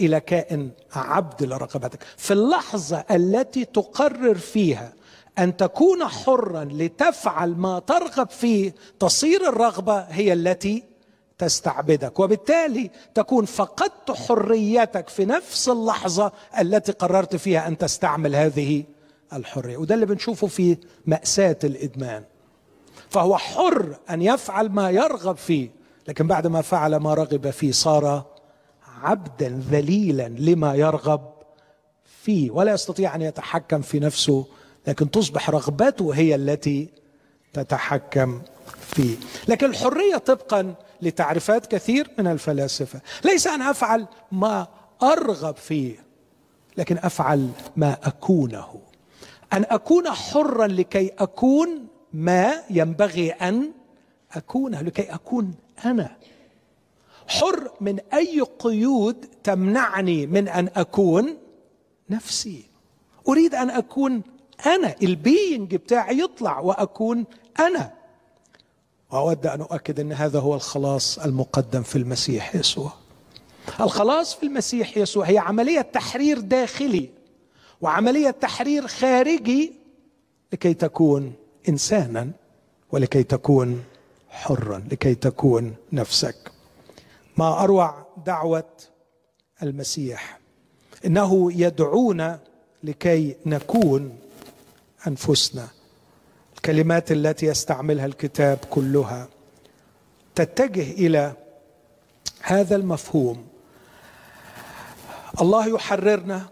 إلى 0.00 0.20
كائن 0.20 0.70
عبد 0.92 1.42
لرغبتك. 1.42 2.02
في 2.16 2.32
اللحظة 2.32 3.04
التي 3.10 3.64
تقرر 3.64 4.34
فيها 4.34 4.92
أن 5.38 5.56
تكون 5.56 6.04
حرا 6.04 6.64
لتفعل 6.64 7.54
ما 7.54 7.78
ترغب 7.78 8.30
فيه 8.30 8.74
تصير 8.98 9.48
الرغبة 9.48 10.00
هي 10.00 10.32
التي 10.32 10.89
تستعبدك. 11.40 12.20
وبالتالي 12.20 12.90
تكون 13.14 13.44
فقدت 13.44 14.10
حريتك 14.10 15.08
في 15.08 15.24
نفس 15.24 15.68
اللحظة 15.68 16.32
التي 16.60 16.92
قررت 16.92 17.36
فيها 17.36 17.68
أن 17.68 17.78
تستعمل 17.78 18.36
هذه 18.36 18.84
الحرية. 19.32 19.76
وده 19.76 19.94
اللي 19.94 20.06
بنشوفه 20.06 20.46
في 20.46 20.76
مأساة 21.06 21.58
الإدمان. 21.64 22.24
فهو 23.10 23.36
حر 23.36 23.96
أن 24.10 24.22
يفعل 24.22 24.68
ما 24.68 24.90
يرغب 24.90 25.36
فيه 25.36 25.70
لكن 26.08 26.26
بعد 26.26 26.46
ما 26.46 26.62
فعل 26.62 26.96
ما 26.96 27.14
رغب 27.14 27.50
فيه 27.50 27.72
صار 27.72 28.24
عبدا 29.02 29.62
ذليلا 29.70 30.28
لما 30.28 30.74
يرغب 30.74 31.20
فيه 32.22 32.50
ولا 32.50 32.72
يستطيع 32.72 33.14
أن 33.14 33.22
يتحكم 33.22 33.80
في 33.82 34.00
نفسه 34.00 34.46
لكن 34.86 35.10
تصبح 35.10 35.50
رغبته 35.50 36.14
هي 36.14 36.34
التي 36.34 36.88
تتحكم 37.52 38.42
فيه. 38.80 39.16
لكن 39.48 39.66
الحرية 39.66 40.16
طبقا 40.16 40.74
لتعريفات 41.02 41.66
كثير 41.66 42.10
من 42.18 42.26
الفلاسفة. 42.26 43.00
ليس 43.24 43.46
أن 43.46 43.62
أفعل 43.62 44.06
ما 44.32 44.66
أرغب 45.02 45.56
فيه 45.56 45.96
لكن 46.76 46.98
أفعل 46.98 47.48
ما 47.76 47.96
أكونه. 48.02 48.80
أن 49.52 49.64
أكون 49.70 50.10
حرا 50.10 50.66
لكي 50.66 51.08
أكون 51.18 51.86
ما 52.12 52.52
ينبغي 52.70 53.30
أن 53.30 53.72
أكونه 54.32 54.82
لكي 54.82 55.02
أكون 55.02 55.54
أنا. 55.84 56.16
حر 57.28 57.70
من 57.80 57.98
أي 58.14 58.40
قيود 58.40 59.26
تمنعني 59.44 60.26
من 60.26 60.48
أن 60.48 60.68
أكون 60.76 61.36
نفسي. 62.10 62.64
أريد 63.28 63.54
أن 63.54 63.70
أكون 63.70 64.22
أنا. 64.66 64.94
البينج 65.02 65.74
بتاعي 65.74 66.18
يطلع 66.18 66.58
وأكون 66.58 67.24
أنا. 67.60 67.99
وأود 69.12 69.46
أن 69.46 69.60
أؤكد 69.60 70.00
أن 70.00 70.12
هذا 70.12 70.40
هو 70.40 70.54
الخلاص 70.54 71.18
المقدم 71.18 71.82
في 71.82 71.96
المسيح 71.96 72.56
يسوع. 72.56 72.92
الخلاص 73.80 74.34
في 74.34 74.42
المسيح 74.42 74.96
يسوع 74.96 75.24
هي 75.24 75.38
عملية 75.38 75.80
تحرير 75.80 76.40
داخلي 76.40 77.10
وعملية 77.80 78.30
تحرير 78.30 78.86
خارجي 78.86 79.72
لكي 80.52 80.74
تكون 80.74 81.32
إنسانا 81.68 82.30
ولكي 82.92 83.22
تكون 83.22 83.84
حرا 84.28 84.82
لكي 84.90 85.14
تكون 85.14 85.74
نفسك. 85.92 86.52
ما 87.36 87.62
أروع 87.62 88.06
دعوة 88.26 88.68
المسيح 89.62 90.38
إنه 91.06 91.52
يدعونا 91.52 92.40
لكي 92.84 93.36
نكون 93.46 94.18
أنفسنا. 95.06 95.68
الكلمات 96.60 97.12
التي 97.12 97.46
يستعملها 97.46 98.06
الكتاب 98.06 98.58
كلها. 98.70 99.28
تتجه 100.34 100.90
إلى 100.90 101.32
هذا 102.42 102.76
المفهوم. 102.76 103.46
الله 105.40 105.68
يحررنا 105.74 106.48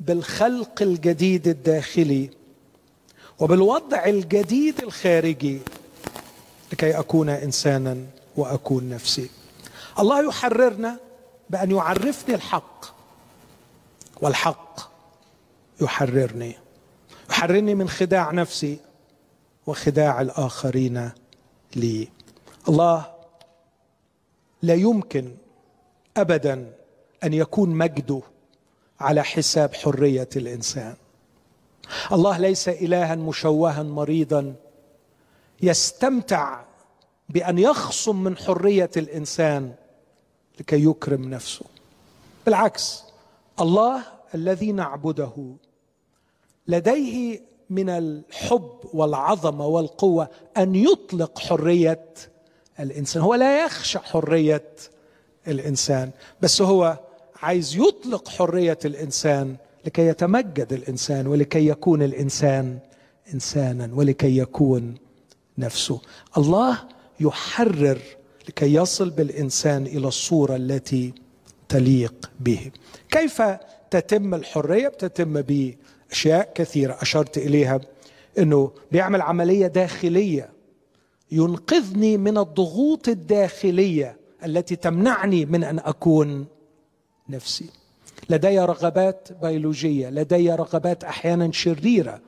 بالخلق 0.00 0.82
الجديد 0.82 1.48
الداخلي 1.48 2.30
وبالوضع 3.38 4.04
الجديد 4.04 4.82
الخارجي 4.82 5.60
لكي 6.72 6.98
أكون 6.98 7.28
إنسانا 7.28 7.96
وأكون 8.36 8.88
نفسي. 8.88 9.30
الله 9.98 10.28
يحررنا 10.28 10.98
بأن 11.50 11.70
يعرفني 11.70 12.34
الحق 12.34 12.84
والحق 14.20 14.80
يحررني. 15.80 16.56
يحررني 17.30 17.74
من 17.74 17.88
خداع 17.88 18.30
نفسي. 18.30 18.85
وخداع 19.66 20.20
الآخرين 20.20 21.10
لي. 21.76 22.08
الله 22.68 23.14
لا 24.62 24.74
يمكن 24.74 25.34
ابدا 26.16 26.72
أن 27.24 27.32
يكون 27.32 27.70
مجده 27.70 28.20
على 29.00 29.22
حساب 29.24 29.74
حرية 29.74 30.28
الإنسان. 30.36 30.94
الله 32.12 32.38
ليس 32.38 32.68
الها 32.68 33.14
مشوها 33.14 33.82
مريضا 33.82 34.54
يستمتع 35.62 36.64
بأن 37.28 37.58
يخصم 37.58 38.24
من 38.24 38.36
حرية 38.36 38.90
الإنسان 38.96 39.74
لكي 40.60 40.84
يكرم 40.84 41.30
نفسه. 41.30 41.64
بالعكس 42.46 43.02
الله 43.60 44.02
الذي 44.34 44.72
نعبده 44.72 45.56
لديه 46.68 47.40
من 47.70 47.88
الحب 47.88 48.70
والعظمة 48.92 49.66
والقوة 49.66 50.28
أن 50.56 50.74
يطلق 50.74 51.38
حرية 51.38 52.04
الإنسان. 52.80 53.22
هو 53.22 53.34
لا 53.34 53.64
يخشى 53.64 53.98
حرية 53.98 54.64
الإنسان 55.48 56.10
بس 56.40 56.62
هو 56.62 56.98
عايز 57.42 57.76
يطلق 57.76 58.28
حرية 58.28 58.78
الإنسان 58.84 59.56
لكي 59.84 60.06
يتمجد 60.06 60.72
الإنسان 60.72 61.26
ولكي 61.26 61.68
يكون 61.68 62.02
الإنسان 62.02 62.78
إنسانا 63.34 63.90
ولكي 63.94 64.38
يكون 64.38 64.94
نفسه. 65.58 66.00
الله 66.38 66.78
يحرر 67.20 67.98
لكي 68.48 68.74
يصل 68.74 69.10
بالإنسان 69.10 69.86
إلى 69.86 70.08
الصورة 70.08 70.56
التي 70.56 71.14
تليق 71.68 72.30
به. 72.40 72.70
كيف 73.10 73.42
تتم 73.90 74.34
الحرية؟ 74.34 74.88
بتتم 74.88 75.40
باشياء 76.10 76.52
كثيرة. 76.54 76.96
أشرت 77.00 77.38
إليها 77.38 77.80
إنه 78.38 78.72
بيعمل 78.92 79.22
عملية 79.22 79.66
داخلية 79.66 80.50
ينقذني 81.30 82.16
من 82.16 82.38
الضغوط 82.38 83.08
الداخلية 83.08 84.16
التي 84.44 84.76
تمنعني 84.76 85.46
من 85.46 85.64
أن 85.64 85.78
أكون 85.78 86.46
نفسي. 87.28 87.70
لدي 88.30 88.58
رغبات 88.58 89.28
بيولوجية 89.42 90.10
لدي 90.10 90.50
رغبات 90.50 91.04
أحيانا 91.04 91.52
شريرة. 91.52 92.20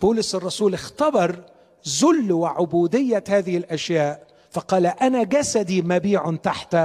بولس 0.00 0.34
الرسول 0.34 0.74
اختبر 0.74 1.44
ذل 1.88 2.32
وعبودية 2.32 3.24
هذه 3.28 3.56
الأشياء 3.56 4.26
فقال 4.50 4.86
أنا 4.86 5.22
جسدي 5.22 5.82
مبيع 5.82 6.36
تحت 6.36 6.76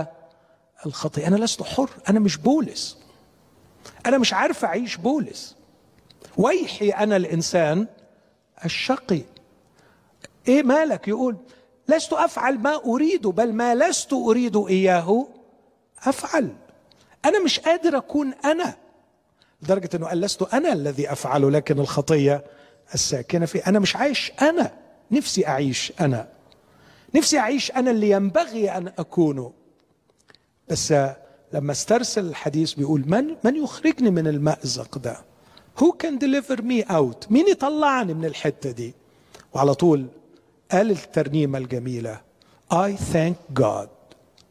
الخطيه 0.86 1.28
أنا 1.28 1.36
لست 1.36 1.64
حر 1.64 1.90
أنا 2.10 2.20
مش 2.20 2.38
بولس. 2.38 2.98
أنا 4.06 4.18
مش 4.18 4.34
عارف 4.34 4.66
أعيش 4.66 4.98
بولس. 4.98 5.56
ويحي 6.38 6.90
أنا 6.90 7.16
الإنسان 7.16 7.88
الشقي. 8.66 9.22
إيه 10.48 10.64
مالك؟ 10.64 11.08
يقول 11.08 11.38
لست 11.88 12.14
أفعل 12.14 12.58
ما 12.60 12.76
أريد 12.86 13.28
بل 13.28 13.54
ما 13.54 13.76
لست 13.76 14.14
أريد 14.14 14.58
إياه 14.58 15.28
أفعل. 16.04 16.56
أنا 17.26 17.44
مش 17.44 17.60
قادر 17.60 17.98
أكون 17.98 18.34
أنا 18.46 18.76
لدرجة 19.62 19.90
إنه 19.96 20.08
قال 20.08 20.22
لست 20.22 20.42
أنا 20.54 20.74
الذي 20.74 21.12
افعله 21.12 21.52
لكن 21.52 21.80
الخطية 21.80 22.44
الساكنة 22.94 23.46
في 23.46 23.58
أنا 23.68 23.80
مش 23.80 23.96
عايش 23.96 24.32
أنا 24.42 24.72
نفسي 25.12 25.48
أعيش 25.48 25.94
أنا. 26.02 26.28
نفسي 27.16 27.40
أعيش 27.40 27.72
أنا 27.72 27.92
اللي 27.92 28.10
ينبغي 28.10 28.72
أن 28.72 28.88
اكونه 28.88 29.52
بس 30.70 30.94
لما 31.54 31.72
استرسل 31.72 32.26
الحديث 32.26 32.74
بيقول 32.74 33.04
من 33.08 33.36
من 33.44 33.56
يخرجني 33.56 34.10
من 34.10 34.28
المأزق 34.28 34.98
ده؟ 34.98 35.18
Who 35.82 35.92
can 36.04 36.18
deliver 36.20 36.62
me 36.62 36.84
out? 36.90 37.32
مين 37.32 37.48
يطلعني 37.48 38.14
من 38.14 38.26
الحتة 38.26 38.72
دي؟ 38.72 38.94
وعلى 39.54 39.74
طول 39.76 40.08
قال 40.72 40.92
الترنيمة 40.92 41.58
الجميلة 41.58 42.22
I 42.74 42.96
thank 43.14 43.60
God 43.60 43.90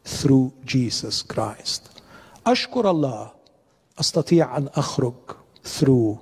through 0.05 0.51
Jesus 0.65 1.23
Christ. 1.33 1.81
أشكر 2.47 2.89
الله 2.89 3.31
أستطيع 3.99 4.57
أن 4.57 4.67
أخرج 4.75 5.13
through 5.79 6.15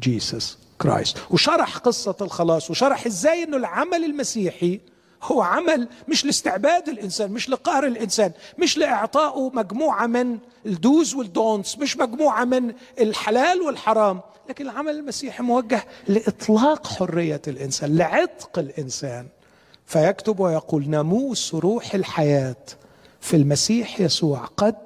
Jesus 0.00 0.44
Christ. 0.84 1.16
وشرح 1.30 1.76
قصة 1.78 2.16
الخلاص 2.20 2.70
وشرح 2.70 3.06
إزاي 3.06 3.42
أنه 3.44 3.56
العمل 3.56 4.04
المسيحي 4.04 4.80
هو 5.22 5.42
عمل 5.42 5.88
مش 6.08 6.24
لاستعباد 6.24 6.88
الإنسان 6.88 7.30
مش 7.32 7.48
لقهر 7.50 7.86
الإنسان 7.86 8.32
مش 8.58 8.78
لاعطائه 8.78 9.50
مجموعة 9.54 10.06
من 10.06 10.38
ال 10.66 10.78
dos 10.78 11.14
وال 11.14 11.30
don'ts 11.30 11.78
مش 11.78 11.96
مجموعة 11.96 12.44
من 12.44 12.74
الحلال 13.00 13.60
والحرام 13.60 14.20
لكن 14.48 14.64
العمل 14.64 14.92
المسيحي 14.98 15.42
موجه 15.42 15.84
لإطلاق 16.08 16.86
حرية 16.86 17.42
الإنسان 17.48 17.96
لعتق 17.96 18.58
الإنسان. 18.58 19.26
فيكتب 19.86 20.40
ويقول 20.40 20.88
ناموس 20.90 21.54
روح 21.54 21.94
الحياة 21.94 22.56
في 23.20 23.36
المسيح 23.36 24.00
يسوع 24.00 24.38
قد 24.56 24.76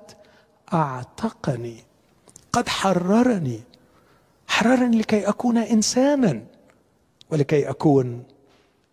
أعتقني 0.73 1.85
قد 2.53 2.69
حررني 2.69 3.61
حررني 4.47 4.99
لكي 4.99 5.29
أكون 5.29 5.59
إنسانا 5.59 6.43
ولكي 7.31 7.71
أكون 7.71 8.23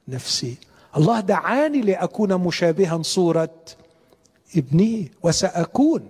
نفسي 0.07 0.57
الله 0.97 1.19
دعاني 1.19 1.81
لأكون 1.81 2.33
مشابها 2.35 3.01
صورة 3.03 3.55
ابنه 4.55 5.05
وسأكون 5.23 6.09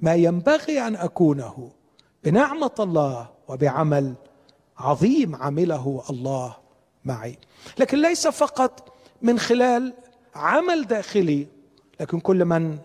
ما 0.00 0.14
ينبغي 0.14 0.80
أن 0.86 0.96
أكونه 0.96 1.70
بنعمة 2.24 2.70
الله 2.80 3.28
وبعمل 3.48 4.14
عظيم 4.78 5.36
عمله 5.36 6.02
الله 6.10 6.56
معي. 7.04 7.38
لكن 7.78 8.02
ليس 8.02 8.28
فقط 8.28 8.92
من 9.22 9.38
خلال 9.38 9.92
عمل 10.34 10.86
داخلي 10.86 11.46
لكن 12.00 12.20
كل 12.20 12.44
من 12.44 12.78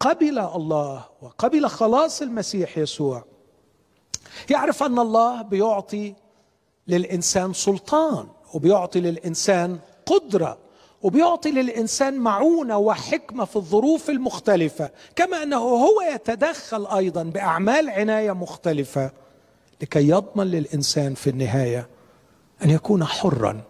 قبل 0.00 0.38
الله 0.38 1.04
وقبل 1.22 1.66
خلاص 1.66 2.22
المسيح 2.22 2.78
يسوع 2.78 3.24
يعرف 4.50 4.82
أن 4.82 4.98
الله 4.98 5.42
بيعطي 5.42 6.14
للإنسان 6.88 7.52
سلطان 7.52 8.26
وبيعطي 8.54 9.00
للإنسان 9.00 9.78
قدرة 10.06 10.58
وبيعطي 11.02 11.50
للإنسان 11.50 12.18
معونة 12.18 12.78
وحكمة 12.78 13.44
في 13.44 13.56
الظروف 13.56 14.10
المختلفة 14.10 14.90
كما 15.16 15.42
أنه 15.42 15.56
هو 15.56 16.02
يتدخل 16.14 16.86
أيضا 16.86 17.22
بأعمال 17.22 17.90
عناية 17.90 18.32
مختلفة 18.32 19.10
لكي 19.82 20.08
يضمن 20.08 20.46
للإنسان 20.46 21.14
في 21.14 21.30
النهاية 21.30 21.88
أن 22.64 22.70
يكون 22.70 23.04
حرا 23.04 23.60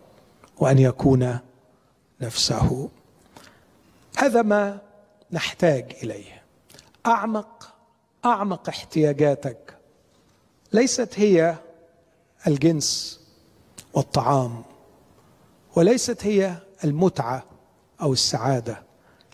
وأن 0.59 0.79
يكون 0.79 1.39
نفسه. 2.21 2.89
هذا 4.17 4.43
ما 4.43 4.79
نحتاج 5.33 5.97
إليه. 6.03 6.43
أعمق 7.07 7.75
أعمق 8.25 8.69
احتياجاتك 8.69 9.77
ليست 10.73 11.11
هي 11.17 11.57
الجنس 12.47 13.21
والطعام. 13.95 14.63
وليست 15.77 16.27
هي 16.27 16.57
المتعة 16.85 17.44
أو 18.03 18.12
السعادة 18.12 18.82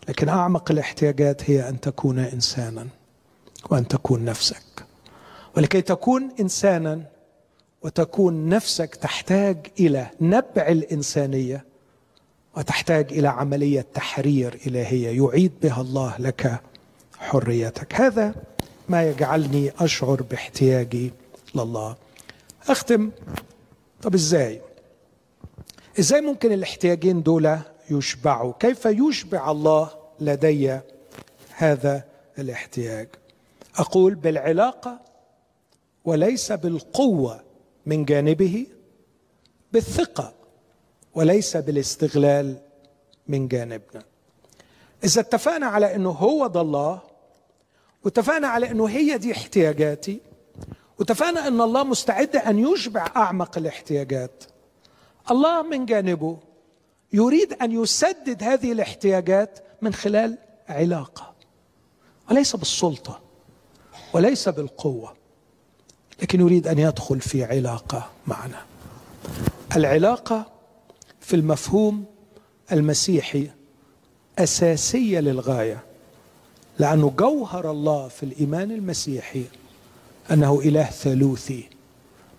لكن 0.09 0.29
أعمق 0.29 0.71
الاحتياجات 0.71 1.49
هي 1.49 1.69
أن 1.69 1.79
تكون 1.79 2.19
انسانا 2.19 2.87
وأن 3.69 3.87
تكون 3.87 4.25
نفسك. 4.25 4.85
ولكي 5.57 5.81
تكون 5.81 6.29
انسانا 6.39 7.03
وتكون 7.81 8.49
نفسك 8.49 8.95
تحتاج 8.95 9.67
إلى 9.79 10.09
نبع 10.21 10.67
الإنسانية 10.67 11.65
وتحتاج 12.57 13.13
إلى 13.13 13.27
عملية 13.27 13.85
تحرير 13.93 14.59
إلهية 14.67 15.23
يعيد 15.23 15.51
بها 15.61 15.81
الله 15.81 16.15
لك 16.19 16.61
حريتك. 17.17 17.95
هذا 17.95 18.35
ما 18.89 19.03
يجعلني 19.09 19.71
أشعر 19.79 20.21
باحتياجي 20.21 21.13
لله. 21.55 21.95
أختم. 22.69 23.11
طب 24.01 24.13
إزاي؟ 24.13 24.61
إزاي 25.99 26.21
ممكن 26.21 26.51
الاحتياجين 26.51 27.23
دول 27.23 27.57
يشبعوا؟ 27.89 28.53
كيف 28.59 28.85
يشبع 28.85 29.51
الله 29.51 29.89
لدي 30.19 30.79
هذا 31.55 32.03
الاحتياج؟ 32.39 33.07
أقول 33.77 34.15
بالعلاقة 34.15 34.99
وليس 36.05 36.51
بالقوة 36.51 37.43
من 37.85 38.05
جانبه 38.05 38.67
بالثقة 39.73 40.33
وليس 41.15 41.57
بالاستغلال 41.57 42.57
من 43.27 43.47
جانبنا. 43.47 44.03
إذا 45.03 45.21
اتفقنا 45.21 45.65
على 45.65 45.95
إنه 45.95 46.09
هو 46.09 46.47
ده 46.47 46.61
الله 46.61 47.01
واتفقنا 48.03 48.47
على 48.47 48.71
إنه 48.71 48.85
هي 48.85 49.17
دي 49.17 49.31
احتياجاتي 49.31 50.19
واتفقنا 50.99 51.47
إن 51.47 51.61
الله 51.61 51.83
مستعد 51.83 52.35
أن 52.35 52.59
يشبع 52.59 53.07
أعمق 53.15 53.57
الاحتياجات 53.57 54.43
الله 55.31 55.61
من 55.61 55.85
جانبه 55.85 56.37
يريد 57.13 57.53
أن 57.53 57.71
يسدد 57.71 58.43
هذه 58.43 58.71
الاحتياجات 58.71 59.59
من 59.81 59.93
خلال 59.93 60.37
علاقة. 60.69 61.33
وليس 62.31 62.55
بالسلطة 62.55 63.19
وليس 64.13 64.49
بالقوة 64.49 65.13
لكن 66.21 66.39
يريد 66.39 66.67
أن 66.67 66.79
يدخل 66.79 67.21
في 67.21 67.43
علاقة 67.43 68.09
معنا. 68.27 68.61
العلاقة 69.75 70.45
في 71.19 71.35
المفهوم 71.35 72.05
المسيحي 72.71 73.49
أساسية 74.39 75.19
للغاية 75.19 75.83
لأنه 76.79 77.09
جوهر 77.09 77.71
الله 77.71 78.07
في 78.07 78.23
الإيمان 78.23 78.71
المسيحي 78.71 79.43
أنه 80.31 80.59
إله 80.59 80.85
ثالوثي. 80.85 81.69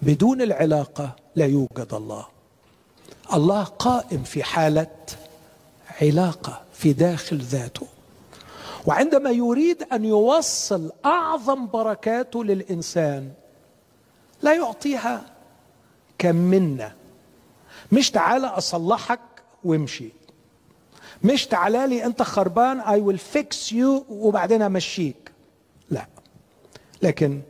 بدون 0.02 0.42
العلاقة 0.42 1.16
لا 1.36 1.46
يوجد 1.46 1.88
الله. 1.92 2.33
الله 3.32 3.64
قائم 3.64 4.22
في 4.22 4.42
حالة 4.42 4.86
علاقة 6.02 6.60
في 6.72 6.92
داخل 6.92 7.38
ذاته. 7.38 7.86
وعندما 8.86 9.30
يريد 9.30 9.82
أن 9.92 10.04
يوصل 10.04 10.92
أعظم 11.04 11.66
بركاته 11.66 12.44
للإنسان 12.44 13.32
لا 14.42 14.54
يعطيها 14.54 15.24
كمنة. 16.18 16.92
مش 17.92 18.10
تعالى 18.10 18.46
أصلحك 18.46 19.20
وامشي. 19.64 20.08
مش 21.24 21.46
تعالى 21.46 21.86
لي 21.86 22.04
أنت 22.04 22.22
خربان 22.22 22.80
I 22.80 23.00
will 23.00 23.18
fix 23.18 23.72
you 23.72 24.04
وبعدين 24.08 24.62
أمشيك. 24.62 25.32
لا. 25.90 26.06
لكن 27.02 27.42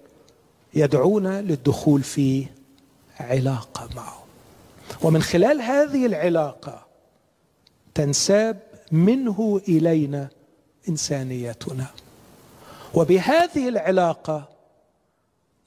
يدعونا 0.74 1.42
للدخول 1.42 2.02
في 2.02 2.46
علاقة 3.20 3.88
معه. 3.96 4.23
ومن 5.02 5.22
خلال 5.22 5.60
هذه 5.60 6.06
العلاقة 6.06 6.86
تنساب 7.94 8.60
منه 8.92 9.60
إلينا 9.68 10.28
انسانيتنا 10.88 11.86
وبهذه 12.94 13.68
العلاقة 13.68 14.48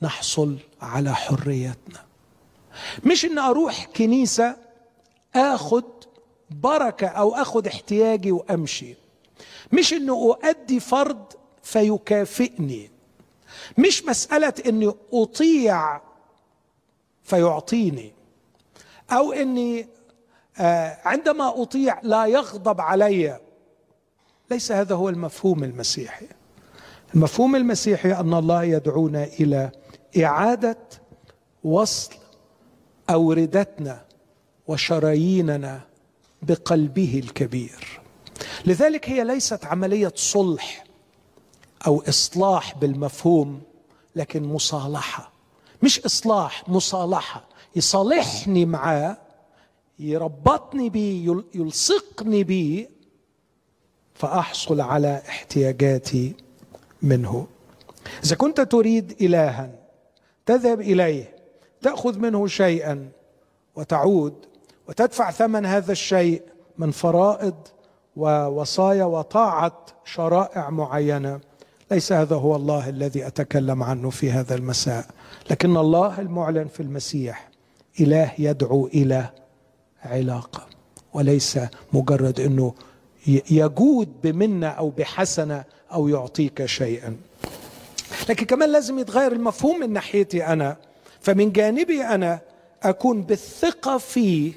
نحصل 0.01 0.57
على 0.81 1.15
حريتنا. 1.15 2.05
مش 3.05 3.25
إن 3.25 3.37
أروح 3.37 3.85
كنيسة 3.85 4.55
آخد 5.35 5.83
بركة 6.49 7.07
أو 7.07 7.35
آخد 7.35 7.67
احتياجي 7.67 8.31
وأمشي. 8.31 8.95
مش 9.71 9.93
إنه 9.93 10.13
أؤدي 10.13 10.79
فرض 10.79 11.33
فيكافئني. 11.63 12.91
مش 13.77 14.05
مسألة 14.05 14.53
إني 14.65 14.93
أطيع 15.13 16.01
فيعطيني. 17.23 18.16
أو 19.11 19.31
إني 19.31 19.87
آه، 20.59 20.97
عندما 21.05 21.61
أطيع 21.61 21.99
لا 22.03 22.25
يغضب 22.25 22.81
علي. 22.81 23.39
ليس 24.51 24.71
هذا 24.71 24.95
هو 24.95 25.09
المفهوم 25.09 25.63
المسيحي. 25.63 26.27
المفهوم 27.15 27.55
المسيحي 27.55 28.11
أن 28.11 28.33
الله 28.33 28.63
يدعونا 28.63 29.23
إلى 29.23 29.71
إعادة 30.23 30.77
وصل 31.63 32.13
أوردتنا 33.09 34.05
وشراييننا 34.67 35.81
بقلبه 36.41 37.21
الكبير. 37.23 38.01
لذلك 38.65 39.09
هي 39.09 39.23
ليست 39.23 39.65
عملية 39.65 40.11
صلح 40.15 40.83
أو 41.87 42.03
إصلاح 42.09 42.77
بالمفهوم 42.77 43.61
لكن 44.15 44.43
مصالحة. 44.43 45.31
مش 45.83 45.99
إصلاح 45.99 46.69
مصالحة. 46.69 47.47
يصالحني 47.77 48.65
معاه 48.65 49.17
يربطني 49.99 50.89
بيه 50.89 51.43
يلصقني 51.55 52.43
بيه 52.43 52.89
فأحصل 54.13 54.81
على 54.81 55.21
احتياجاتي 55.29 56.35
منه. 57.01 57.47
إذا 58.23 58.35
كنت 58.35 58.61
تريد 58.61 59.21
الها 59.21 59.71
تذهب 60.45 60.81
إليه 60.81 61.35
تأخذ 61.81 62.19
منه 62.19 62.47
شيئا 62.47 63.09
وتعود 63.75 64.33
وتدفع 64.87 65.31
ثمن 65.31 65.65
هذا 65.65 65.91
الشيء 65.91 66.41
من 66.77 66.91
فرائض 66.91 67.55
ووصايا 68.15 69.05
وطاعة 69.05 69.85
شرائع 70.05 70.69
معينة. 70.69 71.39
ليس 71.91 72.11
هذا 72.11 72.35
هو 72.35 72.55
الله 72.55 72.89
الذي 72.89 73.27
أتكلم 73.27 73.83
عنه 73.83 74.09
في 74.09 74.31
هذا 74.31 74.55
المساء. 74.55 75.05
لكن 75.51 75.77
الله 75.77 76.19
المعلن 76.19 76.67
في 76.67 76.79
المسيح. 76.79 77.49
إله 77.99 78.31
يدعو 78.39 78.87
إلى 78.87 79.29
علاقه 80.03 80.67
وليس 81.13 81.59
مجرد 81.93 82.39
إنه 82.39 82.73
يجود 83.51 84.21
بمنة 84.23 84.67
أو 84.67 84.89
بحسنة 84.89 85.63
أو 85.93 86.07
يعطيك 86.07 86.65
شيئا. 86.65 87.17
لكن 88.29 88.45
كمان 88.45 88.71
لازم 88.71 88.99
يتغير 88.99 89.31
المفهوم 89.31 89.79
من 89.79 89.93
ناحيتي 89.93 90.45
أنا. 90.45 90.77
فمن 91.21 91.51
جانبي 91.51 92.03
أنا 92.03 92.39
أكون 92.83 93.21
بالثقة 93.21 93.97
فيه 93.97 94.53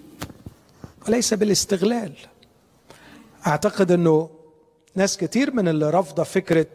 وليس 1.08 1.34
بالاستغلال. 1.34 2.12
أعتقد 3.46 3.92
إنه 3.92 4.30
ناس 4.94 5.16
كتير 5.16 5.54
من 5.54 5.68
اللي 5.68 5.90
رافضة 5.90 6.22
فكرة 6.22 6.66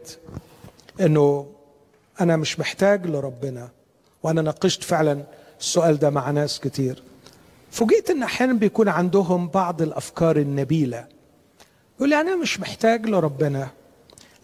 إنه 1.00 1.46
أنا 2.20 2.36
مش 2.36 2.60
محتاج 2.60 3.06
لربنا 3.06 3.68
وأنا 4.22 4.42
ناقشت 4.42 4.82
فعلا 4.82 5.24
السؤال 5.60 5.98
ده 5.98 6.10
مع 6.10 6.30
ناس 6.30 6.60
كتير. 6.60 7.02
فوجئت 7.70 8.10
إن 8.10 8.22
أحيانا 8.22 8.52
بيكون 8.52 8.88
عندهم 8.88 9.48
بعض 9.48 9.82
الأفكار 9.82 10.36
النبيلة. 10.36 11.06
يقول 11.96 12.14
أنا 12.14 12.36
مش 12.36 12.60
محتاج 12.60 13.06
لربنا 13.06 13.68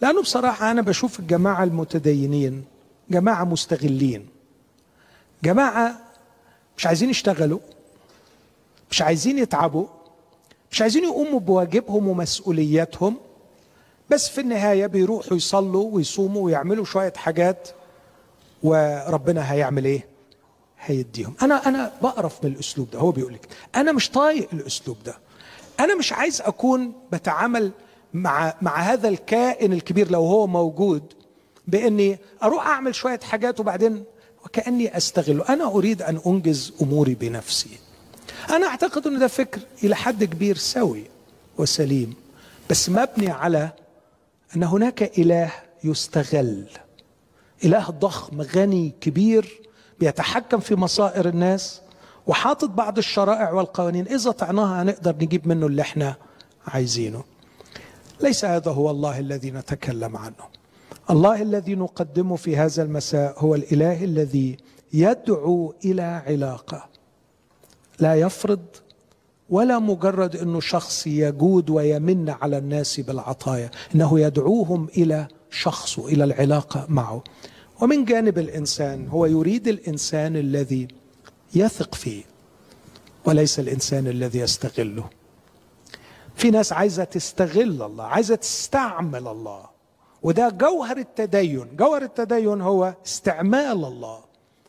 لأنه 0.01 0.21
بصراحة 0.21 0.71
أنا 0.71 0.81
بشوف 0.81 1.19
الجماعة 1.19 1.63
المتدينين 1.63 2.63
جماعة 3.09 3.43
مستغلين. 3.43 4.27
جماعة 5.43 5.99
مش 6.77 6.85
عايزين 6.85 7.09
يشتغلوا 7.09 7.59
مش 8.91 9.01
عايزين 9.01 9.37
يتعبوا 9.37 9.87
مش 10.71 10.81
عايزين 10.81 11.03
يقوموا 11.03 11.39
بواجبهم 11.39 12.07
ومسؤولياتهم 12.07 13.17
بس 14.09 14.29
في 14.29 14.41
النهاية 14.41 14.85
بيروحوا 14.87 15.37
يصلوا 15.37 15.91
ويصوموا 15.95 16.41
ويعملوا 16.45 16.85
شوية 16.85 17.13
حاجات 17.15 17.67
وربنا 18.63 19.51
هيعمل 19.53 19.85
إيه؟ 19.85 20.05
هيديهم. 20.85 21.33
أنا 21.41 21.67
أنا 21.67 21.91
بقرف 22.01 22.43
من 22.43 22.51
الأسلوب 22.51 22.91
ده. 22.91 22.99
هو 22.99 23.11
بيقول 23.11 23.33
لك 23.33 23.47
أنا 23.75 23.91
مش 23.91 24.09
طايق 24.09 24.49
الأسلوب 24.53 24.97
ده. 25.05 25.17
أنا 25.79 25.95
مش 25.95 26.13
عايز 26.13 26.41
أكون 26.41 26.93
بتعامل 27.11 27.71
مع 28.13 28.53
مع 28.61 28.79
هذا 28.79 29.07
الكائن 29.09 29.73
الكبير 29.73 30.11
لو 30.11 30.25
هو 30.25 30.47
موجود 30.47 31.03
بإني 31.67 32.17
أروح 32.43 32.67
أعمل 32.67 32.95
شوية 32.95 33.19
حاجات 33.19 33.59
وبعدين 33.59 34.03
وكأني 34.45 34.97
أستغله. 34.97 35.45
أنا 35.49 35.65
أريد 35.65 36.01
أن 36.01 36.21
أنجز 36.25 36.73
أموري 36.81 37.15
بنفسي. 37.15 37.69
أنا 38.49 38.67
أعتقد 38.67 39.07
إن 39.07 39.19
ده 39.19 39.27
فكر 39.27 39.61
إلى 39.83 39.95
حد 39.95 40.23
كبير 40.23 40.57
سوي 40.57 41.03
وسليم 41.57 42.13
بس 42.69 42.89
مبني 42.89 43.31
على 43.31 43.69
أن 44.55 44.63
هناك 44.63 45.19
إله 45.19 45.51
يستغل. 45.83 46.65
إله 47.63 47.89
ضخم 47.89 48.41
غني 48.41 48.93
كبير 49.01 49.62
بيتحكم 49.99 50.59
في 50.59 50.75
مصائر 50.75 51.27
الناس 51.27 51.81
وحاطط 52.27 52.69
بعض 52.69 52.97
الشرائع 52.97 53.51
والقوانين. 53.51 54.07
إذا 54.07 54.31
طعناها 54.31 54.81
هنقدر 54.81 55.15
نجيب 55.15 55.47
منه 55.47 55.65
اللي 55.65 55.81
إحنا 55.81 56.15
عايزينه. 56.67 57.23
ليس 58.21 58.45
هذا 58.45 58.71
هو 58.71 58.89
الله 58.89 59.19
الذي 59.19 59.51
نتكلم 59.51 60.17
عنه. 60.17 60.53
الله 61.09 61.41
الذي 61.41 61.75
نقدمه 61.75 62.35
في 62.35 62.57
هذا 62.57 62.83
المساء 62.83 63.39
هو 63.39 63.55
الإله 63.55 64.03
الذي 64.03 64.57
يدعو 64.93 65.73
إلى 65.85 66.23
علاقة. 66.27 66.85
لا 67.99 68.15
يفرض 68.15 68.61
ولا 69.49 69.79
مجرد 69.79 70.35
إنه 70.35 70.59
شخص 70.59 71.07
يجود 71.07 71.69
ويمن 71.69 72.29
على 72.29 72.57
الناس 72.57 72.99
بالعطايا 72.99 73.71
إنه 73.95 74.19
يدعوهم 74.19 74.87
إلى 74.97 75.27
شخصه 75.51 76.07
إلى 76.07 76.23
العلاقة 76.23 76.85
معه. 76.89 77.23
ومن 77.83 78.05
جانب 78.05 78.37
الإنسان 78.37 79.07
هو 79.07 79.25
يريد 79.25 79.67
الإنسان 79.67 80.35
الذي 80.35 80.87
يثق 81.55 81.95
فيه 81.95 82.23
وليس 83.25 83.59
الإنسان 83.59 84.07
الذي 84.07 84.39
يستغله. 84.39 85.09
في 86.35 86.51
ناس 86.51 86.73
عايزة 86.73 87.03
تستغل 87.03 87.81
الله 87.83 88.03
عايزة 88.03 88.35
تستعمل 88.35 89.27
الله. 89.27 89.69
وده 90.21 90.49
جوهر 90.49 90.97
التدين. 90.97 91.75
جوهر 91.75 92.01
التدين 92.01 92.61
هو 92.61 92.93
استعمال 93.05 93.85
الله 93.85 94.23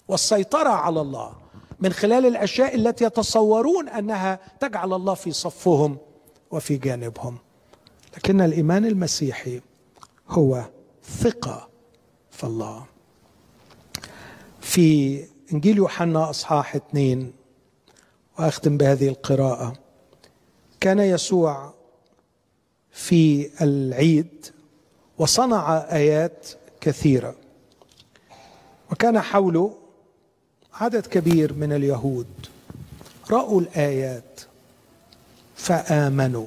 والسيطرة 0.08 0.68
على 0.68 1.00
الله 1.00 1.32
من 1.80 1.92
خلال 1.92 2.26
الأشياء 2.26 2.74
التي 2.74 3.04
يتصورون 3.04 3.88
أنها 3.88 4.40
تجعل 4.60 4.92
الله 4.92 5.14
في 5.14 5.32
صفهم 5.32 5.98
وفي 6.50 6.76
جانبهم. 6.76 7.38
لكن 8.16 8.40
الإيمان 8.40 8.84
المسيحي 8.84 9.60
هو 10.28 10.64
ثقة 11.04 11.68
في 12.30 12.44
الله. 12.44 12.93
في 14.64 15.20
إنجيل 15.52 15.76
يوحنا 15.76 16.30
أصحاح 16.30 16.74
اثنين 16.74 17.32
وأختم 18.38 18.76
بهذه 18.76 19.08
القراءة. 19.08 19.72
كان 20.80 20.98
يسوع 20.98 21.74
في 22.92 23.50
العيد 23.62 24.46
وصنع 25.18 25.76
آيات 25.76 26.48
كثيرة 26.80 27.34
وكان 28.90 29.20
حوله 29.20 29.74
عدد 30.74 31.06
كبير 31.06 31.52
من 31.52 31.72
اليهود. 31.72 32.26
رأوا 33.30 33.60
الآيات 33.60 34.40
فآمنوا. 35.56 36.46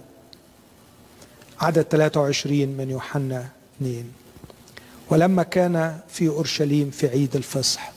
عدد 1.60 1.82
23 1.82 2.68
من 2.68 2.90
يوحنا 2.90 3.50
2 3.78 4.12
ولما 5.10 5.44
كان 5.44 6.00
في 6.08 6.28
أورشليم 6.28 6.90
في 6.90 7.08
عيد 7.08 7.36
الفصح 7.36 7.97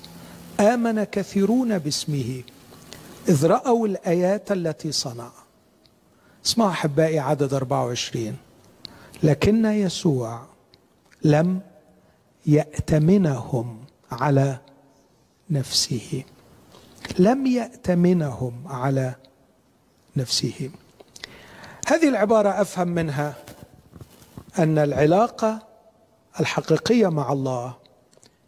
آمن 0.60 1.04
كثيرون 1.04 1.78
باسمه 1.78 2.42
إذ 3.28 3.46
رأوا 3.46 3.86
الآيات 3.86 4.52
التي 4.52 4.92
صنع. 4.92 5.30
اسمعوا 6.46 6.70
أحبائي 6.70 7.18
عدد 7.18 7.54
24 7.54 8.36
لكن 9.22 9.64
يسوع 9.64 10.42
لم 11.24 11.60
يأتمنهم 12.46 13.84
على 14.12 14.58
نفسه. 15.50 16.24
لم 17.18 17.46
يأتمنهم 17.46 18.62
على 18.66 19.14
نفسه. 20.16 20.70
هذه 21.86 22.08
العبارة 22.08 22.48
أفهم 22.48 22.88
منها 22.88 23.34
أن 24.58 24.78
العلاقة 24.78 25.62
الحقيقية 26.40 27.08
مع 27.08 27.32
الله 27.32 27.74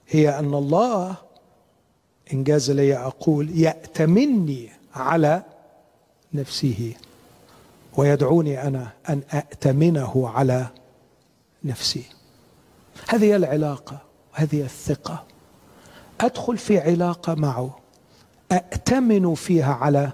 هي 0.09 0.39
أن 0.39 0.55
الله 0.55 1.17
إنجاز 2.33 2.71
لي 2.71 2.97
أقول 2.97 3.59
يأتمني 3.59 4.71
على 4.95 5.43
نفسه 6.35 6.95
ويدعوني 7.97 8.63
أنا 8.63 8.93
أن 9.09 9.23
أأتمنه 9.35 10.29
على 10.29 10.67
نفسي. 11.65 12.05
هذه 13.09 13.37
العلاقة 13.37 13.99
وهذه 14.35 14.63
الثقة. 14.63 15.25
أدخل 16.21 16.59
في 16.59 16.79
علاقة 16.79 17.35
معه. 17.35 17.79
أأتمن 18.53 19.35
فيها 19.35 19.75
على 19.75 20.13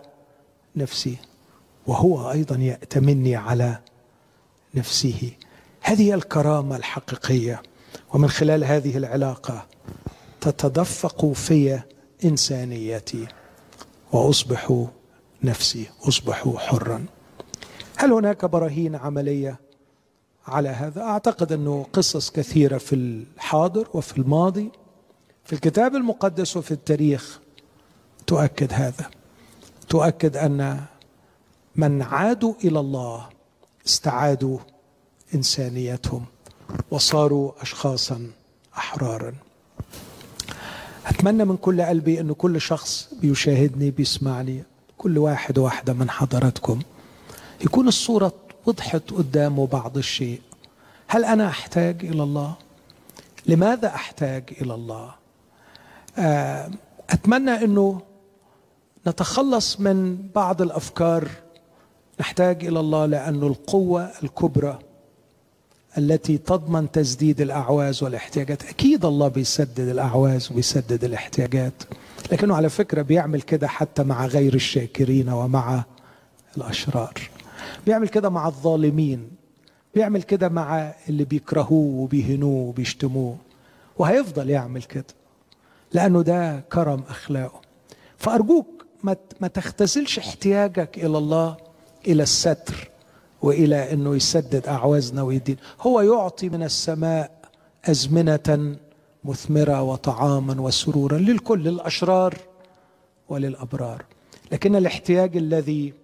نفسي. 0.76 1.16
وهو 1.86 2.30
أيضا 2.30 2.56
يأتمني 2.56 3.36
على 3.36 3.78
نفسه. 4.74 5.32
هذه 5.80 6.14
الكرامة 6.14 6.76
الحقيقية. 6.76 7.62
ومن 8.14 8.30
خلال 8.30 8.64
هذه 8.64 8.96
العلاقة 8.96 9.66
تتدفق 10.40 11.32
في 11.32 11.80
إنسانيتي 12.24 13.26
وأصبح 14.12 14.86
نفسي 15.42 15.90
أصبح 16.08 16.48
حرا. 16.56 17.06
هل 17.96 18.12
هناك 18.12 18.44
براهين 18.44 18.96
عملية 18.96 19.60
على 20.46 20.68
هذا؟ 20.68 21.02
أعتقد 21.02 21.52
أنه 21.52 21.86
قصص 21.92 22.30
كثيرة 22.30 22.78
في 22.78 22.94
الحاضر 22.94 23.88
وفي 23.94 24.18
الماضي. 24.18 24.70
في 25.44 25.52
الكتاب 25.52 25.96
المقدس 25.96 26.56
وفي 26.56 26.70
التاريخ 26.70 27.40
تؤكد 28.26 28.72
هذا. 28.72 29.10
تؤكد 29.88 30.36
أن 30.36 30.80
من 31.76 32.02
عادوا 32.02 32.54
إلى 32.64 32.80
الله 32.80 33.28
استعادوا 33.86 34.58
إنسانيتهم 35.34 36.24
وصاروا 36.90 37.52
اشخاصا 37.62 38.30
أحرارا. 38.76 39.34
أتمنى 41.18 41.44
من 41.44 41.56
كل 41.56 41.82
قلبي 41.82 42.20
إنه 42.20 42.34
كل 42.34 42.60
شخص 42.60 43.08
بيشاهدني 43.20 43.90
بيسمعني 43.90 44.64
كل 44.98 45.18
واحد 45.18 45.58
واحدة 45.58 45.92
من 45.92 46.10
حضراتكم. 46.10 46.80
يكون 47.64 47.88
الصورة 47.88 48.32
وضحت 48.66 49.10
قدامه 49.10 49.66
بعض 49.66 49.96
الشيء. 49.96 50.40
هل 51.08 51.24
أنا 51.24 51.48
أحتاج 51.48 52.04
إلى 52.04 52.22
الله؟ 52.22 52.54
لماذا 53.46 53.88
أحتاج 53.88 54.44
إلى 54.62 54.74
الله؟ 54.74 55.10
آه، 56.18 56.70
أتمنى 57.10 57.50
إنه 57.64 58.00
نتخلص 59.06 59.80
من 59.80 60.16
بعض 60.34 60.62
الأفكار. 60.62 61.28
نحتاج 62.20 62.64
إلى 62.64 62.80
الله 62.80 63.06
لأن 63.06 63.42
القوة 63.42 64.10
الكبرى 64.22 64.78
التي 65.98 66.38
تضمن 66.38 66.90
تسديد 66.90 67.40
الأعواز 67.40 68.02
والاحتياجات. 68.02 68.64
أكيد 68.64 69.04
الله 69.04 69.28
بيسدد 69.28 69.88
الأعواز 69.88 70.52
وبيسدد 70.52 71.04
الاحتياجات. 71.04 71.82
لكنه 72.32 72.56
على 72.56 72.68
فكرة 72.68 73.02
بيعمل 73.02 73.42
كده 73.42 73.68
حتى 73.68 74.02
مع 74.02 74.26
غير 74.26 74.54
الشاكرين 74.54 75.28
ومع 75.28 75.84
الأشرار. 76.56 77.14
بيعمل 77.86 78.08
كده 78.08 78.28
مع 78.28 78.48
الظالمين. 78.48 79.30
بيعمل 79.94 80.22
كده 80.22 80.48
مع 80.48 80.94
اللي 81.08 81.24
بيكرهوه 81.24 82.00
وبيهنوه 82.02 82.68
وبيشتموه. 82.68 83.36
وهيفضل 83.98 84.50
يعمل 84.50 84.82
كده 84.82 85.04
لأنه 85.92 86.22
ده 86.22 86.60
كرم 86.60 87.02
أخلاقه. 87.08 87.60
فأرجوك 88.16 88.86
ما 89.40 89.48
تختزلش 89.54 90.18
احتياجك 90.18 90.98
إلى 90.98 91.18
الله 91.18 91.56
إلى 92.06 92.22
الستر. 92.22 92.90
وإلى 93.42 93.92
أنه 93.92 94.16
يسدد 94.16 94.66
أعوازنا 94.66 95.22
ويدين. 95.22 95.56
هو 95.80 96.00
يعطي 96.00 96.48
من 96.48 96.62
السماء 96.62 97.30
أزمنة 97.84 98.76
مثمرة 99.24 99.82
وطعاما 99.82 100.60
وسرورا 100.60 101.18
للكل 101.18 101.64
للأشرار 101.64 102.34
وللأبرار. 103.28 104.04
لكن 104.52 104.76
الاحتياج 104.76 105.36
الذي 105.36 105.94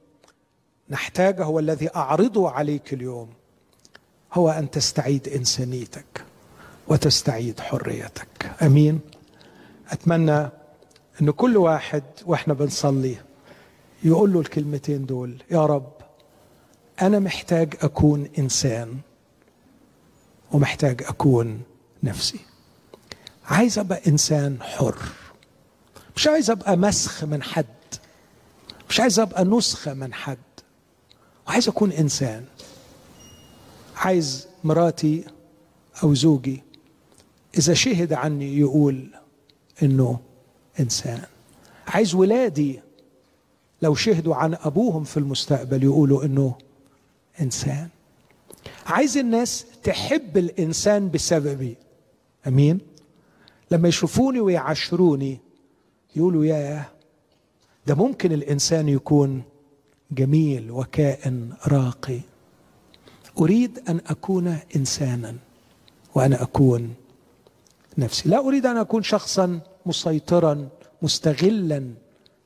نحتاجه 0.91 1.45
هو 1.45 1.59
الذي 1.59 1.97
أعرضه 1.97 2.51
عليك 2.51 2.93
اليوم 2.95 3.29
هو 4.33 4.51
أن 4.51 4.71
تستعيد 4.71 5.29
إنسانيتك 5.29 6.25
وتستعيد 6.89 7.61
حريتك. 7.61 8.51
أمين. 8.63 9.01
أتمنى 9.91 10.49
أن 11.23 11.31
كل 11.31 11.57
واحد 11.57 12.03
وإحنا 12.27 12.55
بنصلي 12.55 13.17
يقول 14.05 14.33
له 14.33 14.41
الكلمتين 14.41 15.07
دول 15.07 15.43
يا 15.51 15.67
رب 15.67 15.93
أنا 17.03 17.19
محتاج 17.19 17.75
أكون 17.81 18.29
إنسان 18.39 18.99
ومحتاج 20.53 21.03
أكون 21.03 21.63
نفسي. 22.03 22.41
عايز 23.45 23.79
أبقى 23.79 24.01
إنسان 24.09 24.63
حر. 24.63 24.99
مش 26.17 26.27
عايز 26.27 26.51
أبقى 26.51 26.77
مسخ 26.77 27.25
من 27.25 27.43
حد. 27.43 27.67
مش 28.89 29.01
عايز 29.01 29.19
أبقى 29.21 29.45
نسخه 29.45 29.95
من 29.95 30.15
حد. 30.15 30.39
وعايز 31.47 31.69
أكون 31.69 31.93
إنسان. 31.93 32.45
عايز 33.97 34.47
مراتي 34.65 35.25
أو 36.03 36.15
زوجي 36.15 36.63
إذا 37.59 37.75
شهد 37.75 38.13
عني 38.13 38.59
يقول 38.59 39.09
إنه 39.83 40.21
إنسان. 40.81 41.23
عايز 41.89 42.15
ولادي 42.15 42.81
لو 43.83 43.95
شهدوا 43.95 44.35
عن 44.35 44.55
أبوهم 44.55 45.05
في 45.05 45.17
المستقبل 45.17 45.83
يقولوا 45.85 46.25
إنه 46.25 46.55
إنسان. 47.41 47.89
عايز 48.87 49.19
الناس 49.19 49.67
تحب 49.83 50.39
الإنسان 50.39 51.11
بسببي. 51.11 51.77
أمين؟ 52.47 52.81
لما 53.71 53.89
يشوفوني 53.89 54.41
ويعاشروني 54.41 55.39
يقولوا 56.17 56.45
ياه 56.45 56.85
ده 57.87 57.95
ممكن 57.95 58.33
الإنسان 58.33 58.89
يكون 58.89 59.43
جميل 60.11 60.71
وكائن 60.71 61.53
راقي. 61.67 62.21
أريد 63.39 63.83
أن 63.89 64.01
أكون 64.07 64.59
إنسانا 64.77 65.37
وأنا 66.15 66.43
أكون 66.43 66.95
نفسي. 67.99 68.29
لا 68.29 68.39
أريد 68.39 68.67
أن 68.67 68.77
أكون 68.77 69.03
شخصا 69.03 69.61
مسيطرا 69.87 70.69
مستغلا 71.03 71.91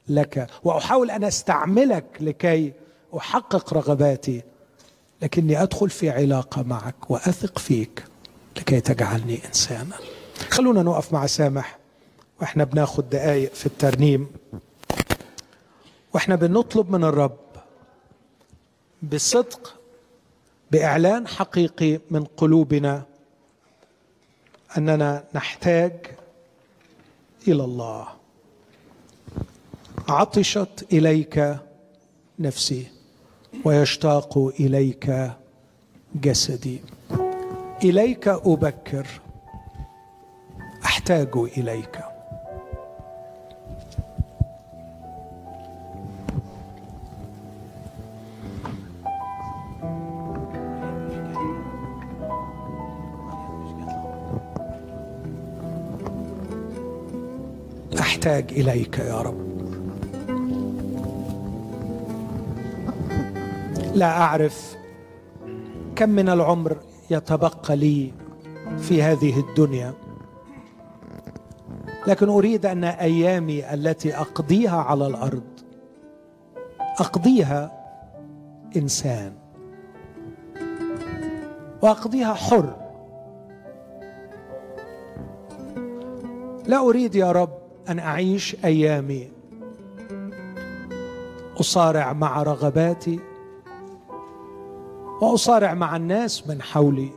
لك 0.08 0.46
وأحاول 0.64 1.10
أن 1.10 1.24
أستعملك 1.24 2.04
لكي 2.20 2.72
أحقق 3.16 3.74
رغباتي. 3.74 4.42
لكني 5.22 5.62
أدخل 5.62 5.90
في 5.90 6.10
علاقة 6.10 6.62
معك 6.62 7.10
وأثق 7.10 7.58
فيك 7.58 8.04
لكي 8.56 8.80
تجعلني 8.80 9.46
إنسانا. 9.46 9.96
خلونا 10.50 10.82
نقف 10.82 11.12
مع 11.12 11.26
سامح. 11.26 11.78
وإحنا 12.40 12.64
بناخد 12.64 13.10
دقايق 13.10 13.54
في 13.54 13.66
الترنيم. 13.66 14.26
وإحنا 16.14 16.36
بنطلب 16.36 16.90
من 16.90 17.04
الرب 17.04 17.38
بصدق 19.02 19.74
بإعلان 20.70 21.28
حقيقي 21.28 22.00
من 22.10 22.24
قلوبنا 22.24 23.02
أننا 24.78 25.24
نحتاج 25.34 25.92
إلى 27.48 27.64
الله. 27.64 28.08
عطشت 30.08 30.86
إليك 30.92 31.56
نفسي. 32.38 32.86
ويشتاق 33.64 34.52
إليك 34.60 35.30
جسدي. 36.14 36.80
إليك 37.84 38.28
أبكر. 38.28 39.06
أحتاج 40.84 41.28
إليك. 41.56 41.98
أحتاج 58.00 58.44
إليك 58.52 58.98
يا 58.98 59.20
رب. 59.22 59.47
لا 63.98 64.20
أعرف 64.20 64.76
كم 65.96 66.08
من 66.08 66.28
العمر 66.28 66.76
يتبقى 67.10 67.76
لي 67.76 68.12
في 68.78 69.02
هذه 69.02 69.40
الدنيا. 69.40 69.94
لكن 72.06 72.28
أريد 72.28 72.66
أن 72.66 72.84
أيامي 72.84 73.74
التي 73.74 74.16
أقضيها 74.16 74.76
على 74.82 75.06
الأرض 75.06 75.42
أقضيها 77.00 77.72
إنسان 78.76 79.32
وأقضيها 81.82 82.34
حر. 82.34 82.76
لا 86.66 86.78
أريد 86.78 87.14
يا 87.14 87.32
رب 87.32 87.58
أن 87.88 87.98
أعيش 87.98 88.56
أيامي 88.64 89.30
أصارع 91.60 92.12
مع 92.12 92.42
رغباتي 92.42 93.27
وأصارع 95.20 95.74
مع 95.74 95.96
الناس 95.96 96.48
من 96.48 96.62
حولي. 96.62 97.10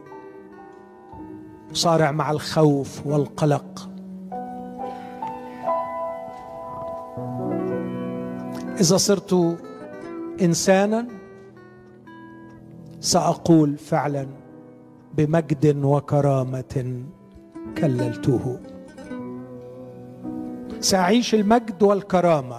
اصارع 1.72 2.12
مع 2.12 2.32
الخوف 2.32 3.08
والقلق. 3.08 3.90
إذا 8.80 8.98
صرت 8.98 9.58
إنسانا 10.42 11.08
سأقول 13.00 13.78
فعلا 13.78 14.28
بمجد 15.14 15.84
وكرامة 15.84 17.04
كللته. 17.78 18.60
سأعيش 20.80 21.36
المجد 21.36 21.84
والكرامة 21.84 22.58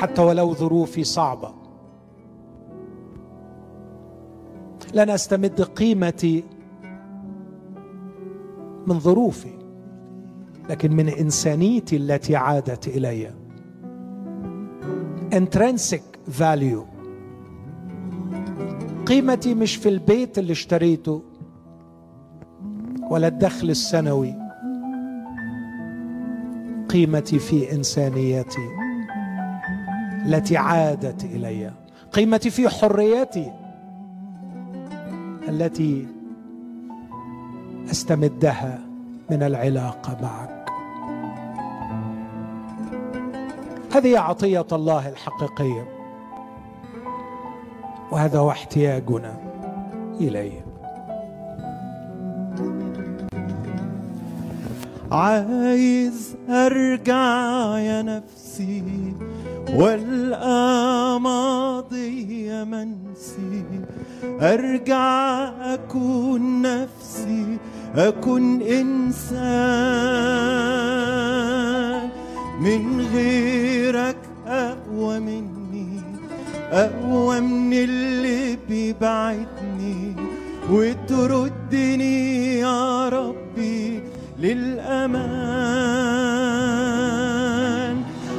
حتى 0.00 0.22
ولو 0.22 0.54
ظروفي 0.54 1.04
صعبة. 1.04 1.63
لن 4.94 5.10
استمد 5.10 5.62
قيمتي 5.62 6.44
من 8.86 9.00
ظروفي 9.00 9.52
لكن 10.70 10.92
من 10.92 11.08
إنسانيتي 11.08 11.96
التي 11.96 12.36
عادت 12.36 12.88
إلي. 12.88 13.30
Intrinsic 15.32 16.02
value. 16.40 16.84
قيمتي 19.06 19.54
مش 19.54 19.76
في 19.76 19.88
البيت 19.88 20.38
اللي 20.38 20.52
اشتريته 20.52 21.22
ولا 23.10 23.28
الدخل 23.28 23.70
السنوي. 23.70 24.34
قيمتي 26.88 27.38
في 27.38 27.72
انسانيتي 27.72 28.68
التي 30.26 30.56
عادت 30.56 31.24
إلي. 31.24 31.72
قيمتي 32.12 32.50
في 32.50 32.68
حريتي 32.68 33.63
التي 35.48 36.06
أستمدها 37.90 38.80
من 39.30 39.42
العلاقة 39.42 40.16
معك. 40.22 40.64
هذه 43.94 44.18
عطية 44.18 44.66
الله 44.72 45.08
الحقيقية 45.08 45.88
وهذا 48.10 48.38
هو 48.38 48.50
احتياجنا 48.50 49.36
إليه. 50.20 50.64
عايز 55.12 56.36
أرجع 56.50 57.78
يا 57.78 58.02
نفسي 58.02 59.12
والأماضي 59.72 61.24
منسي. 62.64 63.64
أرجع 64.40 65.48
أكون 65.74 66.62
نفسي 66.62 67.58
أكون 67.96 68.62
إنسان. 68.62 69.44
من 72.60 73.00
غيرك 73.14 74.16
أقوى 74.46 75.20
مني 75.20 76.00
أقوى 76.72 77.40
من 77.40 77.72
اللي 77.72 78.58
بيبعدني. 78.68 80.14
وتردني 80.70 82.58
يا 82.58 83.08
ربي 83.08 84.02
للأمان. 84.38 85.64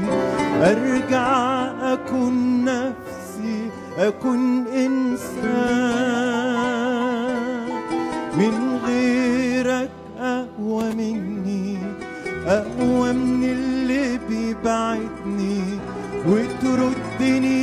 أرجع 0.61 1.65
أكون 1.93 2.65
نفسي 2.65 3.69
أكون 3.97 4.67
إنسان. 4.67 5.41
من 8.37 8.79
غيرك 8.85 9.89
أقوى 10.19 10.83
مني 10.97 11.77
أقوى 12.47 13.13
من 13.13 13.43
اللي 13.43 14.19
بيبعدني. 14.29 15.63
وتردني 16.27 17.60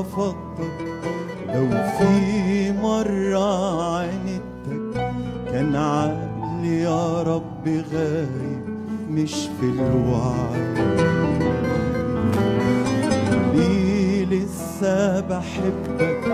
رفضتك 0.00 0.80
لو 1.54 1.68
في 1.98 2.72
مرة 2.72 3.82
عاندتك 3.96 5.12
كان 5.52 5.76
عقلي 5.76 6.80
يا 6.80 7.22
رب 7.22 7.68
غايب 7.92 8.64
مش 9.10 9.34
في 9.34 9.66
الوعي. 9.66 10.74
ليه 13.54 14.24
لسه 14.24 15.20
بحبك 15.20 16.24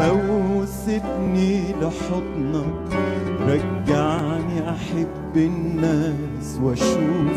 هوسبني 0.00 1.72
لحضنك 1.72 2.98
رجعني 3.40 4.70
أحب 4.70 5.36
الناس 5.36 6.58
واشوف 6.62 7.36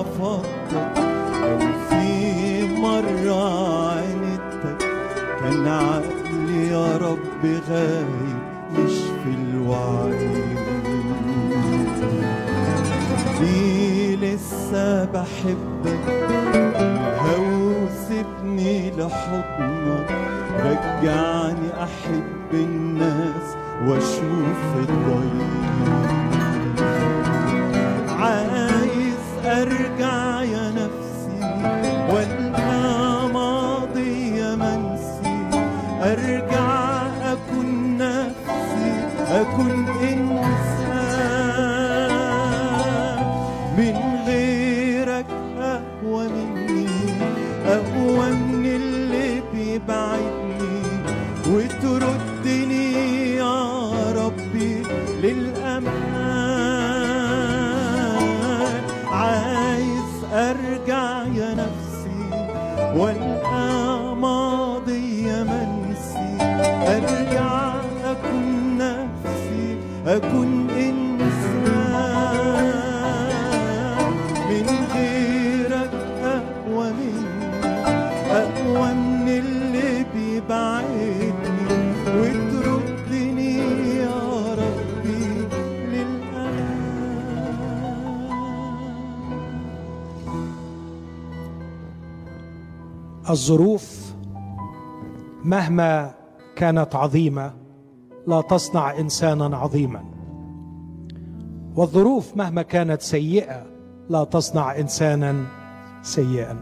رفضتك 0.00 0.98
لو 1.42 1.58
في 1.88 2.66
مرة 2.80 3.88
عاندتك 3.88 4.86
كان 5.40 5.68
عقلي 5.68 6.68
يا 6.68 6.96
رب 6.96 7.44
غايب 7.70 8.36
مش 8.78 8.92
في 8.92 9.30
الوعي. 9.34 10.56
ليه 13.40 14.16
لسه 14.16 15.04
بحبك 15.04 16.06
هوسبني 17.20 18.90
لحضنك 18.90 20.10
رجعني 20.64 21.35
الظروف 93.36 94.14
مهما 95.44 96.14
كانت 96.56 96.94
عظيمة 96.94 97.52
لا 98.26 98.40
تصنع 98.40 98.98
إنسانا 98.98 99.56
عظيما. 99.56 100.04
والظروف 101.76 102.36
مهما 102.36 102.62
كانت 102.62 103.02
سيئة 103.02 103.66
لا 104.10 104.24
تصنع 104.24 104.78
إنسانا 104.78 105.44
سيئا. 106.02 106.56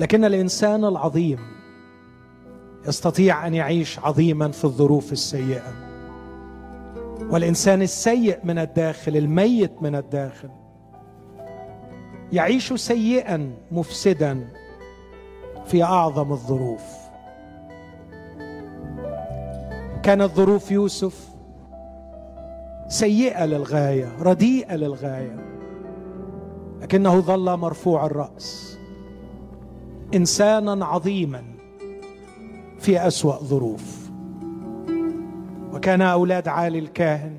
لكن 0.00 0.24
الإنسان 0.24 0.84
العظيم 0.84 1.38
يستطيع 2.88 3.46
أن 3.46 3.54
يعيش 3.54 3.98
عظيما 3.98 4.50
في 4.50 4.64
الظروف 4.64 5.12
السيئة. 5.12 5.72
والإنسان 7.30 7.82
السيء 7.82 8.38
من 8.44 8.58
الداخل 8.58 9.16
الميت 9.16 9.82
من 9.82 9.94
الداخل 9.94 10.50
يعيش 12.32 12.72
سيئا 12.72 13.52
مفسدا 13.72 14.48
في 15.66 15.82
أعظم 15.82 16.32
الظروف. 16.32 16.82
كانت 20.02 20.30
ظروف 20.32 20.70
يوسف 20.70 21.28
سيئة 22.88 23.46
للغاية 23.46 24.12
رديئة 24.20 24.76
للغاية. 24.76 25.36
لكنه 26.80 27.20
ظل 27.20 27.56
مرفوع 27.56 28.06
الرأس. 28.06 28.78
إنسانا 30.14 30.86
عظيما 30.86 31.42
في 32.78 33.06
أسوأ 33.06 33.38
ظروف. 33.38 34.10
وكان 35.72 36.02
أولاد 36.02 36.48
عالي 36.48 36.78
الكاهن 36.78 37.38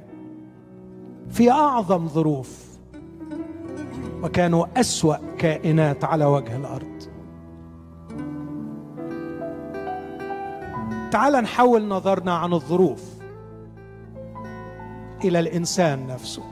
في 1.30 1.52
أعظم 1.52 2.08
ظروف. 2.08 2.64
وكانوا 4.24 4.66
أسوأ 4.78 5.16
كائنات 5.38 6.04
على 6.04 6.26
وجه 6.26 6.56
الأرض. 6.56 6.83
تعال 11.14 11.34
نحول 11.34 11.88
نظرنا 11.88 12.34
عن 12.34 12.54
الظروف 12.54 13.04
إلى 15.24 15.40
الإنسان 15.40 16.08
نفسه. 16.08 16.44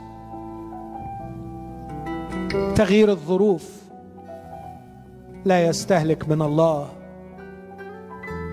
تغيير 2.74 3.10
الظروف 3.10 3.82
لا 5.44 5.66
يستهلك 5.66 6.28
من 6.28 6.42
الله 6.42 6.88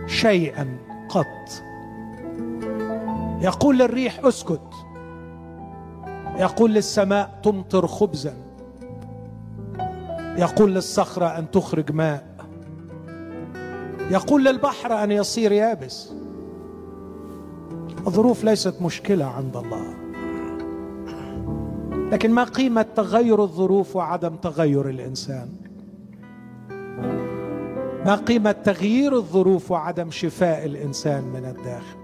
شيئا 0.07 0.77
قط. 1.10 1.64
يقول 3.41 3.77
للريح 3.80 4.19
اسكت. 4.26 4.73
يقول 6.38 6.73
للسماء 6.73 7.40
تمطر 7.44 7.88
خبزا. 7.88 8.34
يقول 10.38 10.76
للصخرة 10.76 11.26
أن 11.26 11.52
تخرج 11.52 11.91
ماء. 11.91 12.28
يقول 14.10 14.45
للبحر 14.45 15.03
أن 15.03 15.11
يصير 15.11 15.52
يابس. 15.52 16.14
الظروف 18.07 18.44
ليست 18.44 18.81
مشكلة 18.81 19.26
عند 19.26 19.57
الله. 19.57 19.94
لكن 22.11 22.31
ما 22.31 22.44
قيمة 22.44 22.86
تغير 22.95 23.44
الظروف 23.44 23.95
وعدم 23.95 24.36
تغير 24.36 24.90
الإنسان؟ 24.90 25.49
ما 28.06 28.15
قيمة 28.15 28.52
تغيير 28.52 29.15
الظروف 29.15 29.72
وعدم 29.72 30.11
شفاء 30.11 30.65
الإنسان 30.65 31.23
من 31.23 31.45
الداخل؟ 31.45 31.99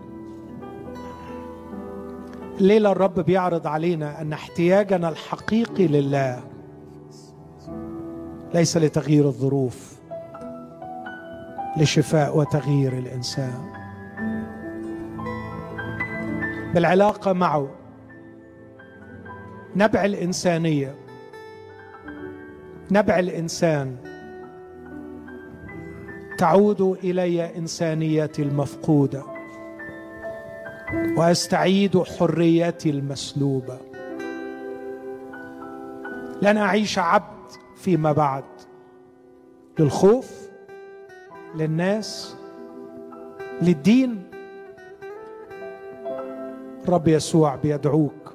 الليلة 2.59 2.91
الرب 2.91 3.19
بيعرض 3.19 3.67
علينا 3.67 4.21
أن 4.21 4.33
احتياجنا 4.33 5.09
الحقيقي 5.09 5.87
لله 5.87 6.43
ليس 8.53 8.77
لتغيير 8.77 9.25
الظروف. 9.25 9.94
لشفاء 11.77 12.37
وتغيير 12.37 12.93
الإنسان. 12.97 13.71
بالعلاقة 16.73 17.33
معه 17.33 17.69
نبع 19.75 20.05
الإنسانية 20.05 20.95
نبع 22.91 23.19
الإنسان. 23.19 23.95
تعود 26.37 26.81
إلي 26.81 27.57
انسانيتي 27.57 28.41
المفقودة 28.41 29.23
وأستعيد 31.17 32.03
حريتي 32.03 32.89
المسلوبة. 32.89 33.77
لن 36.41 36.57
أعيش 36.57 36.99
عبد 36.99 37.51
فيما 37.75 38.11
بعد. 38.11 38.43
للخوف 39.79 40.44
للناس 41.55 42.35
للدين. 43.61 44.23
رب 46.89 47.07
يسوع 47.07 47.55
بيدعوك. 47.55 48.33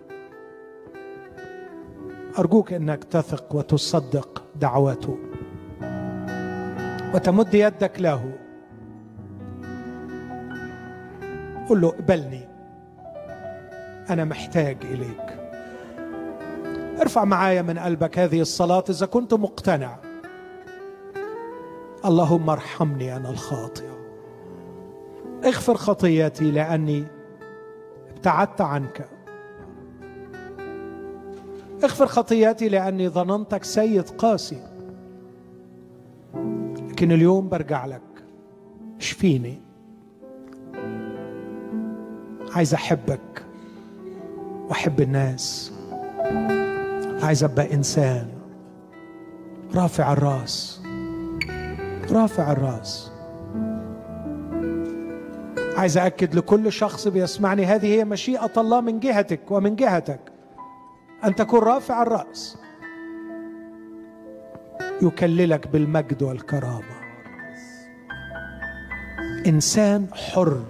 أرجوك 2.38 2.72
إنك 2.72 3.04
تثق 3.04 3.54
وتصدق 3.54 4.42
دعوته 4.56 5.18
وتمد 7.14 7.54
يدك 7.54 8.00
له. 8.00 8.32
قل 11.68 11.80
له 11.80 11.88
اقبلني. 11.88 12.48
أنا 14.10 14.24
محتاج 14.24 14.76
إليك. 14.84 15.38
ارفع 17.00 17.24
معايا 17.24 17.62
من 17.62 17.78
قلبك 17.78 18.18
هذه 18.18 18.40
الصلاة 18.40 18.84
إذا 18.90 19.06
كنت 19.06 19.34
مقتنع. 19.34 20.09
اللهم 22.04 22.50
ارحمني 22.50 23.16
أنا 23.16 23.30
الخاطئ. 23.30 23.84
اغفر 25.44 25.74
خطيتي 25.74 26.50
لأني 26.50 27.04
ابتعدت 28.10 28.60
عنك. 28.60 29.08
اغفر 31.84 32.06
خطياتي 32.06 32.68
لأني 32.68 33.08
ظننتك 33.08 33.64
سيد 33.64 34.08
قاسي. 34.08 34.62
لكن 36.88 37.12
اليوم 37.12 37.48
برجع 37.48 37.86
لك. 37.86 38.02
اشفيني. 38.98 39.60
عايز 42.54 42.74
أحبك. 42.74 43.44
وأحب 44.68 45.00
الناس. 45.00 45.72
عايز 47.22 47.44
أبقى 47.44 47.74
إنسان. 47.74 48.28
رافع 49.74 50.12
الراس. 50.12 50.79
رافع 52.12 52.52
الراس. 52.52 53.12
عايز 55.76 55.98
اكد 55.98 56.34
لكل 56.34 56.72
شخص 56.72 57.08
بيسمعني 57.08 57.66
هذه 57.66 57.86
هي 57.86 58.04
مشيئة 58.04 58.52
الله 58.56 58.80
من 58.80 59.00
جهتك 59.00 59.40
ومن 59.50 59.76
جهتك. 59.76 60.20
أن 61.24 61.34
تكون 61.34 61.60
رافع 61.60 62.02
الرأس. 62.02 62.58
يكللك 65.02 65.68
بالمجد 65.68 66.22
والكرامة. 66.22 67.00
إنسان 69.46 70.06
حر. 70.12 70.64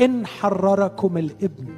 إن 0.00 0.26
حرركم 0.26 1.18
الإبن. 1.18 1.68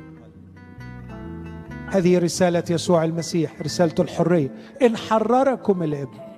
هذه 1.90 2.18
رسالة 2.18 2.64
يسوع 2.70 3.04
المسيح 3.04 3.62
رسالة 3.62 3.94
الحرية. 3.98 4.50
إن 4.82 4.96
حرركم 4.96 5.82
الإبن. 5.82 6.29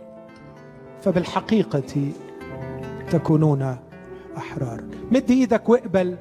فبالحقيقة 1.03 2.13
تكونون 3.11 3.77
أحرار. 4.37 4.85
مد 5.11 5.31
إيدك 5.31 5.69
واقبل. 5.69 6.17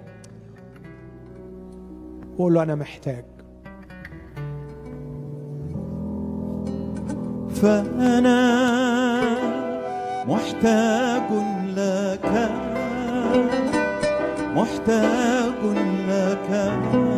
وقول 2.38 2.54
له 2.54 2.64
أنا 2.64 2.76
محتاج. 2.76 3.26
فأنا 7.50 8.52
محتاج 10.28 11.32
لك. 11.76 12.50
محتاج 14.56 15.64
لك. 16.10 17.11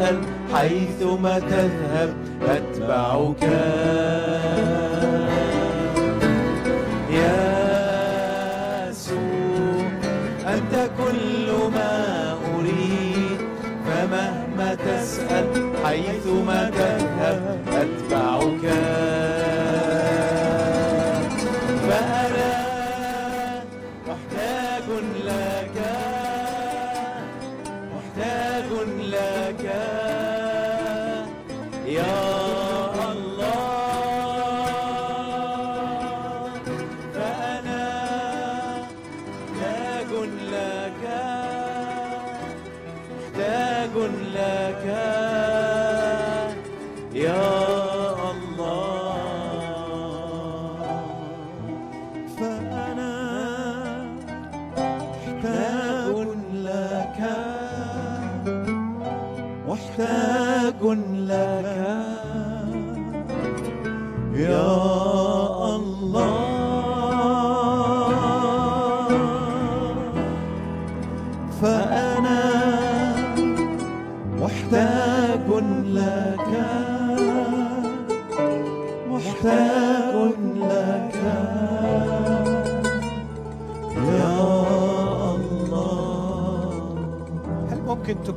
تسأل 0.00 0.18
حيثما 0.54 1.38
تذهب 1.38 2.14
أتبعك. 2.42 3.42
يسوع 8.90 9.84
أنت 10.46 10.74
كل 10.98 11.48
ما 11.74 11.92
أريد 12.54 13.40
فمهما 13.86 14.74
تسأل 14.74 15.46
حيثما 15.84 16.70
تذهب. 16.70 17.09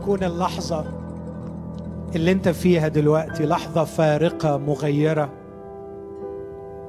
تكون 0.03 0.23
اللحظة 0.23 0.85
اللي 2.15 2.31
انت 2.31 2.49
فيها 2.49 2.87
دلوقتي 2.87 3.45
لحظة 3.45 3.83
فارقة 3.83 4.57
مغيرة 4.57 5.29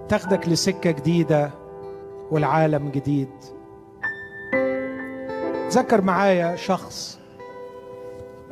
تاخدك 0.09 0.49
لسكة 0.49 0.91
جديدة 0.91 1.51
والعالم 2.31 2.89
جديد. 2.89 3.29
ذكر 5.69 6.01
معايا 6.01 6.57
شخص 6.57 7.19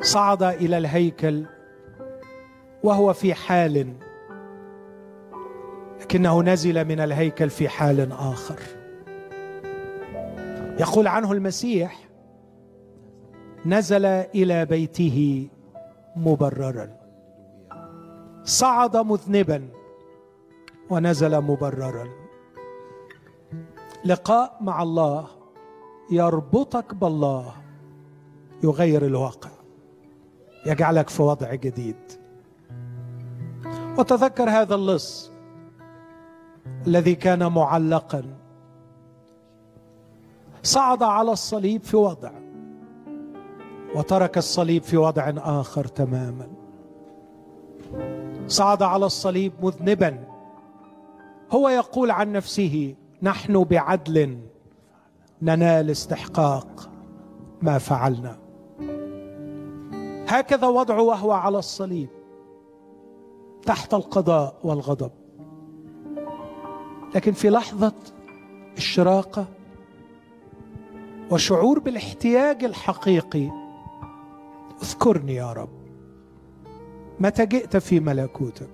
صعد 0.01 0.43
إلى 0.43 0.77
الهيكل 0.77 1.45
وهو 2.83 3.13
في 3.13 3.33
حال 3.33 3.93
لكنه 6.01 6.41
نزل 6.41 6.85
من 6.85 6.99
الهيكل 6.99 7.49
في 7.49 7.69
حال 7.69 8.11
آخر. 8.11 8.59
يقول 10.79 11.07
عنه 11.07 11.31
المسيح 11.31 12.12
نزل 13.65 14.05
إلى 14.05 14.65
بيته 14.65 15.47
مبررا. 16.15 16.89
صعد 18.43 18.97
مذنبا 18.97 19.69
ونزل 20.89 21.41
مبررا. 21.41 22.07
لقاء 24.05 24.57
مع 24.61 24.83
الله 24.83 25.27
يربطك 26.11 26.95
بالله 26.95 27.53
يغير 28.63 29.05
الواقع 29.05 29.49
يجعلك 30.65 31.09
في 31.09 31.21
وضع 31.21 31.53
جديد. 31.53 31.95
وتذكر 33.97 34.49
هذا 34.49 34.75
اللص 34.75 35.31
الذي 36.87 37.15
كان 37.15 37.51
معلقا. 37.51 38.23
صعد 40.63 41.03
على 41.03 41.31
الصليب 41.31 41.83
في 41.83 41.97
وضع. 41.97 42.42
وترك 43.95 44.37
الصليب 44.37 44.83
في 44.83 44.97
وضع 44.97 45.33
آخر 45.37 45.87
تماما. 45.87 46.47
صعد 48.47 48.83
على 48.83 49.05
الصليب 49.05 49.53
مذنبا. 49.63 50.27
هو 51.51 51.69
يقول 51.69 52.11
عن 52.11 52.31
نفسه 52.31 52.95
نحن 53.21 53.63
بعدل 53.63 54.39
ننال 55.41 55.89
استحقاق 55.89 56.89
ما 57.61 57.77
فعلنا. 57.77 58.37
هكذا 60.27 60.67
وضعه 60.67 61.01
وهو 61.01 61.31
على 61.31 61.59
الصليب 61.59 62.09
تحت 63.65 63.93
القضاء 63.93 64.55
والغضب. 64.63 65.11
لكن 67.15 67.31
في 67.31 67.49
لحظة 67.49 67.93
الشراقة 68.77 69.45
وشعور 71.31 71.79
بالاحتياج 71.79 72.63
الحقيقي 72.63 73.62
اذكرني 74.81 75.35
يا 75.35 75.53
رب. 75.53 75.69
متى 77.19 77.45
جئت 77.45 77.77
في 77.77 77.99
ملكوتك؟ 77.99 78.69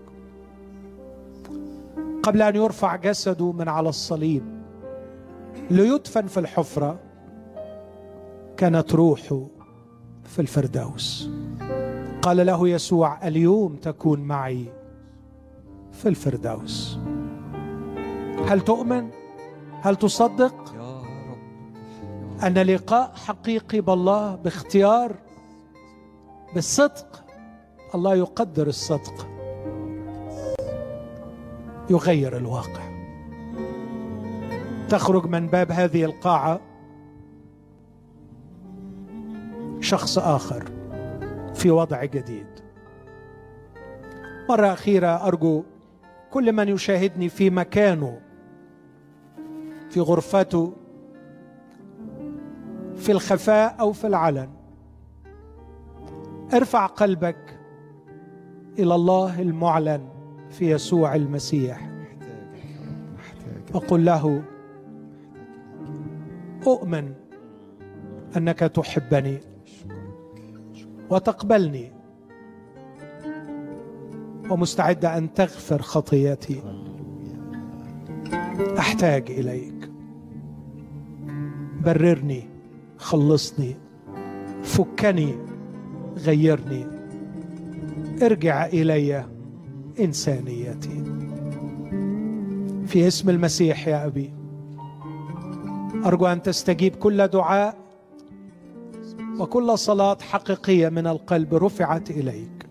قبل 2.24 2.42
أن 2.42 2.56
يرفع 2.56 2.96
جسده 2.96 3.52
من 3.52 3.70
على 3.70 3.90
الصليب 3.90 4.44
ليدفن 5.70 6.28
في 6.28 6.40
الحفرة 6.40 7.00
كانت 8.58 8.96
روحه 8.96 9.48
في 10.24 10.40
الفردوس. 10.40 11.30
قال 12.22 12.46
له 12.46 12.70
يسوع 12.70 13.28
اليوم 13.28 13.76
تكون 13.76 14.20
معي 14.20 14.66
في 15.92 16.10
الفردوس. 16.10 17.00
هل 18.48 18.62
تؤمن؟ 18.62 19.10
هل 19.82 19.96
تصدق؟ 19.96 20.76
أن 22.44 22.54
لقاء 22.54 23.12
حقيقي 23.16 23.82
بالله 23.82 24.36
باختيار 24.36 25.16
بالصدق. 26.56 27.24
الله 27.96 28.16
يقدر 28.16 28.68
الصدق. 28.68 29.28
يغير 31.90 32.38
الواقع. 32.38 32.90
تخرج 34.90 35.26
من 35.26 35.48
باب 35.48 35.72
هذه 35.72 36.06
القاعة 36.06 36.62
شخص 39.80 40.18
آخر 40.18 40.72
في 41.54 41.72
وضع 41.72 42.06
جديد. 42.06 42.48
مرة 44.50 44.74
أخيرة 44.74 45.28
أرجو 45.28 45.64
كل 46.32 46.54
من 46.54 46.68
يشاهدني 46.68 47.30
في 47.30 47.50
مكانه 47.50 48.20
في 49.90 50.00
غرفته 50.00 50.74
في 52.96 53.12
الخفاء 53.12 53.76
أو 53.80 53.94
في 53.94 54.08
العلن 54.08 54.59
ارفع 56.54 56.86
قلبك 56.86 57.60
إلى 58.80 58.96
الله 58.96 59.42
المعلن 59.42 60.10
في 60.50 60.72
يسوع 60.72 61.16
المسيح. 61.16 61.90
وقل 63.74 64.06
له 64.06 64.44
أؤمن 66.68 67.14
أنك 68.38 68.60
تحبني 68.60 69.40
وتقبلني 71.10 71.92
ومستعد 74.50 75.06
أن 75.06 75.34
تغفر 75.34 75.82
خطيتي. 75.82 76.64
أحتاج 78.78 79.32
إليك. 79.32 79.92
بررني 81.86 82.50
خلصني 82.98 83.76
فكني 84.64 85.49
غيرني. 86.26 86.86
ارجع 88.22 88.66
إلي 88.66 89.26
إنسانيتي. 90.00 91.04
في 92.88 93.08
اسم 93.08 93.30
المسيح 93.30 93.88
يا 93.88 94.06
أبي. 94.06 94.34
أرجو 96.06 96.26
أن 96.26 96.42
تستجيب 96.42 96.96
كل 96.96 97.28
دعاء 97.28 97.76
وكل 99.40 99.78
صلاة 99.78 100.18
حقيقية 100.22 100.90
من 100.90 101.08
القلب 101.08 101.56
رفعت 101.56 102.12
إليك. 102.12 102.66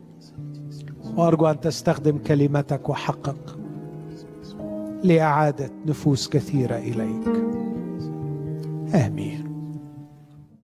وأرجو 1.16 1.46
أن 1.46 1.60
تستخدم 1.60 2.18
كلمتك 2.18 2.88
وحقك 2.88 3.58
لإعادة 5.04 5.70
نفوس 5.86 6.28
كثيرة 6.28 6.76
إليك. 6.76 7.28
آمين. 8.94 9.47